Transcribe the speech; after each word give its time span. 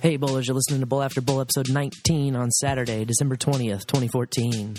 Hey, 0.00 0.16
bowlers, 0.16 0.46
you're 0.48 0.54
listening 0.54 0.80
to 0.80 0.86
Bowl 0.86 1.02
After 1.02 1.20
Bowl 1.20 1.40
episode 1.42 1.68
19 1.70 2.34
on 2.34 2.50
Saturday, 2.50 3.04
December 3.04 3.36
20th, 3.36 3.86
2014. 3.86 4.76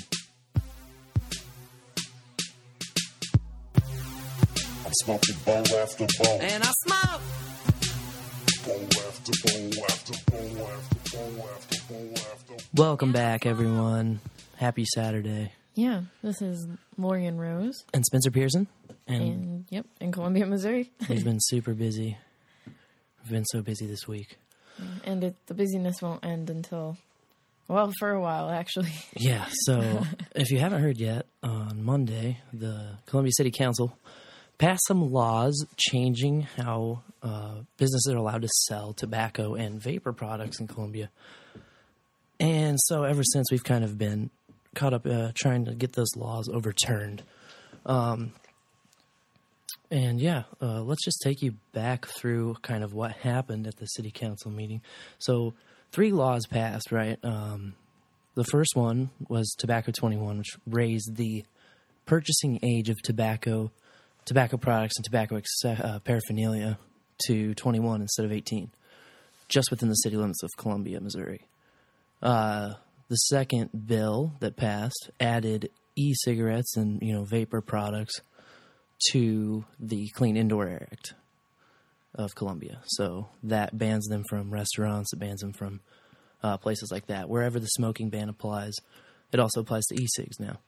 I'm 3.76 4.94
smoking 5.04 5.36
bowl 5.46 5.58
after 5.78 6.08
bowl. 6.20 6.40
And 6.42 6.64
I 6.64 6.72
smoke. 6.88 7.22
Bowl 8.66 8.84
after 9.07 9.32
bowl 9.46 9.86
after 9.86 10.32
bowl 10.32 10.68
after 10.68 11.12
bowl 11.12 11.50
after 11.56 11.94
bowl 11.94 12.14
after 12.16 12.54
Welcome 12.74 13.12
back, 13.12 13.46
everyone. 13.46 14.22
Happy 14.58 14.86
Saturday. 14.86 15.52
Yeah, 15.76 16.02
this 16.24 16.42
is 16.42 16.68
Lorian 16.98 17.38
Rose, 17.40 17.86
And 17.94 18.04
Spencer 18.06 18.32
Pearson. 18.32 18.68
And 19.08 19.22
and 19.24 19.66
yep, 19.70 19.86
in 20.00 20.12
Columbia, 20.12 20.46
Missouri. 20.48 20.90
he's 21.08 21.24
been 21.24 21.38
super 21.42 21.74
busy. 21.76 22.18
We've 23.24 23.32
been 23.32 23.46
so 23.46 23.62
busy 23.62 23.86
this 23.86 24.08
week. 24.08 24.38
And 25.04 25.23
it, 25.23 25.36
the 25.48 25.54
busyness 25.54 26.02
won't 26.02 26.26
end 26.26 26.49
until, 26.49 26.98
well, 27.67 27.91
for 27.99 28.12
a 28.12 28.20
while 28.22 28.49
actually. 28.49 28.94
Yeah, 29.17 29.45
so 29.52 30.03
if 30.35 30.52
you 30.52 30.59
haven't 30.59 30.81
heard 30.81 30.98
yet, 30.98 31.26
on 31.44 31.84
Monday, 31.84 32.39
the 32.53 32.98
Columbia 33.05 33.31
City 33.36 33.52
Council 33.52 33.98
passed 34.58 34.86
some 34.88 35.12
laws 35.12 35.66
changing 35.77 36.41
how 36.58 37.02
uh, 37.23 37.55
businesses 37.77 38.13
are 38.13 38.17
allowed 38.17 38.44
to 38.44 38.49
sell 38.67 38.94
tobacco 38.94 39.55
and 39.55 39.81
vapor 39.81 40.13
products 40.13 40.59
in 40.59 40.67
Columbia. 40.67 41.09
And 42.39 42.77
so 42.80 43.03
ever 43.03 43.23
since, 43.23 43.52
we've 43.52 43.63
kind 43.63 43.84
of 43.84 43.98
been 43.98 44.30
caught 44.75 44.94
up 44.94 45.05
uh, 45.05 45.31
trying 45.36 45.66
to 45.66 45.75
get 45.75 45.94
those 45.94 46.16
laws 46.16 46.50
overturned. 46.50 47.23
Um, 47.86 48.34
and 49.91 50.22
yeah, 50.22 50.44
uh, 50.62 50.81
let's 50.81 51.04
just 51.04 51.22
take 51.22 51.41
you 51.41 51.55
back 51.73 52.08
through 52.08 52.55
kind 52.62 52.84
of 52.84 52.94
what 52.94 53.12
happened 53.12 53.68
at 53.68 53.76
the 53.76 53.86
city 53.86 54.09
council 54.09 54.50
meeting. 54.50 54.81
So, 55.20 55.54
three 55.91 56.12
laws 56.12 56.48
passed, 56.48 56.91
right? 56.91 57.20
Um, 57.23 57.73
the 58.36 58.45
first 58.45 58.75
one 58.75 59.09
was 59.28 59.53
Tobacco 59.58 59.92
21, 59.92 60.38
which 60.38 60.58
raised 60.66 61.17
the 61.17 61.44
purchasing 62.06 62.59
age 62.64 62.89
of 62.89 63.02
tobacco, 63.02 63.72
tobacco 64.23 64.56
products, 64.56 64.95
and 64.95 65.03
tobacco 65.03 65.36
ex- 65.36 65.66
uh, 65.66 66.00
paraphernalia 66.06 66.80
to 67.28 67.53
21 67.56 68.02
instead 68.02 68.25
of 68.25 68.31
18, 68.31 68.72
just 69.50 69.69
within 69.69 69.89
the 69.89 69.95
city 69.95 70.16
limits 70.16 70.42
of 70.42 70.50
Columbia, 70.58 71.02
Missouri. 71.02 71.45
Uh, 72.22 72.75
the 73.09 73.16
second 73.17 73.69
bill 73.88 74.36
that 74.39 74.56
passed 74.56 75.12
added 75.19 75.69
e-cigarettes 75.97 76.78
and 76.78 77.02
you 77.02 77.14
know 77.14 77.25
vapor 77.25 77.59
products 77.59 78.22
to 79.09 79.66
the 79.80 80.09
Clean 80.09 80.38
Indoor 80.38 80.67
Air 80.67 80.88
Act 80.91 81.13
of 82.16 82.35
Columbia. 82.35 82.81
So 82.85 83.30
that 83.44 83.77
bans 83.77 84.07
them 84.07 84.23
from 84.30 84.52
restaurants, 84.52 85.13
it 85.13 85.19
bans 85.19 85.41
them 85.41 85.53
from 85.53 85.81
uh, 86.44 86.57
places 86.57 86.91
like 86.91 87.07
that. 87.07 87.29
Wherever 87.29 87.59
the 87.59 87.67
smoking 87.67 88.09
ban 88.09 88.29
applies, 88.29 88.73
it 89.31 89.39
also 89.39 89.61
applies 89.61 89.85
to 89.85 89.95
e-cigs 89.95 90.39
now. 90.39 90.59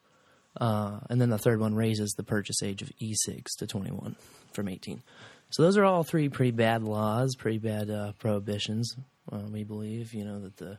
Uh, 0.60 1.00
and 1.10 1.20
then 1.20 1.30
the 1.30 1.38
third 1.38 1.60
one 1.60 1.74
raises 1.74 2.12
the 2.12 2.24
purchase 2.24 2.62
age 2.64 2.82
of 2.82 2.92
e-cigs 3.00 3.56
to 3.56 3.68
21 3.68 4.16
from 4.54 4.70
18. 4.70 5.02
So 5.50 5.64
those 5.64 5.78
are 5.78 5.86
all 5.86 6.04
three 6.04 6.30
pretty 6.30 6.52
bad 6.52 6.84
laws, 6.84 7.36
pretty 7.36 7.58
bad 7.58 7.90
uh, 7.90 8.14
prohibitions. 8.20 8.96
Uh, 9.32 9.42
we 9.52 9.64
believe, 9.64 10.14
you 10.14 10.26
know, 10.26 10.40
that 10.40 10.58
the 10.58 10.78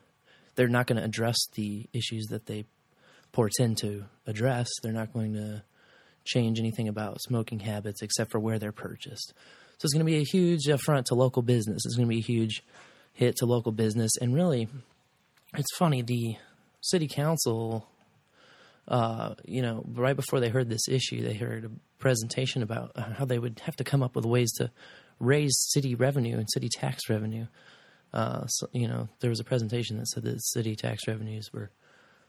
they're 0.54 0.68
not 0.68 0.86
going 0.86 0.98
to 0.98 1.04
address 1.04 1.36
the 1.54 1.86
issues 1.92 2.26
that 2.26 2.46
they 2.46 2.64
portend 3.32 3.78
to 3.78 4.04
address. 4.26 4.68
They're 4.82 4.92
not 4.92 5.12
going 5.12 5.34
to 5.34 5.64
change 6.24 6.58
anything 6.58 6.88
about 6.88 7.20
smoking 7.20 7.60
habits 7.60 8.02
except 8.02 8.30
for 8.30 8.40
where 8.40 8.58
they're 8.58 8.72
purchased. 8.72 9.32
So 9.78 9.86
it's 9.86 9.92
going 9.92 10.06
to 10.06 10.10
be 10.10 10.18
a 10.18 10.24
huge 10.24 10.66
affront 10.68 11.06
to 11.06 11.14
local 11.14 11.42
business. 11.42 11.84
It's 11.84 11.96
going 11.96 12.08
to 12.08 12.14
be 12.14 12.20
a 12.20 12.22
huge 12.22 12.62
hit 13.12 13.36
to 13.36 13.46
local 13.46 13.72
business. 13.72 14.12
And 14.20 14.34
really, 14.34 14.68
it's 15.56 15.76
funny, 15.76 16.02
the 16.02 16.36
city 16.80 17.08
council, 17.08 17.88
uh, 18.88 19.34
you 19.44 19.62
know, 19.62 19.84
right 19.94 20.16
before 20.16 20.40
they 20.40 20.48
heard 20.48 20.68
this 20.68 20.88
issue, 20.88 21.22
they 21.22 21.34
heard 21.34 21.64
a 21.64 21.70
presentation 21.98 22.62
about 22.62 22.96
how 22.96 23.24
they 23.24 23.38
would 23.38 23.60
have 23.64 23.76
to 23.76 23.84
come 23.84 24.02
up 24.02 24.14
with 24.14 24.24
ways 24.24 24.52
to 24.52 24.70
raise 25.20 25.54
city 25.70 25.94
revenue 25.94 26.36
and 26.36 26.50
city 26.50 26.68
tax 26.68 27.08
revenue. 27.08 27.46
Uh, 28.12 28.46
so, 28.46 28.68
you 28.72 28.86
know, 28.86 29.08
there 29.20 29.30
was 29.30 29.40
a 29.40 29.44
presentation 29.44 29.98
that 29.98 30.06
said 30.06 30.22
that 30.22 30.42
city 30.44 30.76
tax 30.76 31.08
revenues 31.08 31.52
were 31.52 31.70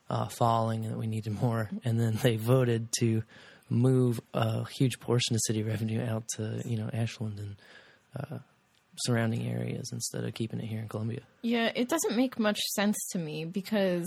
uh, 0.09 0.28
falling 0.28 0.86
and 0.86 0.94
that 0.94 0.97
we 0.97 1.08
needed 1.08 1.40
more. 1.40 1.70
And 1.84 2.00
then 2.00 2.18
they 2.22 2.38
voted 2.38 2.90
to 3.00 3.24
move 3.70 4.20
a 4.34 4.66
huge 4.70 5.00
portion 5.00 5.36
of 5.36 5.42
city 5.46 5.64
revenue 5.64 6.03
out 6.03 6.28
to, 6.36 6.62
you 6.66 6.78
know, 6.78 6.90
Ashland 6.94 7.40
and 7.40 7.56
uh, 8.18 8.40
surrounding 8.98 9.48
areas 9.48 9.90
instead 9.92 10.24
of 10.24 10.34
keeping 10.34 10.59
it 10.59 10.66
here 10.66 10.80
in 10.80 10.88
Columbia. 10.88 11.22
yeah, 11.42 11.72
it 11.76 11.90
doesn't 11.90 12.16
make 12.16 12.40
much 12.40 12.59
sense 12.74 12.96
to 13.12 13.18
me 13.18 13.46
because, 13.46 14.06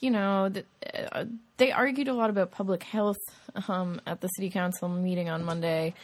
you 0.00 0.10
know, 0.10 0.50
uh, 1.12 1.24
they 1.58 1.70
argued 1.72 2.08
a 2.08 2.14
lot 2.14 2.30
about 2.30 2.50
public 2.50 2.82
health 2.82 3.18
um, 3.68 4.00
at 4.06 4.20
the 4.20 4.28
city 4.28 4.50
council 4.50 4.88
meeting 4.88 5.28
on 5.28 5.44
Monday. 5.44 5.94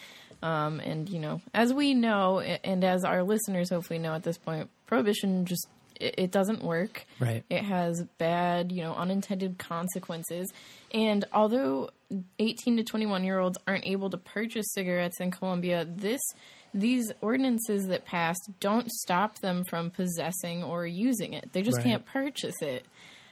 Um, 0.42 0.80
and 0.80 1.08
you 1.08 1.18
know, 1.18 1.40
as 1.54 1.72
we 1.72 1.94
know, 1.94 2.40
and 2.40 2.84
as 2.84 3.04
our 3.04 3.22
listeners 3.22 3.70
hopefully 3.70 3.98
know 3.98 4.12
at 4.12 4.22
this 4.22 4.36
point, 4.36 4.68
prohibition 4.86 5.46
just 5.46 5.66
it 5.98 6.30
doesn't 6.30 6.62
work. 6.62 7.06
Right. 7.18 7.42
It 7.48 7.62
has 7.62 8.04
bad, 8.18 8.70
you 8.70 8.82
know, 8.82 8.94
unintended 8.94 9.58
consequences. 9.58 10.52
And 10.92 11.24
although 11.32 11.90
18 12.38 12.76
to 12.78 12.84
21 12.84 13.24
year 13.24 13.38
olds 13.38 13.58
aren't 13.66 13.86
able 13.86 14.10
to 14.10 14.16
purchase 14.18 14.66
cigarettes 14.72 15.20
in 15.20 15.30
Columbia, 15.30 15.86
this 15.88 16.20
these 16.74 17.10
ordinances 17.22 17.86
that 17.86 18.04
passed 18.04 18.50
don't 18.60 18.90
stop 18.90 19.38
them 19.38 19.64
from 19.68 19.90
possessing 19.90 20.62
or 20.62 20.86
using 20.86 21.32
it. 21.32 21.52
They 21.52 21.62
just 21.62 21.78
Right. 21.78 21.84
can't 21.84 22.06
purchase 22.06 22.60
it. 22.60 22.84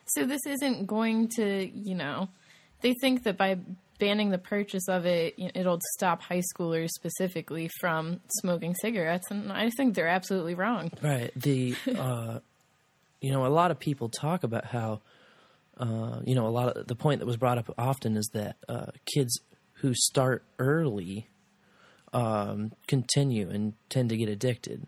So 0.07 0.25
this 0.25 0.41
isn't 0.47 0.87
going 0.87 1.29
to, 1.37 1.67
you 1.67 1.95
know, 1.95 2.29
they 2.81 2.95
think 3.01 3.25
that 3.25 3.37
by 3.37 3.59
banning 3.99 4.31
the 4.31 4.39
purchase 4.39 4.89
of 4.89 5.05
it, 5.07 5.35
it'll 5.39 5.81
stop 5.97 6.23
high 6.23 6.43
schoolers 6.55 6.89
specifically 6.91 7.69
from 7.81 8.21
smoking 8.41 8.75
cigarettes, 8.75 9.31
and 9.31 9.53
I 9.53 9.71
think 9.71 9.95
they're 9.95 10.09
absolutely 10.09 10.55
wrong. 10.55 10.91
Right. 11.03 11.31
The 11.37 11.75
uh, 11.99 12.41
you 13.21 13.33
know, 13.33 13.47
a 13.47 13.49
lot 13.49 13.71
of 13.71 13.79
people 13.79 14.09
talk 14.09 14.43
about 14.43 14.67
how 14.67 15.01
uh, 15.79 16.21
you 16.25 16.35
know, 16.35 16.47
a 16.47 16.51
lot 16.51 16.77
of 16.77 16.87
the 16.87 16.95
point 16.95 17.21
that 17.21 17.27
was 17.27 17.37
brought 17.37 17.59
up 17.59 17.73
often 17.79 18.17
is 18.17 18.31
that 18.33 18.57
uh, 18.69 18.87
kids 19.15 19.41
who 19.79 19.93
start 19.95 20.45
early 20.59 21.29
um, 22.13 22.73
continue 22.87 23.49
and 23.51 23.75
tend 23.89 24.09
to 24.11 24.17
get 24.17 24.29
addicted. 24.29 24.87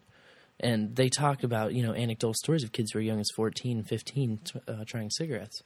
And 0.61 0.97
they 0.97 1.09
talk 1.09 1.43
about, 1.43 1.75
you 1.75 1.83
know, 1.83 1.93
anecdotal 1.93 2.35
stories 2.35 2.63
of 2.65 2.73
kids 2.73 2.93
who 2.93 2.99
are 2.99 3.03
young 3.03 3.21
as 3.21 3.29
14, 3.37 3.83
15 3.85 4.39
t- 4.39 4.61
uh, 4.67 4.85
trying 4.87 5.11
cigarettes. 5.11 5.63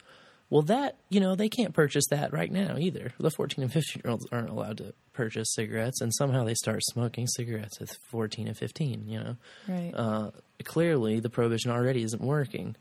Well, 0.48 0.62
that, 0.62 0.96
you 1.10 1.20
know, 1.20 1.36
they 1.36 1.48
can't 1.48 1.72
purchase 1.72 2.04
that 2.10 2.32
right 2.32 2.50
now 2.50 2.76
either. 2.76 3.12
The 3.20 3.30
14 3.30 3.62
and 3.62 3.72
15 3.72 4.02
year 4.04 4.10
olds 4.10 4.26
aren't 4.32 4.48
allowed 4.50 4.78
to 4.78 4.94
purchase 5.12 5.52
cigarettes, 5.54 6.00
and 6.00 6.12
somehow 6.12 6.42
they 6.42 6.54
start 6.54 6.80
smoking 6.82 7.28
cigarettes 7.28 7.80
at 7.80 7.96
14 8.10 8.48
and 8.48 8.56
15, 8.56 9.06
you 9.06 9.20
know 9.20 9.36
Right. 9.68 9.92
uh, 9.94 10.30
clearly 10.64 11.20
the 11.20 11.30
prohibition 11.30 11.70
already 11.70 12.02
isn't 12.02 12.22
working. 12.22 12.74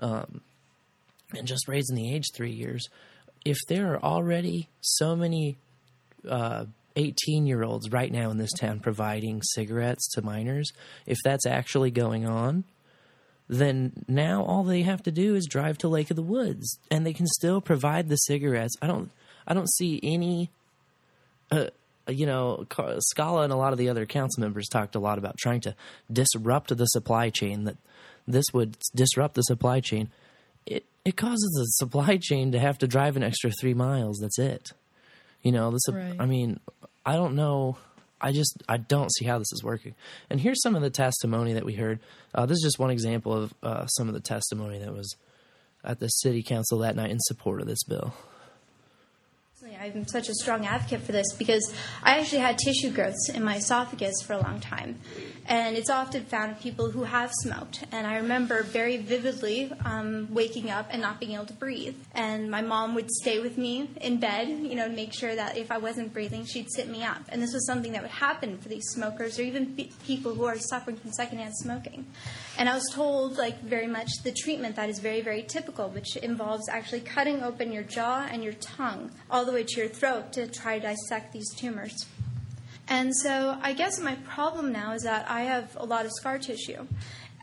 Um, 0.00 0.42
and 1.36 1.46
just 1.46 1.68
raising 1.68 1.96
the 1.96 2.14
age 2.14 2.24
three 2.34 2.52
years, 2.52 2.88
if 3.44 3.58
there 3.68 3.94
are 3.94 4.02
already 4.02 4.68
so 4.80 5.14
many 5.14 5.56
18 6.96 7.46
year 7.46 7.62
olds 7.62 7.90
right 7.90 8.12
now 8.12 8.30
in 8.30 8.38
this 8.38 8.52
town 8.52 8.80
providing 8.80 9.42
cigarettes 9.42 10.08
to 10.12 10.22
minors, 10.22 10.72
if 11.06 11.18
that's 11.24 11.46
actually 11.46 11.90
going 11.90 12.26
on, 12.26 12.64
then 13.48 13.92
now 14.08 14.42
all 14.42 14.64
they 14.64 14.82
have 14.82 15.02
to 15.02 15.12
do 15.12 15.34
is 15.34 15.46
drive 15.46 15.76
to 15.78 15.88
Lake 15.88 16.10
of 16.10 16.16
the 16.16 16.22
Woods 16.22 16.78
and 16.90 17.04
they 17.04 17.12
can 17.12 17.26
still 17.26 17.60
provide 17.60 18.08
the 18.08 18.16
cigarettes. 18.16 18.74
I 18.80 18.86
don't 18.86 19.10
I 19.46 19.52
don't 19.52 19.70
see 19.70 20.00
any 20.02 20.50
uh, 21.50 21.66
you 22.08 22.26
know, 22.26 22.66
Skala 22.70 23.44
and 23.44 23.52
a 23.52 23.56
lot 23.56 23.72
of 23.72 23.78
the 23.78 23.88
other 23.88 24.06
council 24.06 24.42
members 24.42 24.68
talked 24.68 24.94
a 24.94 24.98
lot 24.98 25.18
about 25.18 25.36
trying 25.38 25.60
to 25.62 25.74
disrupt 26.12 26.76
the 26.76 26.86
supply 26.86 27.30
chain. 27.30 27.64
That 27.64 27.76
this 28.26 28.44
would 28.52 28.76
disrupt 28.94 29.34
the 29.34 29.42
supply 29.42 29.80
chain. 29.80 30.10
It 31.04 31.16
causes 31.16 31.52
the 31.56 31.64
supply 31.66 32.18
chain 32.20 32.52
to 32.52 32.58
have 32.58 32.78
to 32.78 32.86
drive 32.86 33.16
an 33.16 33.22
extra 33.22 33.50
three 33.50 33.74
miles. 33.74 34.18
That's 34.20 34.38
it. 34.38 34.72
You 35.42 35.52
know, 35.52 35.70
this. 35.70 35.82
Right. 35.90 36.16
I 36.18 36.26
mean, 36.26 36.60
I 37.04 37.14
don't 37.14 37.34
know. 37.34 37.76
I 38.20 38.32
just 38.32 38.62
I 38.68 38.78
don't 38.78 39.12
see 39.12 39.26
how 39.26 39.38
this 39.38 39.52
is 39.52 39.62
working. 39.62 39.94
And 40.30 40.40
here's 40.40 40.62
some 40.62 40.74
of 40.74 40.82
the 40.82 40.90
testimony 40.90 41.52
that 41.52 41.66
we 41.66 41.74
heard. 41.74 42.00
Uh, 42.34 42.46
this 42.46 42.56
is 42.56 42.64
just 42.64 42.78
one 42.78 42.90
example 42.90 43.34
of 43.34 43.54
uh, 43.62 43.86
some 43.86 44.08
of 44.08 44.14
the 44.14 44.20
testimony 44.20 44.78
that 44.78 44.94
was 44.94 45.14
at 45.84 46.00
the 46.00 46.08
city 46.08 46.42
council 46.42 46.78
that 46.78 46.96
night 46.96 47.10
in 47.10 47.20
support 47.20 47.60
of 47.60 47.66
this 47.66 47.84
bill. 47.84 48.14
I'm 49.64 50.06
such 50.06 50.28
a 50.28 50.34
strong 50.34 50.66
advocate 50.66 51.02
for 51.02 51.12
this 51.12 51.32
because 51.38 51.72
I 52.02 52.18
actually 52.18 52.40
had 52.40 52.58
tissue 52.58 52.90
growths 52.90 53.30
in 53.30 53.42
my 53.42 53.56
esophagus 53.56 54.20
for 54.22 54.34
a 54.34 54.38
long 54.38 54.60
time. 54.60 55.00
And 55.46 55.76
it's 55.76 55.88
often 55.88 56.24
found 56.24 56.52
in 56.52 56.56
people 56.56 56.90
who 56.90 57.04
have 57.04 57.30
smoked. 57.42 57.84
And 57.92 58.06
I 58.06 58.16
remember 58.16 58.62
very 58.62 58.96
vividly 58.98 59.70
um, 59.84 60.28
waking 60.30 60.70
up 60.70 60.88
and 60.90 61.00
not 61.00 61.20
being 61.20 61.32
able 61.32 61.46
to 61.46 61.54
breathe. 61.54 61.96
And 62.14 62.50
my 62.50 62.60
mom 62.60 62.94
would 62.94 63.10
stay 63.10 63.40
with 63.40 63.56
me 63.56 63.90
in 64.00 64.20
bed, 64.20 64.48
you 64.48 64.74
know, 64.74 64.88
to 64.88 64.94
make 64.94 65.14
sure 65.14 65.34
that 65.34 65.56
if 65.56 65.70
I 65.70 65.78
wasn't 65.78 66.12
breathing, 66.12 66.44
she'd 66.44 66.70
sit 66.70 66.88
me 66.88 67.02
up. 67.02 67.22
And 67.28 67.42
this 67.42 67.52
was 67.52 67.66
something 67.66 67.92
that 67.92 68.02
would 68.02 68.10
happen 68.10 68.58
for 68.58 68.68
these 68.68 68.84
smokers 68.88 69.38
or 69.38 69.42
even 69.42 69.74
pe- 69.74 69.90
people 70.06 70.34
who 70.34 70.44
are 70.44 70.58
suffering 70.58 70.96
from 70.96 71.12
secondhand 71.12 71.54
smoking. 71.56 72.06
And 72.56 72.68
I 72.68 72.74
was 72.74 72.88
told, 72.92 73.36
like, 73.36 73.60
very 73.62 73.88
much 73.88 74.08
the 74.22 74.30
treatment 74.32 74.76
that 74.76 74.88
is 74.88 75.00
very, 75.00 75.20
very 75.20 75.42
typical, 75.42 75.88
which 75.88 76.16
involves 76.16 76.68
actually 76.68 77.00
cutting 77.00 77.42
open 77.42 77.72
your 77.72 77.82
jaw 77.82 78.28
and 78.30 78.44
your 78.44 78.52
tongue 78.52 79.10
all 79.28 79.44
the 79.44 79.52
way 79.52 79.64
to 79.64 79.80
your 79.80 79.88
throat 79.88 80.32
to 80.34 80.46
try 80.46 80.78
to 80.78 80.86
dissect 80.86 81.32
these 81.32 81.52
tumors. 81.56 82.06
And 82.86 83.16
so 83.16 83.58
I 83.60 83.72
guess 83.72 83.98
my 83.98 84.14
problem 84.16 84.70
now 84.70 84.92
is 84.92 85.02
that 85.02 85.28
I 85.28 85.42
have 85.42 85.76
a 85.76 85.84
lot 85.84 86.04
of 86.04 86.12
scar 86.12 86.38
tissue. 86.38 86.86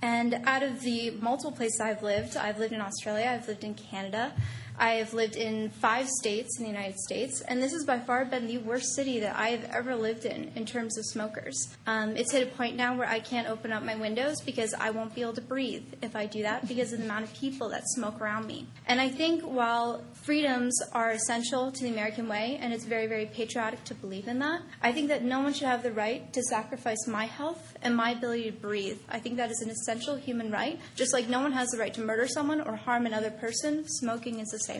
And 0.02 0.42
out 0.46 0.64
of 0.64 0.82
the 0.82 1.12
multiple 1.12 1.52
places 1.52 1.80
I've 1.82 2.02
lived, 2.04 2.38
I've 2.38 2.58
lived 2.58 2.74
in 2.74 2.82
Australia, 2.82 3.30
I've 3.34 3.48
lived 3.48 3.64
in 3.64 3.74
Canada, 3.74 4.34
I 4.82 4.94
have 4.94 5.14
lived 5.14 5.36
in 5.36 5.70
five 5.70 6.10
states 6.10 6.58
in 6.58 6.64
the 6.64 6.72
United 6.72 6.98
States, 6.98 7.42
and 7.42 7.62
this 7.62 7.72
has 7.72 7.86
by 7.86 8.00
far 8.00 8.26
been 8.26 8.48
the 8.48 8.58
worst 8.58 8.96
city 8.96 9.20
that 9.20 9.36
I 9.36 9.50
have 9.50 9.64
ever 9.66 9.96
lived 9.96 10.26
in 10.26 10.52
in 10.56 10.66
terms 10.66 10.98
of 10.98 11.06
smokers. 11.06 11.56
Um, 11.86 12.18
it's 12.18 12.32
hit 12.32 12.48
a 12.48 12.56
point 12.56 12.76
now 12.76 12.98
where 12.98 13.08
I 13.08 13.20
can't 13.20 13.48
open 13.48 13.72
up 13.72 13.84
my 13.84 13.96
windows 13.96 14.42
because 14.44 14.74
I 14.74 14.90
won't 14.90 15.14
be 15.14 15.22
able 15.22 15.34
to 15.34 15.42
breathe 15.42 15.86
if 16.02 16.16
I 16.16 16.26
do 16.26 16.42
that 16.42 16.68
because 16.68 16.94
of 16.94 17.00
the 17.00 17.06
amount 17.06 17.26
of 17.26 17.34
people 17.36 17.70
that 17.70 17.84
smoke 17.90 18.20
around 18.20 18.48
me. 18.48 18.66
And 18.88 19.00
I 19.00 19.10
think 19.10 19.44
while 19.44 20.04
freedoms 20.14 20.76
are 20.94 21.12
essential 21.12 21.72
to 21.72 21.84
the 21.84 21.90
American 21.90 22.28
way, 22.28 22.58
and 22.60 22.74
it's 22.74 22.86
very, 22.86 23.06
very 23.06 23.28
patriotic 23.28 23.84
to 23.84 23.94
believe 23.94 24.28
in 24.28 24.40
that, 24.40 24.64
I 24.82 24.94
think 24.94 25.10
that 25.10 25.24
no 25.24 25.42
one 25.42 25.54
should 25.54 25.68
have 25.68 25.84
the 25.84 25.92
right 25.92 26.34
to 26.34 26.42
sacrifice 26.42 27.08
my 27.08 27.26
health 27.26 27.78
and 27.84 27.96
my 27.96 28.12
ability 28.12 28.50
to 28.50 28.58
breathe. 28.58 28.98
I 29.10 29.20
think 29.20 29.38
that 29.38 29.52
is 29.52 29.62
an 29.62 29.70
essential 29.70 30.16
human 30.16 30.50
right. 30.50 30.80
Just 30.96 31.14
like 31.14 31.30
no 31.30 31.40
one 31.40 31.52
has 31.52 31.70
the 31.70 31.78
right 31.78 31.94
to 31.94 32.02
murder 32.02 32.28
someone 32.28 32.62
or 32.62 32.76
harm 32.76 33.06
another 33.06 33.30
person, 33.30 33.88
smoking 33.88 34.40
is 34.40 34.52
same. 34.62 34.71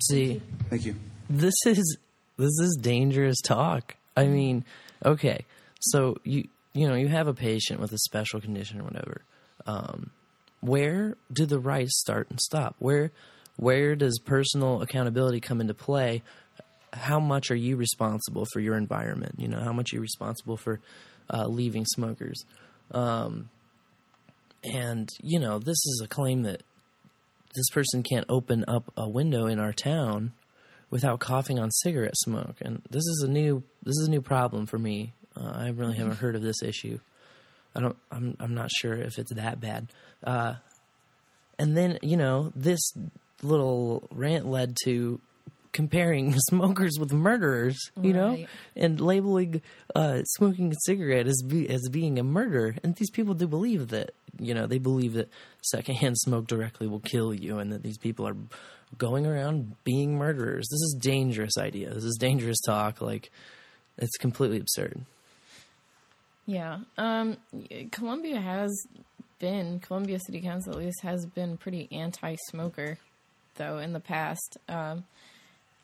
See, 0.00 0.40
Thank 0.68 0.84
you. 0.84 0.96
this 1.30 1.54
is 1.66 1.98
this 2.36 2.58
is 2.60 2.78
dangerous 2.80 3.40
talk. 3.40 3.94
I 4.16 4.26
mean, 4.26 4.64
okay, 5.04 5.44
so 5.80 6.16
you 6.24 6.48
you 6.72 6.88
know 6.88 6.94
you 6.94 7.08
have 7.08 7.28
a 7.28 7.34
patient 7.34 7.80
with 7.80 7.92
a 7.92 7.98
special 7.98 8.40
condition 8.40 8.80
or 8.80 8.84
whatever. 8.84 9.22
Um, 9.66 10.10
where 10.60 11.16
do 11.32 11.46
the 11.46 11.58
rights 11.58 11.98
start 12.00 12.28
and 12.30 12.40
stop? 12.40 12.74
Where 12.78 13.12
where 13.56 13.94
does 13.94 14.18
personal 14.18 14.82
accountability 14.82 15.40
come 15.40 15.60
into 15.60 15.74
play? 15.74 16.22
How 16.92 17.20
much 17.20 17.50
are 17.50 17.56
you 17.56 17.76
responsible 17.76 18.46
for 18.52 18.60
your 18.60 18.76
environment? 18.76 19.36
You 19.38 19.48
know, 19.48 19.60
how 19.60 19.72
much 19.72 19.92
are 19.92 19.96
you 19.96 20.02
responsible 20.02 20.56
for 20.56 20.80
uh, 21.32 21.46
leaving 21.46 21.86
smokers? 21.86 22.44
Um, 22.90 23.48
and 24.64 25.08
you 25.22 25.38
know, 25.38 25.58
this 25.58 25.78
is 25.86 26.02
a 26.04 26.08
claim 26.08 26.42
that 26.42 26.62
this 27.54 27.68
person 27.70 28.02
can't 28.02 28.26
open 28.28 28.64
up 28.68 28.92
a 28.96 29.08
window 29.08 29.46
in 29.46 29.58
our 29.58 29.72
town 29.72 30.32
without 30.90 31.20
coughing 31.20 31.58
on 31.58 31.70
cigarette 31.70 32.16
smoke. 32.16 32.56
And 32.60 32.82
this 32.90 33.04
is 33.04 33.24
a 33.26 33.30
new 33.30 33.62
this 33.82 33.96
is 33.96 34.08
a 34.08 34.10
new 34.10 34.22
problem 34.22 34.66
for 34.66 34.78
me. 34.78 35.14
Uh, 35.36 35.52
I 35.54 35.68
really 35.68 35.96
haven't 35.96 36.18
heard 36.18 36.36
of 36.36 36.42
this 36.42 36.62
issue. 36.62 36.98
I 37.74 37.80
don't. 37.80 37.96
I'm. 38.10 38.36
I'm 38.38 38.54
not 38.54 38.70
sure 38.70 38.94
if 38.94 39.18
it's 39.18 39.32
that 39.32 39.60
bad. 39.60 39.88
Uh, 40.22 40.54
and 41.58 41.76
then 41.76 41.98
you 42.02 42.16
know 42.16 42.52
this 42.54 42.80
little 43.42 44.06
rant 44.10 44.46
led 44.46 44.76
to 44.84 45.20
comparing 45.72 46.34
smokers 46.48 46.98
with 46.98 47.12
murderers. 47.12 47.78
You 48.00 48.12
know, 48.12 48.46
and 48.76 49.00
labeling 49.00 49.62
uh, 49.94 50.22
smoking 50.24 50.72
a 50.72 50.76
cigarette 50.84 51.26
as 51.26 51.42
be, 51.46 51.68
as 51.68 51.88
being 51.90 52.18
a 52.18 52.22
murder. 52.22 52.76
And 52.82 52.94
these 52.96 53.10
people 53.10 53.34
do 53.34 53.46
believe 53.46 53.88
that. 53.88 54.14
You 54.40 54.54
know, 54.54 54.66
they 54.66 54.78
believe 54.78 55.12
that 55.12 55.28
secondhand 55.60 56.16
smoke 56.16 56.46
directly 56.46 56.86
will 56.86 57.00
kill 57.00 57.34
you, 57.34 57.58
and 57.58 57.70
that 57.70 57.82
these 57.82 57.98
people 57.98 58.26
are 58.26 58.36
going 58.96 59.26
around 59.26 59.76
being 59.84 60.16
murderers. 60.16 60.66
This 60.70 60.80
is 60.80 60.96
dangerous 60.98 61.56
idea. 61.58 61.92
This 61.92 62.04
is 62.04 62.16
dangerous 62.18 62.60
talk. 62.60 63.00
Like, 63.00 63.30
it's 63.98 64.16
completely 64.16 64.58
absurd. 64.58 65.02
Yeah. 66.46 66.80
Um, 66.98 67.36
Columbia 67.90 68.40
has 68.40 68.86
been, 69.38 69.80
Columbia 69.80 70.18
City 70.18 70.40
Council 70.40 70.72
at 70.72 70.78
least 70.78 71.02
has 71.02 71.26
been 71.26 71.56
pretty 71.56 71.88
anti 71.92 72.36
smoker, 72.48 72.98
though, 73.56 73.78
in 73.78 73.92
the 73.92 74.00
past. 74.00 74.58
Um, 74.68 75.04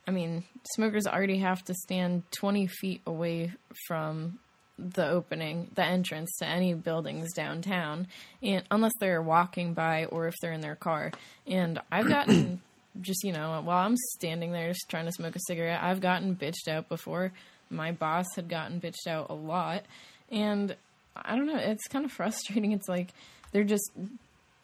I 0.08 0.10
mean, 0.10 0.42
smokers 0.72 1.06
already 1.06 1.36
have 1.40 1.62
to 1.66 1.74
stand 1.74 2.22
20 2.30 2.66
feet 2.66 3.02
away 3.06 3.52
from 3.86 4.38
the 4.78 5.06
opening, 5.06 5.70
the 5.74 5.84
entrance 5.84 6.34
to 6.38 6.46
any 6.46 6.72
buildings 6.72 7.34
downtown, 7.34 8.06
and 8.42 8.64
unless 8.70 8.94
they're 9.00 9.20
walking 9.20 9.74
by 9.74 10.06
or 10.06 10.26
if 10.26 10.34
they're 10.40 10.54
in 10.54 10.62
their 10.62 10.76
car. 10.76 11.12
And 11.46 11.78
I've 11.92 12.08
gotten 12.08 12.62
just 13.02 13.22
you 13.22 13.32
know 13.32 13.60
while 13.62 13.84
I'm 13.84 13.96
standing 14.14 14.50
there 14.50 14.68
just 14.68 14.88
trying 14.88 15.04
to 15.04 15.12
smoke 15.12 15.36
a 15.36 15.40
cigarette, 15.46 15.82
I've 15.82 16.00
gotten 16.00 16.34
bitched 16.34 16.68
out 16.68 16.88
before. 16.88 17.32
My 17.68 17.92
boss 17.92 18.28
had 18.34 18.48
gotten 18.48 18.80
bitched 18.80 19.06
out 19.06 19.26
a 19.28 19.34
lot, 19.34 19.82
and 20.32 20.74
I 21.14 21.36
don't 21.36 21.46
know. 21.46 21.58
It's 21.58 21.86
kind 21.86 22.06
of 22.06 22.12
frustrating. 22.12 22.72
It's 22.72 22.88
like 22.88 23.08
they're 23.52 23.62
just 23.62 23.90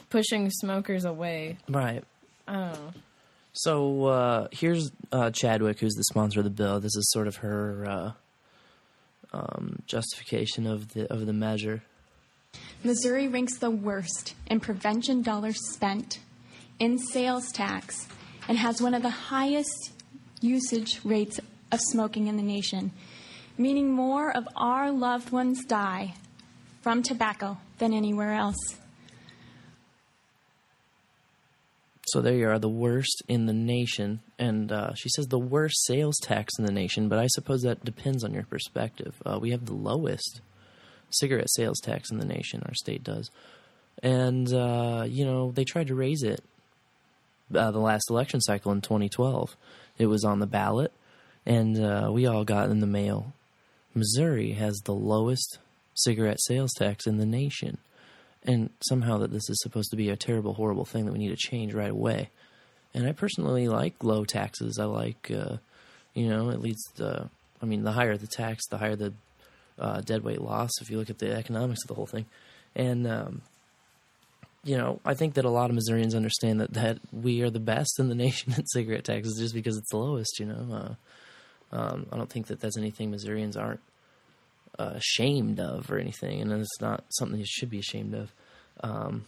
pushing 0.09 0.49
smokers 0.49 1.05
away. 1.05 1.59
Right. 1.69 2.03
Oh, 2.49 2.93
So 3.55 4.07
uh, 4.07 4.49
here's 4.51 4.91
uh, 5.13 5.31
Chadwick, 5.31 5.79
who's 5.79 5.95
the 5.95 6.05
sponsor 6.05 6.41
of 6.41 6.45
the 6.45 6.51
bill. 6.51 6.81
This 6.81 6.97
is 6.97 7.09
sort 7.13 7.29
of 7.29 7.37
her 7.37 7.87
uh, 7.89 8.13
um, 9.33 9.81
justification 9.87 10.67
of 10.67 10.93
the 10.93 11.11
of 11.13 11.25
the 11.27 11.33
measure. 11.33 11.85
Missouri 12.83 13.29
ranks 13.29 13.59
the 13.59 13.71
worst 13.71 14.35
in 14.49 14.59
prevention 14.59 15.23
dollars 15.23 15.57
spent, 15.73 16.19
in 16.81 16.99
sales 16.99 17.51
tax, 17.53 18.09
and 18.49 18.59
has 18.59 18.83
one 18.83 18.93
of 18.93 19.03
the 19.03 19.11
highest 19.11 19.93
usage 20.41 21.01
rates 21.05 21.39
of 21.71 21.81
smoking 21.81 22.27
in 22.27 22.37
the 22.37 22.43
nation, 22.43 22.91
meaning 23.57 23.93
more 23.93 24.37
of 24.37 24.49
our 24.57 24.91
loved 24.91 25.31
ones 25.31 25.65
die 25.65 26.15
from 26.83 27.03
tobacco 27.03 27.57
than 27.79 27.95
anywhere 27.95 28.35
else. 28.35 28.57
So 32.15 32.21
there 32.21 32.37
you 32.37 32.49
are, 32.49 32.61
the 32.61 32.69
worst 32.69 33.25
in 33.27 33.47
the 33.47 33.53
nation, 33.53 34.21
and 34.39 34.71
uh, 34.71 34.95
she 34.95 35.09
says 35.09 35.27
the 35.27 35.37
worst 35.37 35.85
sales 35.85 36.15
tax 36.23 36.53
in 36.57 36.65
the 36.65 36.71
nation. 36.71 37.09
But 37.09 37.19
I 37.19 37.27
suppose 37.27 37.63
that 37.63 37.85
depends 37.85 38.23
on 38.23 38.33
your 38.33 38.45
perspective. 38.45 39.21
Uh, 39.27 39.41
we 39.41 39.51
have 39.51 39.67
the 39.67 39.75
lowest 39.75 40.41
cigarette 41.11 41.51
sales 41.51 41.81
tax 41.81 42.13
in 42.13 42.19
the 42.19 42.25
nation. 42.25 42.63
Our 42.67 42.75
state 42.75 43.03
does, 43.03 43.33
and 44.01 44.47
uh, 44.55 45.07
you 45.09 45.25
know 45.25 45.51
they 45.51 45.65
tried 45.65 45.89
to 45.89 45.97
raise 45.97 46.23
it 46.23 46.45
uh, 47.53 47.73
the 47.73 47.81
last 47.81 48.09
election 48.09 48.41
cycle 48.41 48.71
in 48.71 48.81
2012. 48.81 49.57
It 49.99 50.07
was 50.07 50.23
on 50.23 50.39
the 50.39 50.47
ballot, 50.47 50.93
and 51.45 51.85
uh, 51.85 52.11
we 52.13 52.29
all 52.29 52.45
got 52.45 52.71
in 52.71 52.79
the 52.79 52.87
mail. 52.87 53.33
Missouri 53.93 54.53
has 54.53 54.77
the 54.85 54.95
lowest 54.95 55.59
cigarette 55.95 56.41
sales 56.41 56.75
tax 56.75 57.09
in 57.09 57.17
the 57.17 57.27
nation, 57.27 57.79
and 58.45 58.71
somehow 58.81 59.19
that 59.19 59.33
this 59.33 59.49
is 59.49 59.61
supposed 59.63 59.91
to 59.91 59.97
be 59.97 60.11
a 60.11 60.17
terrible, 60.17 60.55
horrible 60.55 60.85
thing 60.85 61.07
that 61.07 61.13
we 61.13 61.19
need 61.19 61.31
to 61.31 61.37
change 61.37 61.73
right 61.73 61.91
away. 61.91 62.31
And 62.93 63.07
I 63.07 63.13
personally 63.13 63.69
like 63.69 64.05
low 64.05 64.25
taxes. 64.25 64.79
I 64.79 64.85
like, 64.85 65.31
uh, 65.31 65.57
you 66.15 66.29
know, 66.29 66.51
at 66.51 66.61
least, 66.61 67.01
uh, 67.01 67.25
I 67.63 67.67
mean, 67.67 67.83
the 67.83 67.93
higher 67.93 68.17
the 68.17 68.27
tax, 68.27 68.67
the 68.69 68.79
higher 68.79 68.97
the 68.97 69.15
uh, 69.79 70.01
deadweight 70.03 70.41
loss. 70.41 70.71
If 70.81 70.91
you 70.91 70.99
look 70.99 71.11
at 71.11 71.19
the 71.19 71.33
economics 71.33 71.83
of 71.85 71.89
the 71.89 71.95
whole 71.95 72.07
thing, 72.07 72.27
and 72.77 73.07
um, 73.07 73.43
you 74.63 74.77
know, 74.77 75.01
I 75.05 75.15
think 75.15 75.35
that 75.35 75.45
a 75.45 75.51
lot 75.51 75.71
of 75.71 75.75
Missourians 75.75 76.15
understand 76.15 76.61
that 76.61 76.75
that 76.75 76.99
we 77.13 77.43
are 77.43 77.51
the 77.51 77.61
best 77.61 77.99
in 77.99 78.09
the 78.09 78.15
nation 78.27 78.53
at 78.53 78.71
cigarette 78.71 79.05
taxes 79.05 79.39
just 79.39 79.55
because 79.55 79.77
it's 79.77 79.91
the 79.91 79.99
lowest. 79.99 80.39
You 80.39 80.47
know, 80.47 80.97
uh, 81.73 81.77
um, 81.77 82.07
I 82.13 82.17
don't 82.17 82.31
think 82.31 82.47
that 82.49 82.61
that's 82.61 82.79
anything 82.79 83.11
Missourians 83.11 83.57
aren't 83.57 83.81
uh, 84.79 84.93
ashamed 84.95 85.61
of 85.61 85.91
or 85.91 85.99
anything, 85.99 86.41
and 86.41 86.53
it's 86.53 86.81
not 86.81 87.05
something 87.11 87.39
you 87.39 87.47
should 87.47 87.71
be 87.71 87.79
ashamed 87.79 88.15
of. 88.15 88.33
Um, 88.83 89.25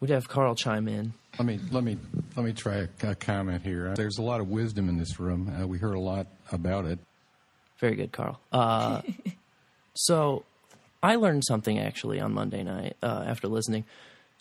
we'd 0.00 0.10
have 0.10 0.28
Carl 0.28 0.54
chime 0.54 0.88
in. 0.88 1.12
Let 1.38 1.46
me 1.46 1.60
let 1.70 1.84
me 1.84 1.96
let 2.36 2.44
me 2.44 2.52
try 2.52 2.86
a, 3.02 3.08
a 3.10 3.14
comment 3.14 3.62
here. 3.62 3.94
There's 3.94 4.18
a 4.18 4.22
lot 4.22 4.40
of 4.40 4.48
wisdom 4.48 4.88
in 4.88 4.98
this 4.98 5.20
room. 5.20 5.52
Uh, 5.60 5.66
we 5.66 5.78
heard 5.78 5.94
a 5.94 6.00
lot 6.00 6.26
about 6.50 6.84
it. 6.86 6.98
Very 7.78 7.94
good, 7.94 8.12
Carl. 8.12 8.40
Uh, 8.52 9.02
so, 9.94 10.44
I 11.02 11.16
learned 11.16 11.44
something 11.44 11.78
actually 11.78 12.20
on 12.20 12.32
Monday 12.34 12.62
night 12.62 12.96
uh, 13.02 13.24
after 13.26 13.48
listening. 13.48 13.84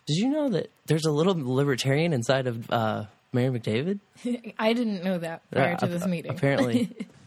Did 0.07 0.17
you 0.17 0.29
know 0.29 0.49
that 0.49 0.71
there's 0.87 1.05
a 1.05 1.11
little 1.11 1.35
libertarian 1.37 2.11
inside 2.13 2.47
of 2.47 2.69
uh, 2.71 3.05
Mayor 3.31 3.51
McDavid? 3.51 3.99
I 4.59 4.73
didn't 4.73 5.03
know 5.03 5.19
that 5.19 5.41
prior 5.51 5.73
Uh, 5.73 5.77
to 5.77 5.87
this 5.87 6.05
meeting. 6.07 6.31
Apparently, 6.31 6.89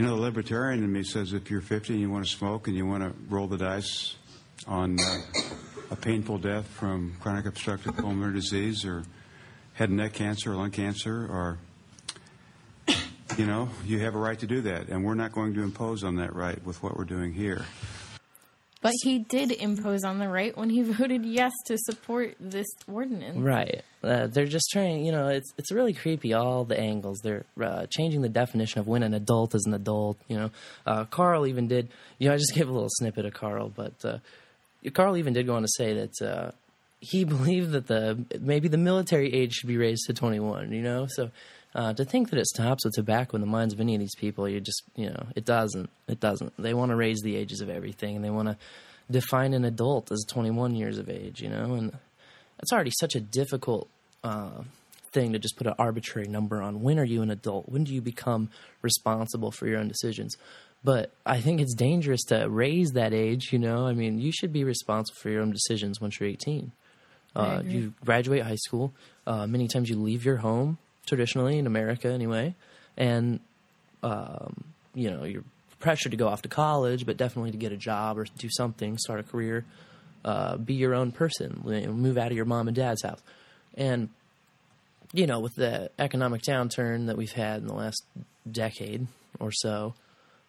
You 0.00 0.06
know, 0.06 0.16
the 0.16 0.22
libertarian 0.22 0.82
in 0.82 0.90
me 0.90 1.02
says 1.02 1.34
if 1.34 1.50
you're 1.50 1.60
50 1.60 1.92
and 1.92 2.00
you 2.00 2.08
want 2.08 2.24
to 2.24 2.30
smoke 2.30 2.68
and 2.68 2.74
you 2.74 2.86
want 2.86 3.02
to 3.02 3.12
roll 3.28 3.46
the 3.46 3.58
dice 3.58 4.16
on 4.66 4.98
uh, 4.98 5.18
a 5.90 5.96
painful 5.96 6.38
death 6.38 6.66
from 6.66 7.14
chronic 7.20 7.44
obstructive 7.44 7.98
pulmonary 7.98 8.32
disease 8.32 8.86
or 8.86 9.04
head 9.74 9.90
and 9.90 9.98
neck 9.98 10.14
cancer 10.14 10.52
or 10.52 10.56
lung 10.56 10.70
cancer 10.70 11.28
or 11.30 11.58
you 13.36 13.44
know, 13.44 13.68
you 13.84 13.98
have 13.98 14.14
a 14.14 14.18
right 14.18 14.38
to 14.38 14.46
do 14.46 14.62
that, 14.62 14.88
and 14.88 15.04
we're 15.04 15.12
not 15.12 15.32
going 15.32 15.52
to 15.52 15.62
impose 15.62 16.02
on 16.02 16.16
that 16.16 16.34
right 16.34 16.64
with 16.64 16.82
what 16.82 16.96
we're 16.96 17.04
doing 17.04 17.34
here. 17.34 17.66
But 18.82 18.94
he 19.02 19.18
did 19.18 19.52
impose 19.52 20.04
on 20.04 20.18
the 20.18 20.28
right 20.28 20.56
when 20.56 20.70
he 20.70 20.82
voted 20.92 21.24
yes 21.24 21.52
to 21.66 21.76
support 21.76 22.34
this 22.40 22.66
ordinance. 22.90 23.36
Right. 23.36 23.82
Uh, 24.02 24.26
they're 24.26 24.46
just 24.46 24.70
trying, 24.72 25.04
you 25.04 25.12
know, 25.12 25.28
it's 25.28 25.52
it's 25.58 25.70
really 25.70 25.92
creepy. 25.92 26.32
All 26.32 26.64
the 26.64 26.78
angles. 26.78 27.20
They're 27.22 27.44
uh, 27.62 27.86
changing 27.90 28.22
the 28.22 28.30
definition 28.30 28.80
of 28.80 28.86
when 28.86 29.02
an 29.02 29.12
adult 29.12 29.54
is 29.54 29.64
an 29.66 29.74
adult. 29.74 30.18
You 30.28 30.38
know, 30.38 30.50
uh, 30.86 31.04
Carl 31.04 31.46
even 31.46 31.68
did. 31.68 31.88
You 32.18 32.28
know, 32.28 32.34
I 32.34 32.38
just 32.38 32.54
gave 32.54 32.68
a 32.68 32.72
little 32.72 32.88
snippet 32.90 33.26
of 33.26 33.34
Carl, 33.34 33.68
but 33.68 33.92
uh, 34.04 34.18
Carl 34.94 35.18
even 35.18 35.34
did 35.34 35.46
go 35.46 35.54
on 35.54 35.62
to 35.62 35.68
say 35.68 35.92
that 35.94 36.22
uh, 36.22 36.50
he 37.00 37.24
believed 37.36 37.72
that 37.72 37.86
the 37.86 38.24
maybe 38.40 38.68
the 38.68 38.78
military 38.78 39.32
age 39.34 39.52
should 39.54 39.68
be 39.68 39.76
raised 39.76 40.06
to 40.06 40.14
21. 40.14 40.72
You 40.72 40.82
know, 40.82 41.06
so. 41.08 41.30
Uh, 41.74 41.92
to 41.94 42.04
think 42.04 42.30
that 42.30 42.38
it 42.38 42.46
stops 42.46 42.84
with 42.84 42.94
tobacco 42.94 43.36
in 43.36 43.40
the 43.40 43.46
minds 43.46 43.72
of 43.72 43.80
any 43.80 43.94
of 43.94 44.00
these 44.00 44.16
people, 44.16 44.48
you 44.48 44.60
just, 44.60 44.82
you 44.96 45.08
know, 45.08 45.26
it 45.36 45.44
doesn't. 45.44 45.88
It 46.08 46.18
doesn't. 46.18 46.52
They 46.58 46.74
want 46.74 46.90
to 46.90 46.96
raise 46.96 47.20
the 47.20 47.36
ages 47.36 47.60
of 47.60 47.70
everything, 47.70 48.16
and 48.16 48.24
they 48.24 48.30
want 48.30 48.48
to 48.48 48.56
define 49.10 49.54
an 49.54 49.64
adult 49.64 50.10
as 50.10 50.24
21 50.28 50.74
years 50.74 50.98
of 50.98 51.08
age, 51.08 51.40
you 51.40 51.48
know, 51.48 51.74
and 51.74 51.96
it's 52.58 52.72
already 52.72 52.92
such 52.98 53.14
a 53.14 53.20
difficult 53.20 53.88
uh, 54.22 54.62
thing 55.12 55.32
to 55.32 55.38
just 55.38 55.56
put 55.56 55.66
an 55.66 55.74
arbitrary 55.78 56.28
number 56.28 56.60
on. 56.62 56.82
When 56.82 56.98
are 56.98 57.04
you 57.04 57.22
an 57.22 57.30
adult? 57.30 57.68
When 57.68 57.84
do 57.84 57.94
you 57.94 58.00
become 58.00 58.50
responsible 58.82 59.50
for 59.50 59.66
your 59.66 59.78
own 59.78 59.88
decisions? 59.88 60.36
But 60.82 61.12
I 61.26 61.40
think 61.40 61.60
it's 61.60 61.74
dangerous 61.74 62.22
to 62.24 62.48
raise 62.48 62.92
that 62.92 63.12
age, 63.12 63.52
you 63.52 63.58
know. 63.58 63.86
I 63.86 63.92
mean, 63.92 64.18
you 64.18 64.32
should 64.32 64.52
be 64.52 64.64
responsible 64.64 65.18
for 65.20 65.28
your 65.28 65.42
own 65.42 65.52
decisions 65.52 66.00
once 66.00 66.18
you're 66.18 66.28
18. 66.28 66.72
Uh, 67.36 67.62
you 67.64 67.94
graduate 68.04 68.42
high 68.42 68.56
school. 68.56 68.92
Uh, 69.26 69.46
many 69.46 69.68
times 69.68 69.88
you 69.88 69.96
leave 69.96 70.24
your 70.24 70.38
home, 70.38 70.78
traditionally 71.06 71.58
in 71.58 71.66
America 71.66 72.08
anyway, 72.08 72.54
and 72.96 73.40
um, 74.02 74.64
you 74.94 75.10
know 75.10 75.24
you're 75.24 75.44
pressured 75.78 76.12
to 76.12 76.16
go 76.16 76.28
off 76.28 76.42
to 76.42 76.48
college, 76.48 77.06
but 77.06 77.16
definitely 77.16 77.50
to 77.50 77.56
get 77.56 77.72
a 77.72 77.76
job 77.76 78.18
or 78.18 78.26
do 78.38 78.48
something, 78.50 78.98
start 78.98 79.20
a 79.20 79.22
career, 79.22 79.64
uh, 80.24 80.56
be 80.56 80.74
your 80.74 80.94
own 80.94 81.10
person, 81.12 81.60
move 81.64 82.18
out 82.18 82.30
of 82.30 82.36
your 82.36 82.44
mom 82.44 82.68
and 82.68 82.76
dad's 82.76 83.02
house, 83.02 83.20
and 83.74 84.08
you 85.12 85.26
know 85.26 85.40
with 85.40 85.54
the 85.54 85.90
economic 85.98 86.42
downturn 86.42 87.06
that 87.06 87.16
we've 87.16 87.32
had 87.32 87.60
in 87.60 87.66
the 87.66 87.74
last 87.74 88.04
decade 88.50 89.06
or 89.38 89.50
so, 89.52 89.94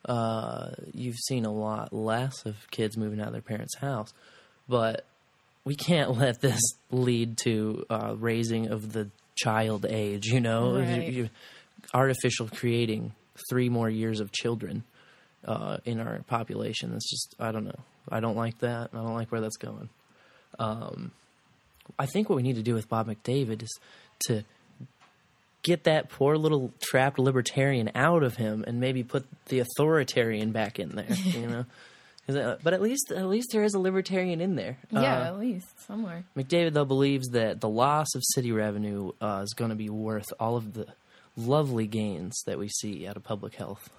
uh, 0.05 0.71
you've 0.93 1.19
seen 1.19 1.45
a 1.45 1.51
lot 1.51 1.93
less 1.93 2.45
of 2.45 2.55
kids 2.71 2.97
moving 2.97 3.19
out 3.19 3.27
of 3.27 3.33
their 3.33 3.41
parents' 3.41 3.77
house, 3.77 4.13
but 4.67 5.05
we 5.63 5.75
can't 5.75 6.11
let 6.17 6.41
this 6.41 6.61
lead 6.89 7.37
to 7.39 7.85
uh, 7.89 8.15
raising 8.17 8.67
of 8.67 8.93
the 8.93 9.09
child 9.35 9.85
age. 9.87 10.25
You 10.27 10.39
know, 10.39 10.79
Right. 10.79 11.11
You- 11.11 11.29
artificial 11.93 12.47
creating 12.47 13.11
three 13.49 13.67
more 13.69 13.89
years 13.89 14.19
of 14.19 14.31
children 14.31 14.83
uh, 15.45 15.77
in 15.83 15.99
our 15.99 16.19
population. 16.27 16.93
It's 16.93 17.09
just 17.09 17.35
I 17.39 17.51
don't 17.51 17.65
know. 17.65 17.79
I 18.09 18.19
don't 18.19 18.35
like 18.37 18.59
that. 18.59 18.89
I 18.93 18.97
don't 18.97 19.13
like 19.15 19.31
where 19.31 19.41
that's 19.41 19.57
going. 19.57 19.89
Um, 20.59 21.11
I 21.97 22.05
think 22.05 22.29
what 22.29 22.35
we 22.35 22.43
need 22.43 22.55
to 22.55 22.61
do 22.63 22.73
with 22.75 22.87
Bob 22.89 23.07
McDavid 23.07 23.63
is 23.63 23.79
to 24.27 24.43
get 25.63 25.83
that 25.83 26.09
poor 26.09 26.35
little 26.37 26.71
trapped 26.81 27.19
libertarian 27.19 27.91
out 27.95 28.23
of 28.23 28.35
him 28.37 28.63
and 28.67 28.79
maybe 28.79 29.03
put 29.03 29.25
the 29.47 29.59
authoritarian 29.59 30.51
back 30.51 30.79
in 30.79 30.89
there. 30.95 31.05
You 31.09 31.47
know. 31.47 31.65
'Cause, 32.35 32.59
But 32.63 32.73
at 32.73 32.81
least, 32.81 33.11
at 33.11 33.27
least 33.27 33.51
there 33.51 33.63
is 33.63 33.73
a 33.73 33.79
libertarian 33.79 34.41
in 34.41 34.55
there. 34.55 34.77
Yeah, 34.91 34.99
Uh, 35.19 35.25
at 35.25 35.39
least 35.39 35.85
somewhere. 35.85 36.23
McDavid, 36.35 36.73
though, 36.73 36.85
believes 36.85 37.29
that 37.29 37.61
the 37.61 37.69
loss 37.69 38.13
of 38.15 38.21
city 38.33 38.51
revenue 38.51 39.11
uh, 39.21 39.41
is 39.43 39.53
going 39.53 39.69
to 39.69 39.75
be 39.75 39.89
worth 39.89 40.31
all 40.39 40.55
of 40.57 40.73
the 40.73 40.87
lovely 41.37 41.87
gains 41.87 42.41
that 42.45 42.59
we 42.59 42.67
see 42.67 43.07
out 43.07 43.15
of 43.17 43.23
public 43.23 43.55
health. 43.55 43.89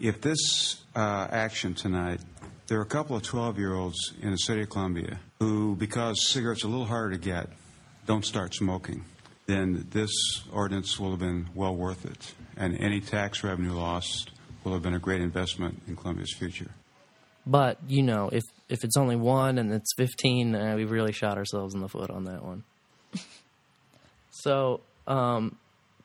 If 0.00 0.20
this 0.20 0.82
uh, 0.94 1.26
action 1.30 1.74
tonight, 1.74 2.20
there 2.66 2.78
are 2.78 2.82
a 2.82 2.86
couple 2.86 3.16
of 3.16 3.22
12 3.22 3.58
year 3.58 3.74
olds 3.74 4.12
in 4.20 4.30
the 4.30 4.36
city 4.38 4.62
of 4.62 4.70
Columbia 4.70 5.20
who, 5.40 5.76
because 5.76 6.28
cigarettes 6.28 6.64
are 6.64 6.68
a 6.68 6.70
little 6.70 6.86
harder 6.86 7.12
to 7.12 7.18
get, 7.18 7.48
don't 8.06 8.24
start 8.24 8.54
smoking, 8.54 9.04
then 9.46 9.86
this 9.90 10.10
ordinance 10.52 10.98
will 10.98 11.10
have 11.10 11.20
been 11.20 11.48
well 11.54 11.74
worth 11.74 12.04
it. 12.04 12.34
And 12.56 12.76
any 12.78 13.00
tax 13.00 13.44
revenue 13.44 13.72
lost 13.72 14.30
will 14.64 14.72
have 14.72 14.82
been 14.82 14.94
a 14.94 14.98
great 14.98 15.20
investment 15.20 15.82
in 15.86 15.96
Columbia's 15.96 16.34
future. 16.34 16.70
But 17.46 17.78
you 17.86 18.02
know, 18.02 18.28
if 18.32 18.42
if 18.68 18.82
it's 18.82 18.96
only 18.96 19.16
one 19.16 19.58
and 19.58 19.72
it's 19.72 19.92
fifteen, 19.96 20.54
uh, 20.54 20.74
we've 20.76 20.90
really 20.90 21.12
shot 21.12 21.38
ourselves 21.38 21.74
in 21.74 21.80
the 21.80 21.88
foot 21.88 22.10
on 22.10 22.24
that 22.24 22.44
one. 22.44 22.64
so 24.30 24.80
um, 25.06 25.56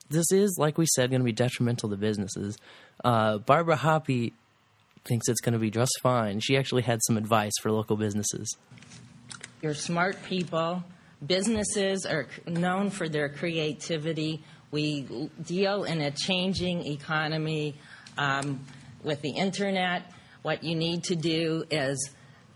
this 0.10 0.32
is, 0.32 0.58
like 0.60 0.78
we 0.78 0.86
said, 0.86 1.10
going 1.10 1.22
to 1.22 1.26
be 1.26 1.32
detrimental 1.32 1.90
to 1.90 1.98
businesses. 1.98 2.58
Uh, 3.04 3.40
Barbara 3.40 3.78
Hoppe 3.78 4.34
thinks 5.06 5.28
it's 5.28 5.42
going 5.42 5.54
to 5.54 5.60
be 5.60 5.72
just 5.72 5.92
fine. 6.02 6.40
She 6.40 6.58
actually 6.58 6.84
had 6.84 7.00
some 7.08 7.18
advice 7.18 7.54
for 7.62 7.72
local 7.72 7.98
businesses. 7.98 8.56
You're 9.62 9.74
smart 9.74 10.22
people. 10.24 10.84
Businesses 11.26 12.06
are 12.06 12.28
known 12.46 12.90
for 12.90 13.08
their 13.08 13.30
creativity. 13.30 14.44
We 14.72 15.30
deal 15.44 15.84
in 15.84 16.02
a 16.02 16.12
changing 16.12 16.86
economy 16.86 17.76
um, 18.18 18.66
with 19.04 19.22
the 19.22 19.32
internet. 19.32 20.04
What 20.42 20.64
you 20.64 20.76
need 20.76 21.04
to 21.06 21.16
do 21.16 21.64
is 21.70 22.10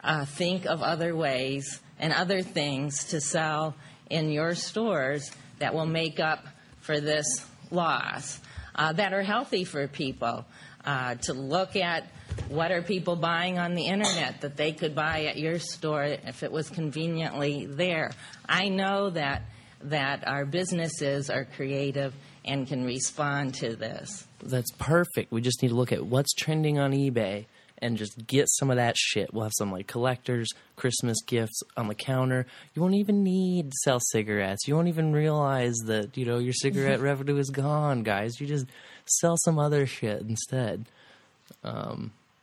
uh, 0.04 0.26
think 0.26 0.66
of 0.66 0.82
other 0.82 1.16
ways 1.16 1.82
and 2.00 2.14
other 2.14 2.42
things 2.42 3.06
to 3.06 3.22
sell 3.22 3.76
in 4.10 4.32
your 4.32 4.56
stores 4.56 5.32
that 5.60 5.74
will 5.74 5.86
make 5.86 6.20
up 6.20 6.46
for 6.82 7.00
this 7.00 7.46
loss, 7.72 8.40
uh, 8.76 8.94
that 8.94 9.14
are 9.14 9.24
healthy 9.24 9.64
for 9.64 9.88
people. 9.88 10.46
Uh, 10.84 11.16
to 11.16 11.34
look 11.34 11.76
at 11.76 12.04
what 12.48 12.72
are 12.72 12.84
people 12.84 13.16
buying 13.16 13.58
on 13.58 13.74
the 13.74 13.88
internet 13.88 14.42
that 14.42 14.56
they 14.56 14.72
could 14.72 14.94
buy 14.94 15.26
at 15.26 15.36
your 15.36 15.58
store 15.58 16.04
if 16.04 16.44
it 16.44 16.52
was 16.52 16.70
conveniently 16.70 17.66
there. 17.66 18.12
I 18.48 18.70
know 18.70 19.10
that 19.10 19.42
that 19.82 20.28
our 20.28 20.46
businesses 20.46 21.32
are 21.32 21.46
creative 21.46 22.14
and 22.44 22.68
can 22.68 22.86
respond 22.86 23.56
to 23.56 23.76
this. 23.76 24.28
That's 24.44 24.72
perfect. 24.78 25.32
We 25.32 25.42
just 25.42 25.62
need 25.64 25.70
to 25.70 25.76
look 25.76 25.92
at 25.92 26.06
what's 26.06 26.34
trending 26.34 26.78
on 26.78 26.92
eBay 26.92 27.46
and 27.80 27.98
just 27.98 28.26
get 28.28 28.48
some 28.50 28.70
of 28.70 28.78
that 28.78 28.98
shit. 28.98 29.34
We'll 29.34 29.44
have 29.44 29.54
some 29.58 29.72
like 29.72 29.88
collectors, 29.88 30.50
Christmas 30.76 31.22
gifts 31.26 31.62
on 31.78 31.88
the 31.88 31.96
counter. 31.96 32.46
You 32.74 32.82
won't 32.82 32.96
even 32.96 33.24
need 33.24 33.72
to 33.72 33.78
sell 33.84 34.00
cigarettes. 34.00 34.68
You 34.68 34.76
won't 34.76 34.88
even 34.88 35.14
realize 35.14 35.76
that, 35.86 36.18
you 36.18 36.26
know, 36.26 36.40
your 36.40 36.54
cigarette 36.54 37.00
revenue 37.02 37.38
is 37.38 37.50
gone, 37.50 38.04
guys. 38.04 38.40
You 38.40 38.48
just 38.48 38.68
sell 39.06 39.36
some 39.38 39.60
other 39.60 39.86
shit 39.86 40.22
instead. 40.22 40.86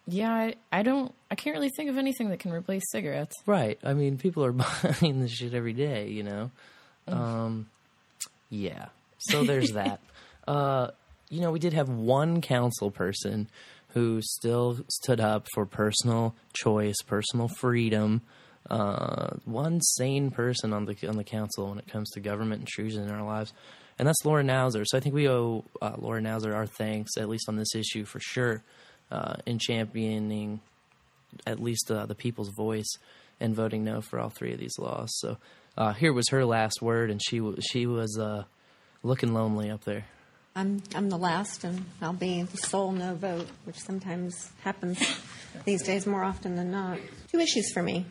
Yeah, 0.06 0.32
I, 0.32 0.54
I 0.72 0.82
don't. 0.82 1.14
I 1.30 1.36
can't 1.36 1.54
really 1.56 1.70
think 1.70 1.88
of 1.88 1.96
anything 1.96 2.30
that 2.30 2.40
can 2.40 2.52
replace 2.52 2.82
cigarettes. 2.90 3.36
Right. 3.46 3.78
I 3.82 3.94
mean, 3.94 4.18
people 4.18 4.44
are 4.44 4.52
buying 5.00 5.20
this 5.20 5.32
shit 5.32 5.54
every 5.54 5.72
day, 5.72 6.08
you 6.08 6.22
know? 6.22 6.50
Um, 7.06 7.68
yeah. 8.50 8.86
So 9.18 9.44
there's 9.44 9.72
that. 9.72 10.00
Uh, 10.48 10.90
you 11.30 11.40
know, 11.40 11.52
we 11.52 11.60
did 11.60 11.72
have 11.72 11.88
one 11.88 12.40
council 12.40 12.90
person 12.90 13.48
who 13.94 14.20
still 14.22 14.78
stood 14.88 15.20
up 15.20 15.46
for 15.54 15.66
personal 15.66 16.34
choice, 16.52 16.96
personal 17.06 17.48
freedom. 17.48 18.22
Uh, 18.70 19.30
one 19.44 19.80
sane 19.80 20.30
person 20.30 20.72
on 20.72 20.84
the 20.84 20.96
on 21.08 21.16
the 21.16 21.24
council 21.24 21.68
when 21.68 21.78
it 21.78 21.88
comes 21.88 22.08
to 22.10 22.20
government 22.20 22.60
intrusion 22.60 23.02
in 23.02 23.10
our 23.10 23.24
lives, 23.24 23.52
and 23.98 24.06
that's 24.06 24.24
Laura 24.24 24.44
Nauser. 24.44 24.84
So 24.84 24.96
I 24.96 25.00
think 25.00 25.14
we 25.14 25.28
owe 25.28 25.64
uh, 25.80 25.96
Laura 25.98 26.20
Nauser 26.20 26.54
our 26.54 26.66
thanks, 26.66 27.16
at 27.16 27.28
least 27.28 27.48
on 27.48 27.56
this 27.56 27.74
issue 27.74 28.04
for 28.04 28.20
sure, 28.20 28.62
uh, 29.10 29.34
in 29.46 29.58
championing 29.58 30.60
at 31.46 31.60
least 31.60 31.90
uh, 31.90 32.06
the 32.06 32.14
people's 32.14 32.50
voice 32.50 32.90
and 33.40 33.54
voting 33.54 33.84
no 33.84 34.00
for 34.00 34.20
all 34.20 34.28
three 34.28 34.52
of 34.52 34.60
these 34.60 34.78
laws. 34.78 35.10
So 35.18 35.38
uh, 35.76 35.92
here 35.92 36.12
was 36.12 36.28
her 36.28 36.44
last 36.44 36.80
word, 36.80 37.10
and 37.10 37.20
she 37.22 37.40
she 37.60 37.86
was 37.86 38.18
uh, 38.18 38.44
looking 39.02 39.34
lonely 39.34 39.70
up 39.70 39.84
there. 39.84 40.06
I'm, 40.54 40.82
I'm 40.94 41.08
the 41.08 41.16
last, 41.16 41.64
and 41.64 41.84
I'll 42.02 42.12
be 42.12 42.42
the 42.42 42.58
sole 42.58 42.92
no 42.92 43.14
vote, 43.14 43.48
which 43.64 43.78
sometimes 43.78 44.50
happens 44.62 44.98
these 45.64 45.82
days 45.82 46.06
more 46.06 46.22
often 46.22 46.56
than 46.56 46.70
not. 46.70 46.98
Two 47.30 47.38
issues 47.38 47.72
for 47.72 47.82
me. 47.82 48.04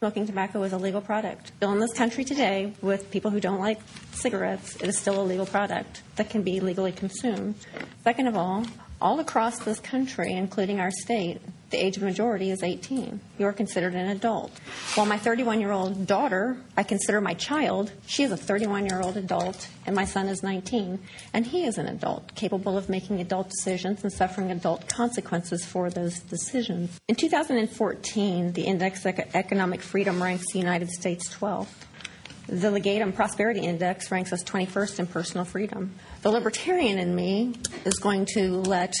Smoking 0.00 0.26
tobacco 0.26 0.62
is 0.62 0.74
a 0.74 0.76
legal 0.76 1.00
product. 1.00 1.52
Still 1.56 1.72
in 1.72 1.80
this 1.80 1.94
country 1.94 2.22
today, 2.22 2.74
with 2.82 3.10
people 3.10 3.30
who 3.30 3.40
don't 3.40 3.60
like 3.60 3.80
cigarettes, 4.12 4.76
it 4.76 4.88
is 4.88 4.98
still 4.98 5.18
a 5.18 5.24
legal 5.24 5.46
product 5.46 6.02
that 6.16 6.28
can 6.28 6.42
be 6.42 6.60
legally 6.60 6.92
consumed. 6.92 7.54
Second 8.04 8.26
of 8.26 8.36
all, 8.36 8.66
all 9.00 9.18
across 9.18 9.58
this 9.60 9.80
country, 9.80 10.32
including 10.32 10.80
our 10.80 10.90
state, 10.90 11.40
the 11.70 11.84
age 11.84 11.96
of 11.96 12.02
majority 12.04 12.50
is 12.50 12.62
18. 12.62 13.20
You 13.38 13.46
are 13.46 13.52
considered 13.52 13.94
an 13.94 14.08
adult. 14.08 14.52
While 14.94 15.06
my 15.06 15.18
31 15.18 15.60
year 15.60 15.72
old 15.72 16.06
daughter, 16.06 16.58
I 16.76 16.84
consider 16.84 17.20
my 17.20 17.34
child, 17.34 17.92
she 18.06 18.22
is 18.22 18.30
a 18.30 18.36
31 18.36 18.86
year 18.86 19.00
old 19.00 19.16
adult, 19.16 19.68
and 19.84 19.96
my 19.96 20.04
son 20.04 20.28
is 20.28 20.42
19, 20.42 21.00
and 21.32 21.46
he 21.46 21.64
is 21.64 21.78
an 21.78 21.86
adult, 21.86 22.34
capable 22.34 22.78
of 22.78 22.88
making 22.88 23.20
adult 23.20 23.50
decisions 23.50 24.02
and 24.04 24.12
suffering 24.12 24.50
adult 24.52 24.88
consequences 24.88 25.64
for 25.64 25.90
those 25.90 26.20
decisions. 26.20 27.00
In 27.08 27.16
2014, 27.16 28.52
the 28.52 28.62
Index 28.62 29.04
of 29.04 29.18
Economic 29.34 29.82
Freedom 29.82 30.22
ranks 30.22 30.52
the 30.52 30.60
United 30.60 30.90
States 30.90 31.28
12th. 31.34 31.66
The 32.48 32.68
Legatum 32.68 33.12
Prosperity 33.12 33.60
Index 33.60 34.12
ranks 34.12 34.32
us 34.32 34.44
21st 34.44 35.00
in 35.00 35.06
personal 35.08 35.44
freedom. 35.44 35.94
The 36.22 36.30
libertarian 36.30 36.96
in 36.98 37.12
me 37.12 37.54
is 37.84 37.94
going 37.94 38.26
to 38.34 38.58
let 38.60 38.94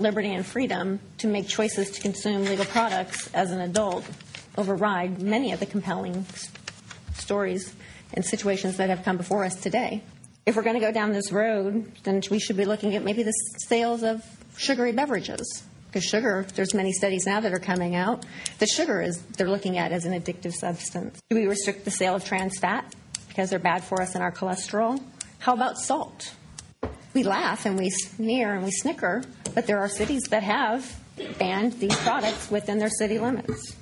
liberty 0.00 0.32
and 0.32 0.44
freedom 0.44 1.00
to 1.18 1.26
make 1.26 1.46
choices 1.46 1.90
to 1.92 2.00
consume 2.00 2.44
legal 2.44 2.64
products 2.64 3.28
as 3.34 3.50
an 3.50 3.60
adult 3.60 4.04
override 4.56 5.20
many 5.20 5.52
of 5.52 5.60
the 5.60 5.66
compelling 5.66 6.26
stories 7.14 7.74
and 8.14 8.24
situations 8.24 8.78
that 8.78 8.88
have 8.88 9.04
come 9.04 9.16
before 9.16 9.44
us 9.44 9.54
today. 9.54 10.02
If 10.46 10.56
we're 10.56 10.62
going 10.62 10.80
to 10.80 10.84
go 10.84 10.92
down 10.92 11.12
this 11.12 11.30
road, 11.30 11.92
then 12.02 12.22
we 12.30 12.38
should 12.38 12.56
be 12.56 12.64
looking 12.64 12.96
at 12.96 13.04
maybe 13.04 13.22
the 13.22 13.32
sales 13.68 14.02
of 14.02 14.24
sugary 14.56 14.92
beverages. 14.92 15.64
Because 15.86 16.04
sugar, 16.04 16.46
there's 16.54 16.72
many 16.72 16.92
studies 16.92 17.26
now 17.26 17.40
that 17.40 17.52
are 17.52 17.58
coming 17.58 17.96
out 17.96 18.24
that 18.58 18.68
sugar 18.68 19.02
is 19.02 19.20
they're 19.36 19.50
looking 19.50 19.76
at 19.76 19.92
as 19.92 20.04
an 20.04 20.12
addictive 20.12 20.54
substance. 20.54 21.20
Do 21.28 21.36
we 21.36 21.46
restrict 21.46 21.84
the 21.84 21.90
sale 21.90 22.14
of 22.14 22.24
trans 22.24 22.58
fat 22.58 22.94
because 23.28 23.50
they're 23.50 23.58
bad 23.58 23.82
for 23.82 24.00
us 24.00 24.14
and 24.14 24.22
our 24.22 24.32
cholesterol? 24.32 25.02
How 25.40 25.54
about 25.54 25.78
salt? 25.78 26.32
We 27.12 27.24
laugh 27.24 27.66
and 27.66 27.78
we 27.78 27.90
sneer 27.90 28.54
and 28.54 28.64
we 28.64 28.70
snicker, 28.70 29.22
but 29.54 29.66
there 29.66 29.78
are 29.78 29.88
cities 29.88 30.22
that 30.30 30.42
have 30.42 30.98
banned 31.38 31.74
these 31.74 31.96
products 31.96 32.50
within 32.50 32.78
their 32.78 32.90
city 32.90 33.18
limits. 33.18 33.76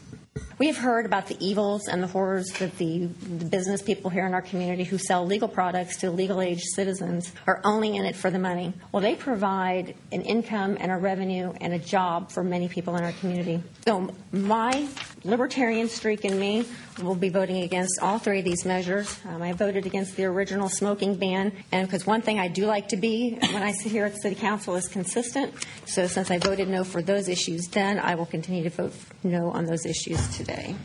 We 0.59 0.67
have 0.67 0.77
heard 0.77 1.07
about 1.07 1.29
the 1.29 1.37
evils 1.45 1.87
and 1.87 2.03
the 2.03 2.09
horrors 2.09 2.49
that 2.59 2.77
the, 2.79 3.07
the 3.07 3.45
business 3.45 3.81
people 3.81 4.11
here 4.11 4.27
in 4.27 4.35
our 4.35 4.43
community 4.43 4.83
who 4.83 4.99
sell 4.99 5.25
legal 5.25 5.47
products 5.47 5.99
to 5.99 6.11
legal 6.11 6.41
age 6.41 6.63
citizens 6.75 7.33
are 7.47 7.61
only 7.65 7.97
in 7.97 8.05
it 8.05 8.17
for 8.17 8.29
the 8.29 8.41
money. 8.41 8.73
Well, 8.91 9.01
they 9.01 9.15
provide 9.15 9.95
an 10.11 10.23
income 10.23 10.77
and 10.81 10.91
a 10.91 10.97
revenue 10.97 11.53
and 11.61 11.75
a 11.75 11.79
job 11.79 12.33
for 12.33 12.43
many 12.43 12.69
people 12.69 12.97
in 12.97 13.05
our 13.05 13.13
community. 13.13 13.63
So, 13.87 14.11
my 14.33 14.89
libertarian 15.25 15.89
streak 15.89 16.25
in 16.25 16.39
me 16.39 16.67
will 17.03 17.15
be 17.15 17.29
voting 17.29 17.63
against 17.63 17.99
all 18.03 18.19
three 18.19 18.41
of 18.41 18.45
these 18.45 18.65
measures. 18.65 19.19
Um, 19.27 19.43
I 19.43 19.53
voted 19.53 19.87
against 19.87 20.17
the 20.17 20.25
original 20.25 20.69
smoking 20.69 21.17
ban, 21.17 21.53
and 21.73 21.87
because 21.87 22.07
one 22.07 22.23
thing 22.23 22.39
I 22.39 22.49
do 22.49 22.67
like 22.67 22.89
to 22.89 22.97
be 22.97 23.39
when 23.41 23.63
I 23.63 23.73
sit 23.73 23.93
here 23.93 24.07
at 24.07 24.13
the 24.13 24.19
City 24.19 24.37
Council 24.37 24.75
is 24.77 24.89
consistent. 24.89 25.55
So, 25.87 26.07
since 26.07 26.31
I 26.31 26.39
voted 26.39 26.69
no 26.69 26.85
for 26.85 27.03
those 27.03 27.29
issues 27.29 27.67
then, 27.69 27.99
I 27.99 28.15
will 28.15 28.27
continue 28.27 28.65
to 28.65 28.71
vote 28.71 28.95
no 29.23 29.51
on 29.51 29.67
those 29.67 29.87
issues 29.87 30.37
today. 30.37 30.77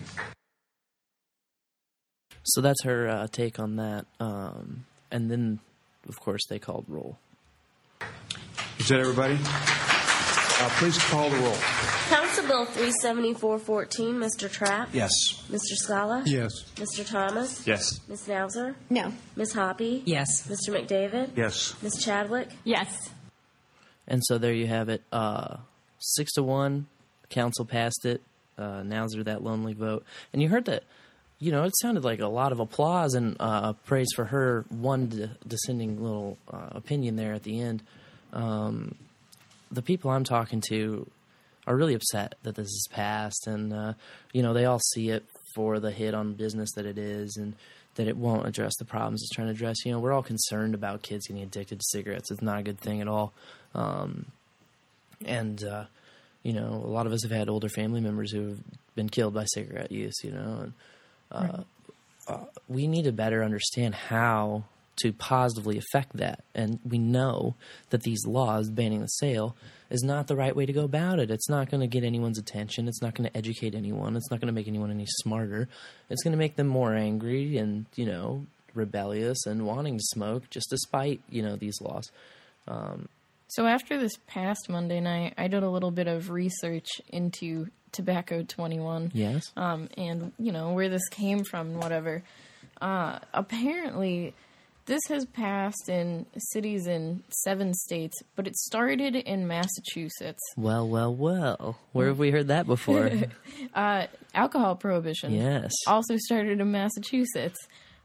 So 2.44 2.62
that's 2.62 2.84
her 2.84 3.08
uh, 3.08 3.28
take 3.32 3.60
on 3.60 3.78
that. 3.78 4.06
Um, 4.20 4.86
and 5.12 5.32
then, 5.32 5.60
of 6.10 6.20
course, 6.20 6.46
they 6.50 6.60
called 6.60 6.86
roll. 6.88 7.18
Is 8.80 8.90
that 8.90 9.00
everybody? 9.00 9.40
Uh, 10.60 10.70
please 10.78 10.98
call 11.10 11.30
the 11.30 11.38
roll. 11.38 11.56
Council 12.10 12.48
Bill 12.48 12.66
37414, 12.66 14.16
Mr. 14.16 14.52
Trapp. 14.52 14.90
Yes. 14.94 15.12
Mr. 15.50 15.74
Skala. 15.84 16.24
Yes. 16.26 16.52
Mr. 16.76 17.06
Thomas. 17.08 17.66
Yes. 17.66 18.00
Ms. 18.08 18.28
Nauser. 18.28 18.76
No. 18.90 19.12
Ms. 19.36 19.54
Hoppe. 19.54 20.04
Yes. 20.06 20.48
Mr. 20.48 20.70
McDavid. 20.70 21.32
Yes. 21.36 21.76
Ms. 21.82 22.04
Chadwick. 22.04 22.50
Yes. 22.64 23.10
And 24.08 24.22
so 24.26 24.38
there 24.38 24.54
you 24.54 24.68
have 24.68 24.90
it. 24.90 25.02
Uh, 25.12 25.58
six 26.00 26.34
to 26.34 26.44
one, 26.44 26.86
council 27.30 27.66
passed 27.66 28.06
it. 28.06 28.22
Uh, 28.58 28.84
now's 28.84 29.14
that 29.18 29.44
lonely 29.44 29.74
vote. 29.74 30.06
And 30.34 30.42
you 30.42 30.50
heard 30.50 30.66
that, 30.66 30.84
you 31.40 31.52
know, 31.52 31.64
it 31.64 31.74
sounded 31.82 32.04
like 32.04 32.20
a 32.20 32.28
lot 32.28 32.52
of 32.52 32.60
applause 32.60 33.16
and 33.16 33.36
uh, 33.40 33.74
praise 33.86 34.10
for 34.16 34.26
her 34.26 34.66
one 34.70 35.08
d- 35.08 35.30
descending 35.48 36.02
little 36.02 36.38
uh, 36.52 36.70
opinion 36.72 37.16
there 37.16 37.34
at 37.34 37.44
the 37.44 37.60
end. 37.60 37.82
Um, 38.34 38.96
the 39.74 39.82
people 39.82 40.12
I'm 40.12 40.24
talking 40.24 40.62
to 40.70 41.10
are 41.66 41.76
really 41.76 41.94
upset 41.94 42.36
that 42.44 42.56
this 42.56 42.68
is 42.68 42.88
passed, 42.92 43.48
and 43.48 43.74
uh, 43.74 43.94
you 44.32 44.42
know 44.42 44.54
they 44.54 44.66
all 44.66 44.80
see 44.80 45.10
it 45.10 45.26
for 45.56 45.80
the 45.80 45.92
hit 45.92 46.14
on 46.14 46.34
business 46.34 46.72
that 46.76 46.86
it 46.86 46.98
is, 46.98 47.38
and 47.38 47.56
that 47.96 48.08
it 48.08 48.18
won't 48.18 48.48
address 48.48 48.74
the 48.78 48.86
problems 48.86 49.22
it's 49.22 49.36
trying 49.36 49.48
to 49.48 49.54
address. 49.54 49.86
You 49.86 49.92
know, 49.92 50.00
we're 50.00 50.14
all 50.14 50.24
concerned 50.24 50.76
about 50.76 51.04
kids 51.04 51.28
getting 51.28 51.44
addicted 51.44 51.80
to 51.80 51.86
cigarettes. 51.90 52.32
It's 52.32 52.42
not 52.42 52.60
a 52.60 52.64
good 52.64 52.80
thing 52.80 53.02
at 53.02 53.08
all, 53.08 53.34
um, 53.74 54.26
and 55.26 55.64
uh, 55.64 55.86
you 56.44 56.54
know, 56.54 56.82
a 56.84 56.90
lot 56.90 57.06
of 57.06 57.14
us 57.14 57.24
have 57.24 57.32
had 57.32 57.50
older 57.50 57.70
family 57.70 58.02
members 58.02 58.32
who 58.32 58.50
have 58.50 58.60
been 58.96 59.10
killed 59.10 59.34
by 59.34 59.46
cigarette 59.46 59.92
use. 59.92 60.16
You 60.24 60.32
know, 60.32 60.60
and 60.62 60.74
uh, 61.32 61.64
uh, 62.28 62.46
we 62.68 62.88
need 62.88 63.06
to 63.06 63.12
better 63.12 63.44
understand 63.44 63.96
how 63.96 64.66
to 64.98 65.12
positively 65.12 65.78
affect 65.78 66.16
that. 66.18 66.44
And 66.54 66.80
we 66.88 66.98
know 66.98 67.56
that 67.90 68.04
these 68.04 68.26
laws 68.28 68.70
banning 68.70 69.02
the 69.02 69.08
sale 69.08 69.56
is 69.90 70.04
not 70.04 70.28
the 70.28 70.36
right 70.36 70.56
way 70.56 70.66
to 70.66 70.74
go 70.74 70.84
about 70.84 71.20
it. 71.20 71.32
It's 71.32 71.50
not 71.50 71.70
going 71.70 71.82
to 71.82 71.88
get 71.88 72.04
anyone's 72.04 72.38
attention. 72.40 72.88
It's 72.88 73.02
not 73.02 73.16
going 73.16 73.30
to 73.30 73.36
educate 73.38 73.76
anyone. 73.76 74.16
It's 74.16 74.30
not 74.30 74.40
going 74.40 74.48
to 74.48 74.54
make 74.54 74.68
anyone 74.68 74.92
any 74.92 75.08
smarter. 75.08 75.68
It's 76.10 76.24
going 76.24 76.32
to 76.32 76.38
make 76.38 76.56
them 76.56 76.68
more 76.68 76.94
angry 76.96 77.58
and, 77.58 77.86
you 77.96 78.06
know, 78.06 78.46
rebellious 78.76 79.46
and 79.46 79.66
wanting 79.66 79.98
to 79.98 80.04
smoke 80.04 80.50
just 80.50 80.70
despite, 80.70 81.22
you 81.30 81.42
know, 81.42 81.56
these 81.56 81.80
laws. 81.82 82.12
Um, 82.68 83.08
So 83.50 83.66
after 83.68 84.00
this 84.00 84.14
past 84.28 84.68
Monday 84.70 85.00
night, 85.00 85.34
I 85.38 85.48
did 85.48 85.64
a 85.64 85.70
little 85.70 85.92
bit 85.92 86.08
of 86.08 86.30
research 86.32 86.88
into 87.10 87.68
Tobacco 87.92 88.42
21. 88.44 89.12
yes. 89.14 89.52
um, 89.56 89.90
and 89.96 90.32
you 90.40 90.52
know 90.52 90.74
where 90.74 90.90
this 90.90 91.08
came 91.10 91.44
from 91.44 91.76
whatever. 91.76 92.24
Uh, 92.82 93.20
apparently, 93.34 94.34
this 94.86 95.02
has 95.08 95.26
passed 95.26 95.88
in 95.88 96.26
cities 96.52 96.88
in 96.88 97.24
seven 97.44 97.74
states, 97.74 98.16
but 98.36 98.48
it 98.48 98.56
started 98.56 99.16
in 99.16 99.48
Massachusetts. 99.48 100.42
Well, 100.58 100.88
well, 100.88 101.14
well. 101.14 101.80
Where 101.94 102.08
have 102.08 102.20
we 102.20 102.32
heard 102.32 102.48
that 102.48 102.68
before? 102.68 103.10
Uh, 103.74 104.06
alcohol 104.36 104.76
prohibition. 104.76 105.34
Yes. 105.34 105.72
Also 105.88 106.18
started 106.18 106.60
in 106.60 106.72
Massachusetts. 106.72 107.58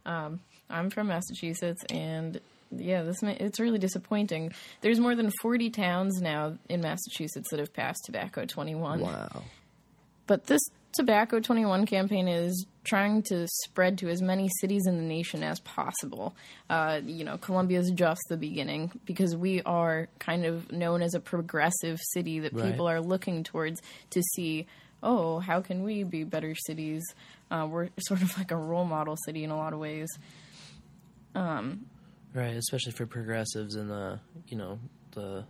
Um, 0.06 0.40
I'm 0.70 0.88
from 0.88 1.08
Massachusetts, 1.08 1.82
and 1.90 2.40
yeah, 2.70 3.02
this 3.02 3.22
it's 3.22 3.58
really 3.60 3.78
disappointing. 3.78 4.52
There's 4.80 5.00
more 5.00 5.14
than 5.14 5.30
40 5.42 5.70
towns 5.70 6.20
now 6.20 6.56
in 6.68 6.80
Massachusetts 6.80 7.48
that 7.50 7.58
have 7.58 7.74
passed 7.74 8.02
Tobacco 8.06 8.44
21. 8.44 9.00
wow. 9.00 9.42
But 10.26 10.46
this 10.46 10.60
Tobacco 10.92 11.38
21 11.40 11.86
campaign 11.86 12.28
is 12.28 12.66
trying 12.82 13.22
to 13.22 13.46
spread 13.64 13.98
to 13.98 14.08
as 14.08 14.22
many 14.22 14.48
cities 14.60 14.86
in 14.86 14.96
the 14.96 15.02
nation 15.02 15.42
as 15.42 15.60
possible. 15.60 16.34
Uh, 16.70 17.00
you 17.04 17.24
know, 17.24 17.36
Columbia 17.36 17.78
is 17.80 17.90
just 17.94 18.20
the 18.30 18.36
beginning 18.36 18.90
because 19.04 19.36
we 19.36 19.60
are 19.62 20.08
kind 20.18 20.44
of 20.46 20.72
known 20.72 21.02
as 21.02 21.14
a 21.14 21.20
progressive 21.20 21.98
city 22.12 22.40
that 22.40 22.54
Right. 22.54 22.70
people 22.70 22.88
are 22.88 23.00
looking 23.00 23.44
towards 23.44 23.82
to 24.10 24.22
see, 24.34 24.66
oh, 25.02 25.38
how 25.38 25.60
can 25.60 25.82
we 25.82 26.02
be 26.04 26.24
better 26.24 26.54
cities? 26.66 27.04
Uh, 27.50 27.68
we're 27.70 27.90
sort 28.00 28.22
of 28.22 28.36
like 28.38 28.50
a 28.50 28.56
role 28.56 28.84
model 28.86 29.16
city 29.26 29.44
in 29.44 29.50
a 29.50 29.56
lot 29.56 29.72
of 29.74 29.78
ways. 29.78 30.08
Right, 31.34 32.56
especially 32.56 32.92
for 32.92 33.06
progressives 33.06 33.74
and 33.74 33.90
the 33.90 34.20
you 34.48 34.56
know 34.56 34.78
the 35.12 35.44